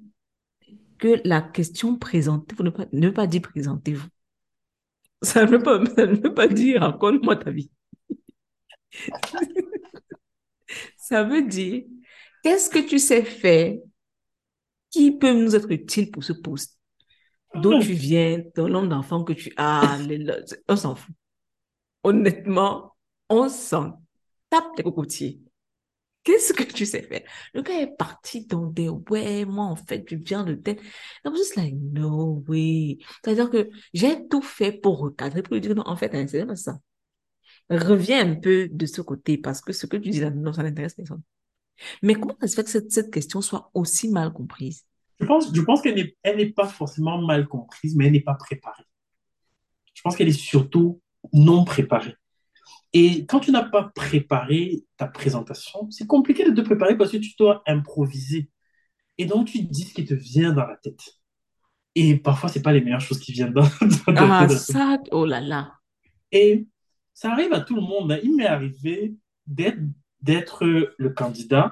[0.99, 4.07] que la question présentez-vous ne pas, ne pas dire présentez-vous.
[5.23, 7.69] Ça ne veut pas, ça ne veut pas dire raconte-moi ta vie.
[10.97, 11.83] Ça veut dire
[12.43, 13.75] qu'est-ce que tu sais faire
[14.89, 16.77] qui peut nous être utile pour ce poste?
[17.55, 20.25] D'où tu viens, ton nombre d'enfants que tu as, les-
[20.69, 21.15] on s'en fout.
[22.03, 22.95] Honnêtement,
[23.29, 24.01] on s'en
[24.49, 25.39] tape les cocotiers.
[26.23, 27.23] Qu'est-ce que tu sais faire?
[27.53, 30.77] Le gars est parti dans des ouais, moi en fait, je viens de tel.
[31.25, 32.99] I was just like, no way.
[33.23, 36.45] C'est-à-dire que j'ai tout fait pour recadrer, pour lui dire non, en fait, hein, c'est
[36.45, 36.79] pas ça.
[37.69, 40.61] Reviens un peu de ce côté parce que ce que tu dis là, non, ça
[40.63, 41.23] n'intéresse personne.
[42.03, 44.85] Mais comment ça se fait que cette, cette question soit aussi mal comprise?
[45.21, 48.21] je pense, je pense qu'elle n'est, elle n'est pas forcément mal comprise, mais elle n'est
[48.21, 48.83] pas préparée.
[49.93, 51.00] Je pense qu'elle est surtout
[51.33, 52.15] non préparée.
[52.93, 57.17] Et quand tu n'as pas préparé ta présentation, c'est compliqué de te préparer parce que
[57.17, 58.49] tu dois improviser.
[59.17, 61.01] Et donc, tu dis ce qui te vient dans la tête.
[61.95, 63.63] Et parfois, c'est pas les meilleures choses qui viennent dans,
[64.07, 64.57] Ah, tête.
[64.57, 65.73] ça, oh là là.
[66.31, 66.67] Et
[67.13, 68.11] ça arrive à tout le monde.
[68.11, 68.19] hein.
[68.23, 69.13] Il m'est arrivé
[69.47, 70.65] d'être,
[70.97, 71.71] le candidat,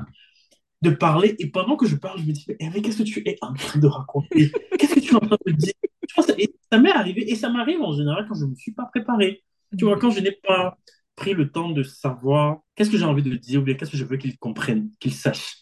[0.82, 3.22] de parler, et pendant que je parle, je me dis, mais Hervé, qu'est-ce que tu
[3.28, 4.52] es en train de raconter?
[4.78, 5.74] Qu'est-ce que tu es en train de dire?
[6.16, 8.56] Vois, ça, et ça m'est arrivé, et ça m'arrive en général quand je ne me
[8.56, 9.44] suis pas préparé.
[9.78, 10.78] Tu vois, quand je n'ai pas
[11.16, 13.98] pris le temps de savoir qu'est-ce que j'ai envie de dire, ou bien qu'est-ce que
[13.98, 15.58] je veux qu'ils comprennent, qu'ils sachent.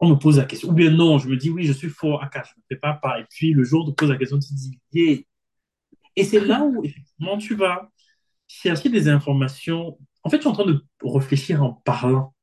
[0.00, 0.68] On me pose la question.
[0.70, 3.00] Ou bien non, je me dis, oui, je suis fort à quatre, je ne prépare
[3.00, 3.20] pas.
[3.20, 5.18] Et puis, le jour où on te pose la question, tu te dis, yeah.
[6.16, 7.90] Et c'est là où, effectivement, tu vas
[8.46, 9.98] chercher des informations.
[10.22, 12.34] En fait, tu es en train de réfléchir en parlant.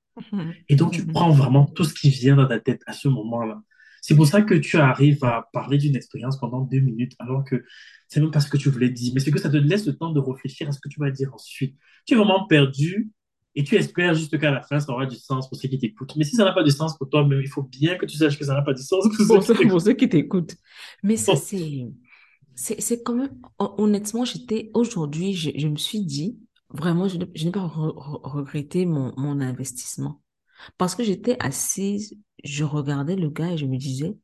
[0.70, 1.14] Et donc, tu Mhm.
[1.14, 3.62] prends vraiment tout ce qui vient dans ta tête à ce moment-là.
[4.02, 7.64] C'est pour ça que tu arrives à parler d'une expérience pendant deux minutes, alors que
[8.08, 9.14] c'est même pas ce que tu voulais dire.
[9.14, 11.12] Mais c'est que ça te laisse le temps de réfléchir à ce que tu vas
[11.12, 11.78] dire ensuite.
[12.06, 13.12] Tu es vraiment perdu
[13.56, 16.16] et tu espères juste qu'à la fin, ça aura du sens pour ceux qui t'écoutent.
[16.16, 18.18] Mais si ça n'a pas de sens pour toi, même, il faut bien que tu
[18.18, 20.56] saches que ça n'a pas de sens pour Pour ceux qui pour ceux qui t'écoutent.
[21.04, 21.88] Mais ça, c'est,
[22.56, 27.18] c'est, c'est quand même, hon- honnêtement, j'étais, aujourd'hui, je, je me suis dit, vraiment, je,
[27.18, 30.22] n'ai- je n'ai pas re- re- regretté mon, mon investissement.
[30.78, 34.16] Parce que j'étais assise, je regardais le gars et je me disais,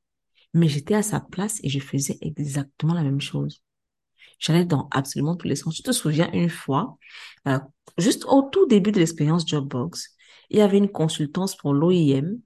[0.54, 3.62] mais j'étais à sa place et je faisais exactement la même chose.
[4.40, 5.78] J'allais dans absolument tous les sens.
[5.78, 6.98] Je te souviens une fois,
[7.48, 7.60] euh,
[7.98, 10.16] juste au tout début de l'expérience Jobbox,
[10.50, 12.38] il y avait une consultance pour l'OIM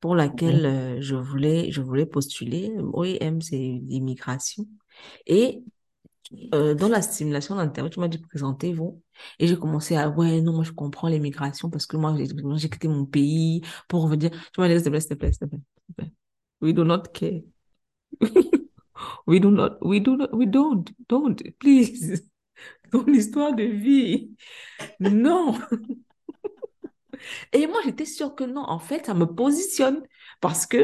[0.00, 2.70] pour laquelle euh, je voulais, je voulais postuler.
[2.92, 4.66] OIM, c'est l'immigration.
[5.26, 5.62] Et
[6.54, 9.02] euh, dans la stimulation d'interview, tu m'as dit présentez-vous.
[9.38, 12.16] Et j'ai commencé à, ouais, non, moi je comprends l'immigration parce que moi
[12.56, 14.30] j'ai quitté mon pays pour revenir.
[14.52, 15.48] Tu m'as dit, s'il te plaît, s'il te plaît, s'il te
[15.96, 16.12] plaît.
[16.60, 17.42] We do not care.
[19.26, 22.22] We do not, we do not, we don't, don't, please.
[22.92, 24.30] ton histoire de vie.
[25.00, 25.58] Non.
[27.52, 28.62] Et moi, j'étais sûre que non.
[28.62, 30.02] En fait, ça me positionne
[30.40, 30.78] parce que,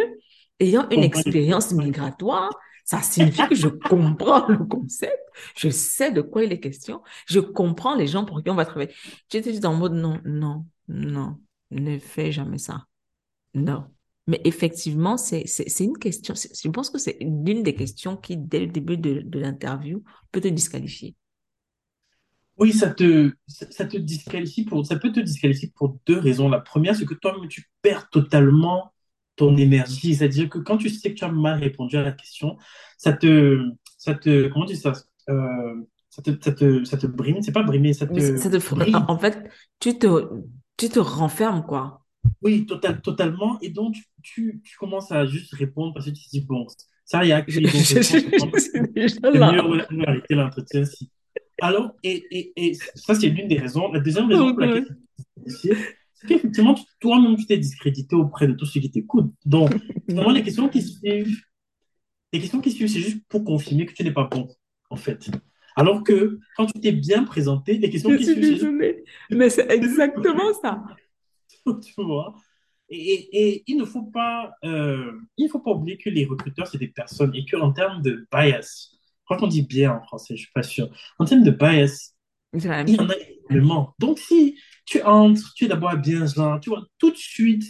[0.58, 2.50] ayant une expérience migratoire,
[2.84, 5.18] ça signifie que je comprends le concept,
[5.56, 8.64] je sais de quoi il est question, je comprends les gens pour qui on va
[8.64, 8.92] travailler.
[9.30, 11.38] J'étais juste en mode non, non, non,
[11.70, 12.84] ne fais jamais ça.
[13.54, 13.84] Non.
[14.26, 15.44] Mais effectivement, c'est
[15.80, 19.38] une question, je pense que c'est l'une des questions qui, dès le début de, de
[19.40, 21.16] l'interview, peut te disqualifier.
[22.56, 26.48] Oui, ça te, ça te disqualifie pour, ça peut te disqualifier pour deux raisons.
[26.48, 28.92] La première, c'est que toi-même, tu perds totalement
[29.40, 30.14] ton énergie.
[30.14, 32.58] C'est-à-dire que quand tu sais que tu as mal répondu à la question,
[32.98, 33.58] ça te,
[33.96, 34.92] ça te, comment tu dis ça?
[35.30, 35.74] Euh,
[36.10, 39.18] ça te, ça te, ça te brime, c'est pas brimer, ça te, ça te En
[39.18, 40.06] fait, tu te,
[40.76, 42.04] tu te renfermes, quoi.
[42.42, 43.58] Oui, total, totalement.
[43.62, 46.66] Et donc, tu, tu, commences à juste répondre parce que tu te dis, bon,
[47.06, 51.10] ça y est, c'est mieux arrêter l'entretien si.
[51.62, 53.90] Alors, et, et, et ça, c'est l'une des raisons.
[53.90, 54.86] La deuxième raison pour laquelle
[56.28, 59.32] c'est qu'effectivement, toi-même, tu t'es discrédité auprès de tous ceux qui t'écoutent.
[59.44, 59.70] Donc,
[60.08, 61.40] vraiment, les questions qui suivent,
[62.32, 64.48] les questions qui suivent, c'est juste pour confirmer que tu n'es pas bon,
[64.90, 65.30] en fait.
[65.76, 68.40] Alors que quand tu t'es bien présenté, les questions qui suivent.
[68.40, 70.82] Désolée, mais c'est exactement ça.
[71.64, 72.34] tu vois.
[72.92, 76.78] Et, et, il ne faut pas, euh, il faut pas oublier que les recruteurs, c'est
[76.78, 78.90] des personnes et qu'en termes de bias,
[79.24, 80.90] crois qu'on dit bien en français, je suis pas sûr.
[81.20, 82.14] En termes de bias,
[82.52, 83.14] il y en a
[83.48, 83.94] énormément.
[84.00, 84.58] Donc, si
[84.90, 87.64] tu entres, tu es d'abord bien genre, tu vois, tout de suite,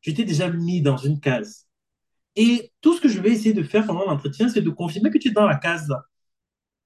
[0.00, 1.66] je t'ai déjà mis dans une case.
[2.34, 5.18] Et tout ce que je vais essayer de faire pendant l'entretien, c'est de confirmer que
[5.18, 5.88] tu es dans la case.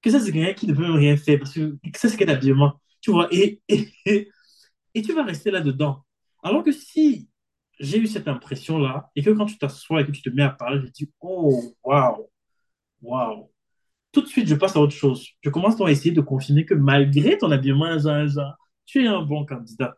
[0.01, 2.79] Que ça, c'est quelqu'un qui ne peut rien faire parce que ça, c'est qu'un habillement.
[3.01, 3.89] Tu vois, et, et,
[4.93, 6.05] et, tu vas rester là-dedans.
[6.43, 7.27] Alors que si
[7.79, 10.51] j'ai eu cette impression-là et que quand tu t'assois et que tu te mets à
[10.51, 12.29] parler, je dis, oh, waouh,
[13.01, 13.51] waouh
[14.11, 15.25] tout de suite, je passe à autre chose.
[15.41, 17.97] Je commence à essayer de confirmer que malgré ton habillement,
[18.85, 19.95] tu es un bon candidat.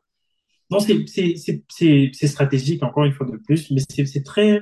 [0.69, 4.61] Donc, c'est stratégique, encore une fois de plus, mais c'est très.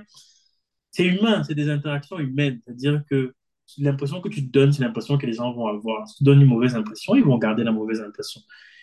[0.91, 2.60] C'est humain, c'est des interactions humaines.
[2.65, 3.34] C'est-à-dire que
[3.77, 6.07] l'impression que tu donnes, c'est l'impression que les gens vont avoir.
[6.07, 8.41] Si tu donnes une mauvaise impression, ils vont garder la mauvaise impression.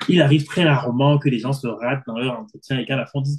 [0.08, 3.04] Il arrive très rarement que les gens se ratent dans leur entretien et qu'à la
[3.04, 3.38] fin, disent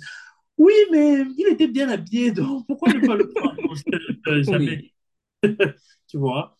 [0.57, 4.93] Oui, mais il était bien habillé, donc pourquoi ne pas le prendre Jamais.
[6.07, 6.55] tu vois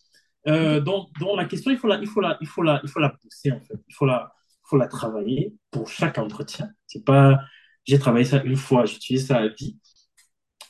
[0.48, 2.90] euh, donc, donc, la question, il faut la, il faut la, il faut la, il
[2.90, 3.78] faut la pousser en fait.
[3.88, 4.34] Il faut la,
[4.70, 6.70] faut la travailler pour chaque entretien.
[6.88, 7.40] C'est pas,
[7.86, 9.78] j'ai travaillé ça une fois, j'utilise ça à vie.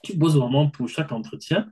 [0.04, 1.68] Tu bosses vraiment pour chaque entretien.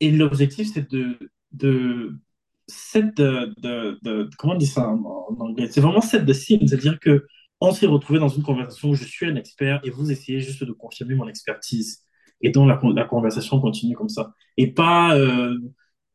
[0.00, 1.18] Et l'objectif, c'est de,
[1.52, 2.18] de,
[2.66, 3.54] set de,
[4.02, 5.68] de, comment on dit ça en, anglais?
[5.70, 7.26] C'est vraiment set de signe, c'est-à-dire que
[7.60, 10.64] on s'est retrouvé dans une conversation où je suis un expert et vous essayez juste
[10.64, 12.04] de confirmer mon expertise.
[12.40, 14.34] Et donc la, la conversation continue comme ça.
[14.56, 15.58] Et pas, euh,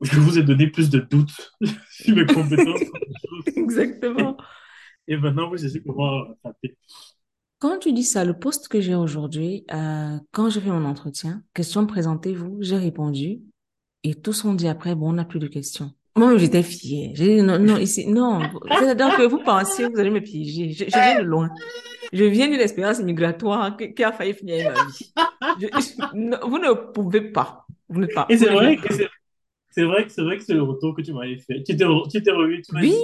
[0.02, 1.52] je vous ai donné plus de doutes
[1.90, 2.82] sur mes compétences.
[3.56, 4.38] Exactement.
[5.08, 6.78] Et maintenant, vous savez comment taper.
[7.60, 11.42] Quand tu dis ça, le poste que j'ai aujourd'hui, euh, quand j'ai fait mon entretien,
[11.54, 13.42] question présentez-vous, j'ai répondu
[14.04, 15.92] et tous ont dit après, bon, on n'a plus de questions.
[16.18, 17.12] Moi, j'étais fière.
[17.14, 18.40] J'ai dit non, non, ici, non.
[18.80, 20.72] C'est-à-dire que vous pensez, vous allez me piéger.
[20.72, 21.50] Je, viens de loin.
[22.14, 25.14] Je viens d'une expérience migratoire qui, a failli finir ma vie.
[26.44, 27.66] vous ne pouvez pas.
[27.90, 28.26] Vous n'êtes pas.
[28.30, 28.94] Et c'est vrai que
[29.76, 31.62] c'est vrai que c'est vrai que c'est le retour que tu m'avais fait.
[31.64, 32.96] Tu t'es, tu t'es revu, tu m'as Oui!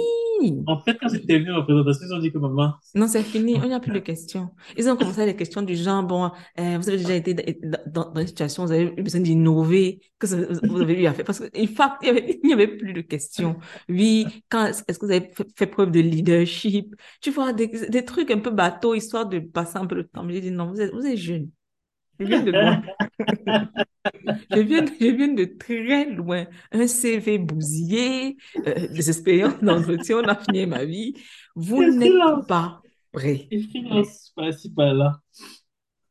[0.66, 2.72] En fait, quand c'était venu en présentation, ils ont dit que maman.
[2.94, 3.56] Non, c'est fini.
[3.62, 4.48] On n'y a plus de questions.
[4.78, 8.20] Ils ont commencé les questions du genre, bon, euh, vous avez déjà été dans, dans,
[8.20, 11.26] une situation, vous avez eu besoin d'innover, que vous avez eu à faire.
[11.26, 13.56] Parce qu'en fait, il n'y avait, plus de questions.
[13.90, 16.96] Oui, quand, est-ce que vous avez fait, preuve de leadership?
[17.20, 20.24] Tu vois, des, des trucs un peu bateaux, histoire de passer un peu le temps.
[20.24, 21.50] Mais j'ai dit, non, vous êtes, vous êtes jeune.
[22.18, 22.82] Je viens de loin.
[24.50, 26.46] je, viens, je viens de très loin.
[26.70, 28.36] Un CV bousillé,
[28.66, 31.14] euh, des expériences d'entretien, on a fini ma vie.
[31.54, 32.12] Vous n'êtes
[32.46, 32.80] pas
[33.12, 33.48] prêt.
[34.76, 35.20] pas là.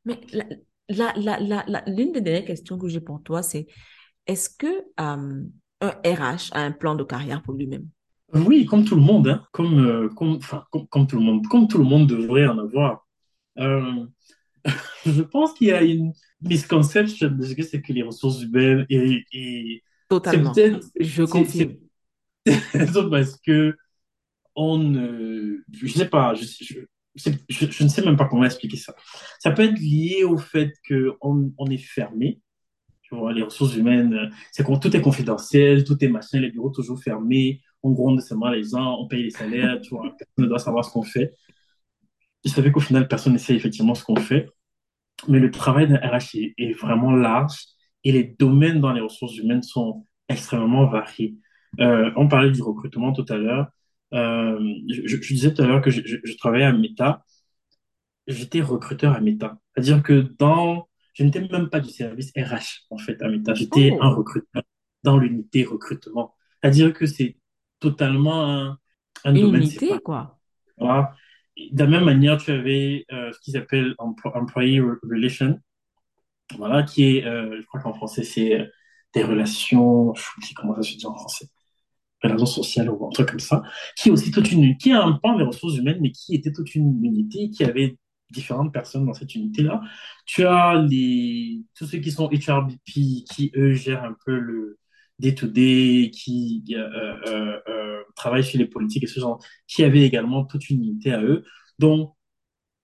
[0.06, 3.68] Mais la, la, la, la, l'une des dernières questions que j'ai pour toi, c'est
[4.28, 5.44] est-ce que euh,
[5.82, 7.88] un RH a un plan de carrière pour lui-même?
[8.34, 9.44] Oui, comme tout le monde, hein.
[9.52, 12.60] comme, euh, comme, enfin, comme, comme, tout le monde, comme tout le monde devrait en
[12.60, 13.06] avoir.
[13.58, 14.06] Euh,
[15.06, 18.86] je pense qu'il y a une misconception de ce que c'est que les ressources humaines
[18.90, 20.54] et, et Totalement.
[21.00, 21.76] Je confirme.
[23.12, 23.78] parce que
[24.56, 26.44] on ne, je sais pas, je,
[27.16, 28.94] je, je, ne sais même pas comment expliquer ça.
[29.40, 32.42] Ça peut être lié au fait qu'on on est fermé.
[33.04, 36.72] Tu vois, les ressources humaines, c'est quand tout est confidentiel, tout est machin, les bureaux
[36.72, 40.48] toujours fermés, on gronde seulement les gens, on paye les salaires, tu vois, personne ne
[40.48, 41.34] doit savoir ce qu'on fait
[42.44, 44.50] je savais qu'au final, personne ne sait effectivement ce qu'on fait.
[45.28, 47.66] Mais le travail d'un RH est, vraiment large
[48.04, 51.36] et les domaines dans les ressources humaines sont extrêmement variés.
[51.80, 53.68] Euh, on parlait du recrutement tout à l'heure.
[54.14, 54.60] Euh,
[54.90, 57.24] je, je disais tout à l'heure que je, je, je travaillais à Meta.
[58.28, 59.58] J'étais recruteur à Meta.
[59.74, 63.54] C'est-à-dire que dans, je n'étais même pas du service RH, en fait, à Meta.
[63.54, 64.64] J'étais un Oh, recruteur
[65.04, 66.36] dans l'unité recrutement.
[66.62, 67.38] C'est-à-dire que c'est
[67.80, 68.78] totalement un,
[69.26, 70.40] un une domaine unité, quoi.
[70.78, 71.14] Voilà.
[71.58, 75.60] De la même manière, tu avais euh, ce qu'ils appellent empl- employee re- relation,
[76.58, 78.66] voilà, qui est, euh, je crois qu'en français, c'est euh,
[79.16, 81.48] des relations, je sais comment ça se dit en français,
[82.24, 83.64] relations sociales ou un truc comme ça,
[83.98, 86.54] qui est aussi toute une, qui a un pan des ressources humaines, mais qui était
[86.54, 87.98] toute une unité, qui avait
[88.32, 89.82] différentes personnes dans cette unité-là.
[90.28, 94.80] Tu as les, tous ceux qui sont HRBP, qui eux gèrent un peu le
[95.22, 100.46] day-to-day, qui euh, euh, euh, travaillent sur les politiques et ce genre, qui avaient également
[100.46, 101.44] toute une unité à eux.
[101.80, 102.14] Donc,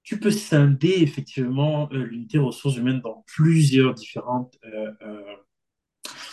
[0.04, 5.36] tu peux scinder effectivement euh, l'unité ressources humaines dans plusieurs différentes euh, euh,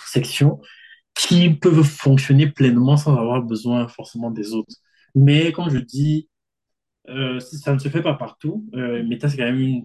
[0.07, 0.61] sections
[1.15, 4.77] qui peuvent fonctionner pleinement sans avoir besoin forcément des autres.
[5.15, 6.29] Mais comme je dis,
[7.09, 8.65] euh, ça ne se fait pas partout.
[8.75, 9.85] Euh, Meta, c'est quand même une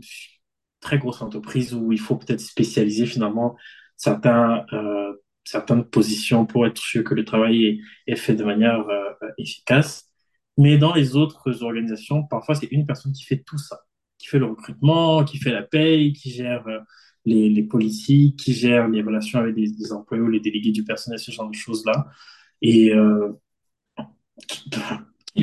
[0.80, 3.56] très grosse entreprise où il faut peut-être spécialiser finalement
[3.98, 5.14] certains, euh,
[5.44, 10.08] certaines positions pour être sûr que le travail est, fait de manière euh, efficace.
[10.58, 13.80] Mais dans les autres organisations, parfois, c'est une personne qui fait tout ça,
[14.18, 16.80] qui fait le recrutement, qui fait la paye, qui gère euh,
[17.26, 21.20] les, les politiques, qui gère les relations avec des employés ou les délégués du personnel,
[21.20, 22.08] ce genre de choses-là.
[22.62, 23.34] Et euh,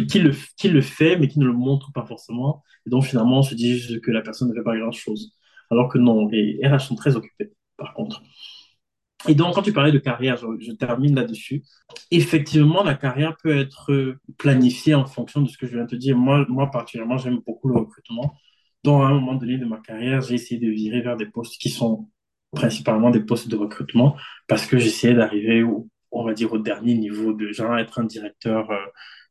[0.09, 2.62] qui le, qui le fait, mais qui ne le montre pas forcément.
[2.86, 5.32] Et donc, finalement, on se dit que la personne ne fait pas grand-chose.
[5.70, 8.23] Alors que non, les RH sont très occupés, par contre.
[9.28, 11.62] Et donc, quand tu parlais de carrière, je, termine là-dessus.
[12.10, 15.96] Effectivement, la carrière peut être planifiée en fonction de ce que je viens de te
[15.96, 16.16] dire.
[16.16, 18.34] Moi, moi particulièrement, j'aime beaucoup le recrutement.
[18.84, 21.60] Donc, à un moment donné de ma carrière, j'ai essayé de virer vers des postes
[21.60, 22.08] qui sont
[22.52, 24.16] principalement des postes de recrutement
[24.46, 25.64] parce que j'essayais d'arriver
[26.16, 28.76] on va dire, au dernier niveau de genre être un directeur euh,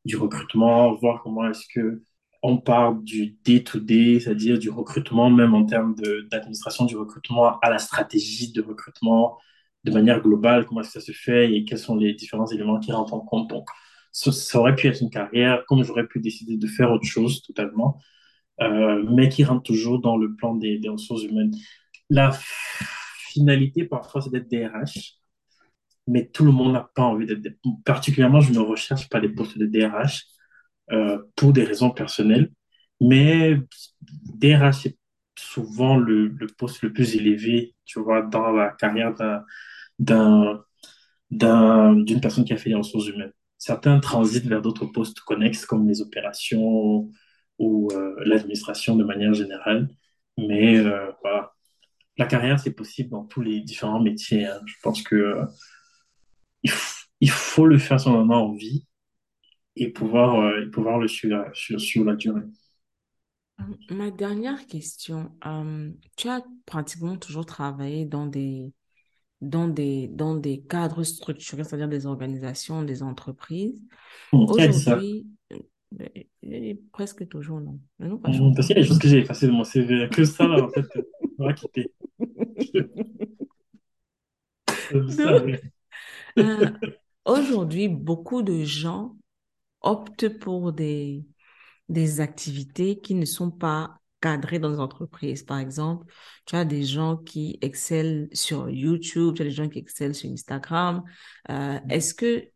[0.05, 2.03] du recrutement, voir comment est-ce que
[2.43, 5.95] on part du day-to-day, c'est-à-dire du recrutement, même en termes
[6.29, 9.39] d'administration du recrutement, à la stratégie de recrutement,
[9.85, 12.79] de manière globale, comment est-ce que ça se fait et quels sont les différents éléments
[12.79, 13.49] qui rentrent en compte.
[13.49, 13.67] Donc,
[14.11, 18.01] ça, aurait pu être une carrière, comme j'aurais pu décider de faire autre chose totalement,
[18.61, 21.53] euh, mais qui rentre toujours dans le plan des, des ressources humaines.
[22.09, 22.31] La
[23.29, 25.17] finalité, parfois, c'est d'être DRH,
[26.07, 27.57] mais tout le monde n'a pas envie d'être.
[27.83, 30.25] Particulièrement, je ne recherche pas des postes de DRH
[30.91, 32.51] euh, pour des raisons personnelles,
[32.99, 33.59] mais
[34.01, 34.97] DRH, c'est
[35.37, 39.13] souvent le, le poste le plus élevé, tu vois, dans la carrière
[39.99, 40.63] d'un,
[41.31, 43.33] d'un, d'un- d'une personne qui a fait les ressources humaines.
[43.57, 47.09] Certains transitent vers d'autres postes connexes comme les opérations
[47.59, 49.89] ou euh, l'administration de manière générale,
[50.37, 51.11] mais euh.
[52.17, 54.45] La carrière, c'est possible dans tous les différents métiers.
[54.45, 54.59] hein.
[54.65, 55.37] Je pense que
[56.63, 56.71] il,
[57.21, 58.85] il faut le faire si on en a envie
[59.77, 62.41] et pouvoir, euh, et pouvoir le suivre sur, sur la durée.
[63.89, 68.73] Ma dernière question, euh, tu as pratiquement toujours travaillé dans des,
[69.41, 73.81] dans des, dans des cadres structurés, c'est-à-dire des organisations, des entreprises.
[74.31, 74.37] Ça?
[74.37, 75.27] Aujourd'hui,
[76.01, 77.79] euh, presque toujours, non.
[77.99, 80.09] Non, pas Hum, Parce qu'il y a des choses que j'ai effacées de mon CV.
[80.09, 80.85] Que ça, en fait,
[81.37, 81.91] on va quitter.
[86.37, 86.69] Euh,
[87.25, 89.15] aujourd'hui, beaucoup de gens
[89.81, 91.25] optent pour des,
[91.87, 95.43] des activités qui ne sont pas cadrées dans les entreprises.
[95.43, 96.11] Par exemple,
[96.47, 100.31] tu as des gens qui excellent sur YouTube, tu as des gens qui excellent sur
[100.31, 101.03] Instagram.
[101.51, 102.49] Euh, est-ce que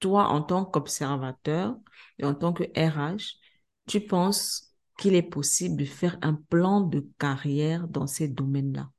[0.00, 1.76] toi, en tant qu'observateur
[2.18, 3.38] et en tant que RH,
[3.86, 8.90] tu penses qu'il est possible de faire un plan de carrière dans ces domaines-là?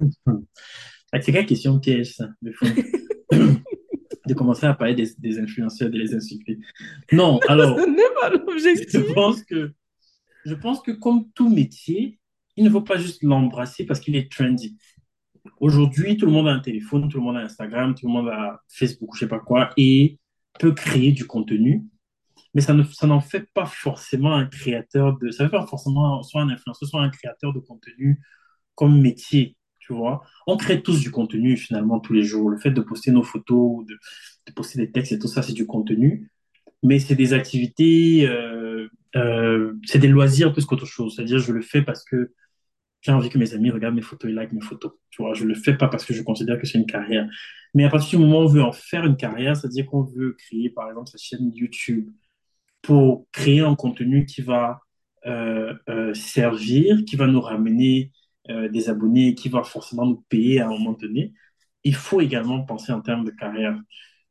[1.10, 2.66] Ah, C'est quelle question piège, ça, de fond?
[4.28, 6.58] De commencer à parler des, des influenceurs, de les insulter.
[7.12, 9.14] Non, Ce alors, n'est pas je l'objectif.
[9.14, 9.72] pense que,
[10.44, 12.18] je pense que comme tout métier,
[12.56, 14.76] il ne faut pas juste l'embrasser parce qu'il est trendy.
[15.60, 18.28] Aujourd'hui, tout le monde a un téléphone, tout le monde a Instagram, tout le monde
[18.28, 20.18] a Facebook, je sais pas quoi, et
[20.58, 21.86] peut créer du contenu,
[22.54, 25.66] mais ça ne, ça n'en fait pas forcément un créateur de, ça ne fait pas
[25.66, 28.20] forcément soit un influenceur, soit un créateur de contenu
[28.74, 29.56] comme métier,
[30.46, 32.50] On crée tous du contenu finalement tous les jours.
[32.50, 33.98] Le fait de poster nos photos, de,
[34.52, 36.30] poster des textes et tout ça, c'est du contenu,
[36.82, 41.14] mais c'est des activités, euh, euh, c'est des loisirs plus qu'autre chose.
[41.16, 42.32] C'est-à-dire, je le fais parce que
[43.00, 44.92] j'ai envie que mes amis regardent mes photos et like mes photos.
[45.10, 47.28] Tu vois, je le fais pas parce que je considère que c'est une carrière.
[47.74, 50.36] Mais à partir du moment où on veut en faire une carrière, c'est-à-dire qu'on veut
[50.38, 52.10] créer, par exemple, sa chaîne YouTube
[52.82, 54.80] pour créer un contenu qui va
[55.26, 55.74] euh,
[56.14, 58.12] servir, qui va nous ramener
[58.50, 61.32] euh, des abonnés, qui va forcément nous payer à un moment donné,
[61.84, 63.78] il faut également penser en termes de carrière.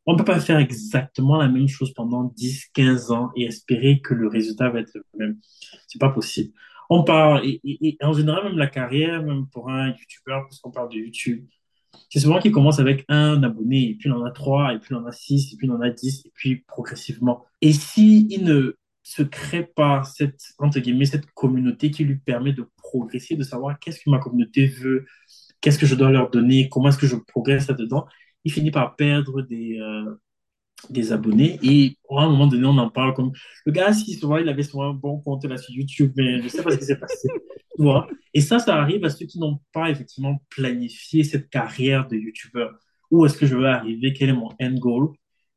[0.06, 3.99] On ne peut pas faire exactement la même chose pendant 10, 15 ans et espérer
[3.99, 5.38] que le résultat va être le même.
[5.88, 6.53] C'est pas possible.
[6.89, 10.98] On parle, et, en général, même la carrière, même pour un YouTuber, puisqu'on parle de
[10.98, 11.45] YouTube,
[12.10, 14.89] c'est souvent qu'il commence avec un abonné, et puis il en a trois, et puis
[14.91, 17.44] il en a six, et puis il en a dix, et puis progressivement.
[17.61, 18.77] Et si ne
[19.07, 23.79] se crée pas cette, entre guillemets, cette communauté qui lui permet de progresser, de savoir
[23.79, 25.05] qu'est-ce que ma communauté veut,
[25.61, 28.05] qu'est-ce que je dois leur donner, comment est-ce que je progresse là-dedans,
[28.43, 30.13] il finit par perdre des, euh,
[30.89, 31.57] des abonnés.
[31.63, 33.31] Et à un moment donné, on en parle comme
[33.65, 36.61] le gars, si il avait souvent un bon compte là sur YouTube, mais je sais
[36.61, 37.29] pas ce qui s'est passé.
[38.34, 42.67] Et ça, ça arrive à ceux qui n'ont pas effectivement planifié cette carrière de YouTuber.
[43.09, 44.11] Où est-ce que je veux arriver?
[44.11, 45.13] Quel est mon end goal?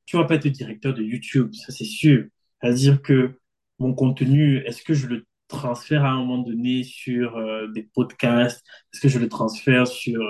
[0.07, 2.27] Tu vas pas être directeur de YouTube, ça c'est sûr.
[2.61, 3.40] C'est-à-dire que
[3.81, 8.65] mon contenu, est-ce que je le transfère à un moment donné sur euh, des podcasts?
[8.93, 10.21] Est-ce que je le transfère sur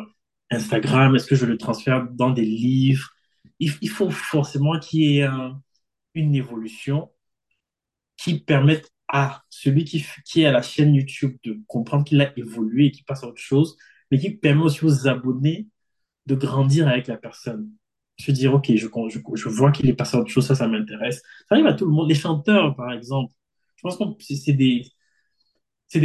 [0.51, 1.17] Instagram?
[1.17, 3.11] Est-ce que je le transfère dans des livres?
[3.61, 5.61] il, faut forcément qu'il y ait un-
[6.15, 7.11] une évolution
[8.17, 12.37] qui permette à celui qui, qui est à la chaîne YouTube de comprendre qu'il a
[12.39, 13.77] évolué et qu'il passe à autre chose,
[14.11, 15.69] mais qui permet aussi aux abonnés
[16.27, 17.71] de grandir avec la personne.
[18.19, 20.69] Se dire, OK, je, je, je vois qu'il est passé à autre chose, ça, ça
[20.69, 21.19] m'intéresse.
[21.49, 22.09] Ça arrive à tout le monde.
[22.09, 23.35] Les chanteurs, par exemple.
[23.81, 24.85] Je pense que c'est des,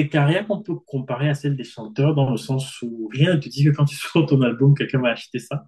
[0.09, 3.49] carrières qu'on peut comparer à celles des chanteurs dans le sens où rien ne te
[3.49, 5.65] dit que quand tu sors ton album, quelqu'un va acheter ça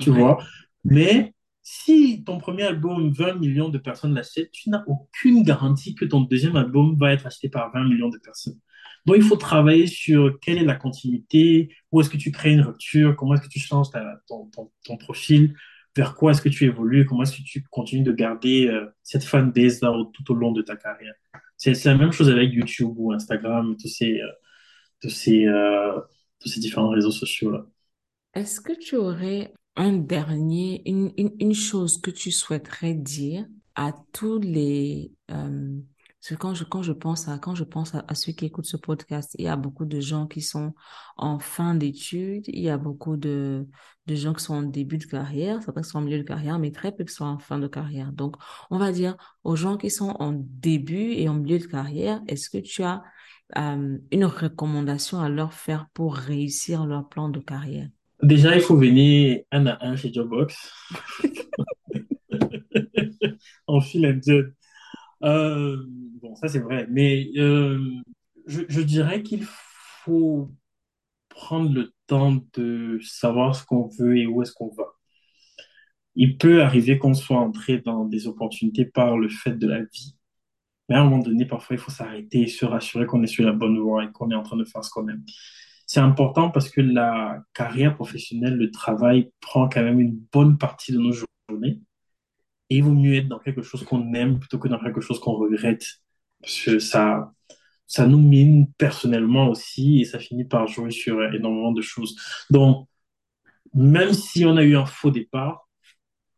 [0.00, 0.18] tu Ouais.
[0.18, 0.38] vois.
[0.84, 6.04] Mais si ton premier album, 20 millions de personnes l'achètent, tu n'as aucune garantie que
[6.04, 8.58] ton deuxième album va être acheté par 20 millions de personnes.
[9.04, 12.60] Donc, il faut travailler sur quelle est la continuité, où est-ce que tu crées une
[12.60, 15.54] rupture, comment est-ce que tu changes ta- ton, ton, ton profil,
[15.96, 19.24] vers quoi est-ce que tu évolues, comment est-ce que tu continues de garder euh, cette
[19.24, 21.14] fanbase-là au- tout au long de ta carrière?
[21.56, 24.26] C'est la même chose avec YouTube ou Instagram, tous ces, euh,
[25.00, 25.98] tous ces, euh,
[26.40, 27.66] tous ces différents réseaux sociaux-là.
[28.34, 33.92] Est-ce que tu aurais un dernier, une, une, une chose que tu souhaiterais dire à
[34.12, 35.78] tous les, euh,
[36.26, 38.46] parce que quand je, quand je pense à, quand je pense à, à ceux qui
[38.46, 40.74] écoutent ce podcast, il y a beaucoup de gens qui sont
[41.16, 43.64] en fin d'études, il y a beaucoup de,
[44.08, 46.58] de gens qui sont en début de carrière, certains qui sont en milieu de carrière,
[46.58, 48.10] mais très peu qui sont en fin de carrière.
[48.10, 48.34] Donc,
[48.70, 52.50] on va dire aux gens qui sont en début et en milieu de carrière, est-ce
[52.50, 53.04] que tu as,
[53.56, 57.88] euh, une recommandation à leur faire pour réussir leur plan de carrière?
[58.20, 60.72] Déjà, il faut venir un à un chez Jobbox,
[63.68, 64.55] en file and job.
[65.22, 65.84] Euh,
[66.20, 67.78] bon, ça c'est vrai, mais euh,
[68.46, 70.50] je, je dirais qu'il faut
[71.30, 74.84] prendre le temps de savoir ce qu'on veut et où est-ce qu'on va.
[76.16, 80.16] Il peut arriver qu'on soit entré dans des opportunités par le fait de la vie,
[80.88, 83.44] mais à un moment donné, parfois, il faut s'arrêter et se rassurer qu'on est sur
[83.44, 85.24] la bonne voie et qu'on est en train de faire ce qu'on aime.
[85.86, 90.92] C'est important parce que la carrière professionnelle, le travail prend quand même une bonne partie
[90.92, 91.80] de nos journées.
[92.70, 95.20] Et il vaut mieux être dans quelque chose qu'on aime plutôt que dans quelque chose
[95.20, 95.84] qu'on regrette.
[96.40, 97.32] Parce que ça,
[97.86, 102.16] ça nous mine personnellement aussi et ça finit par jouer sur énormément de choses.
[102.50, 102.88] Donc,
[103.74, 105.68] même si on a eu un faux départ,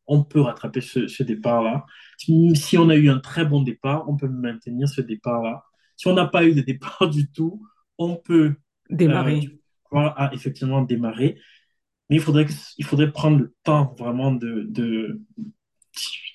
[0.07, 1.85] on peut rattraper ce, ce départ-là.
[2.19, 5.63] Si on a eu un très bon départ, on peut maintenir ce départ-là.
[5.97, 7.63] Si on n'a pas eu de départ du tout,
[7.99, 8.55] on peut euh,
[8.91, 9.61] Démarrer.
[9.89, 11.39] pouvoir, ah, effectivement démarrer.
[12.09, 12.47] Mais il faudrait,
[12.79, 15.21] il faudrait prendre le temps vraiment de, de...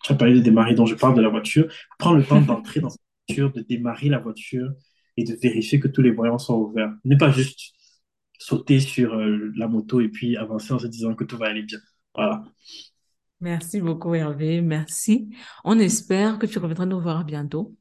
[0.04, 1.68] Tu as parlé de démarrer, donc je parle de la voiture.
[1.98, 4.72] Prendre le temps d'entrer dans cette voiture, de démarrer la voiture
[5.18, 6.94] et de vérifier que tous les voyants sont ouverts.
[7.06, 7.74] Ne pas juste
[8.38, 11.62] sauter sur euh, la moto et puis avancer en se disant que tout va aller
[11.64, 11.80] bien.
[12.16, 12.44] Voilà.
[13.40, 14.62] Merci beaucoup, Hervé.
[14.62, 15.30] Merci.
[15.64, 17.76] On espère que tu reviendras nous voir bientôt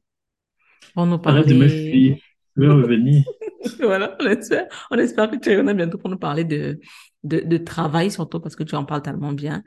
[0.95, 1.69] pour nous de parler.
[1.69, 2.17] fuir.
[2.57, 3.25] Je vais revenir.
[3.79, 4.67] Voilà, on espère.
[4.91, 6.81] On espère que tu reviendras bientôt pour nous parler de,
[7.23, 9.63] de, de travail, surtout parce que tu en parles tellement bien,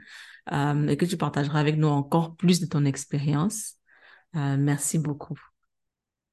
[0.51, 3.75] euh, et que tu partageras avec nous encore plus de ton expérience.
[4.35, 5.39] Euh, merci beaucoup.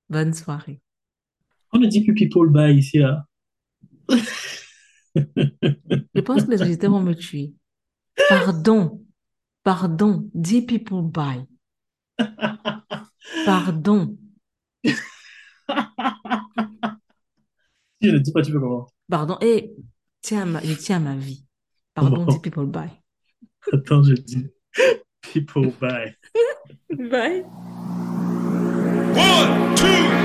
[0.09, 0.81] Bonne soirée.
[1.73, 3.27] On a dit que people buy ici, là.
[5.15, 7.55] Je pense que les auditeurs vont me tuer.
[8.29, 9.05] Pardon.
[9.63, 10.29] Pardon.
[10.35, 11.47] Dis people buy.
[13.45, 14.17] Pardon.
[18.03, 18.87] Si je ne dis pas, tu peux comment?
[19.09, 19.39] Pardon.
[19.41, 19.73] Et
[20.21, 21.47] tiens à ma, je tiens à ma vie.
[21.95, 22.41] Pardon, dis Comment?
[22.41, 23.02] people buy.
[23.71, 24.51] Attends, je dis.
[25.21, 26.15] People, bye.
[26.91, 27.43] Bye.
[29.15, 30.22] One, two.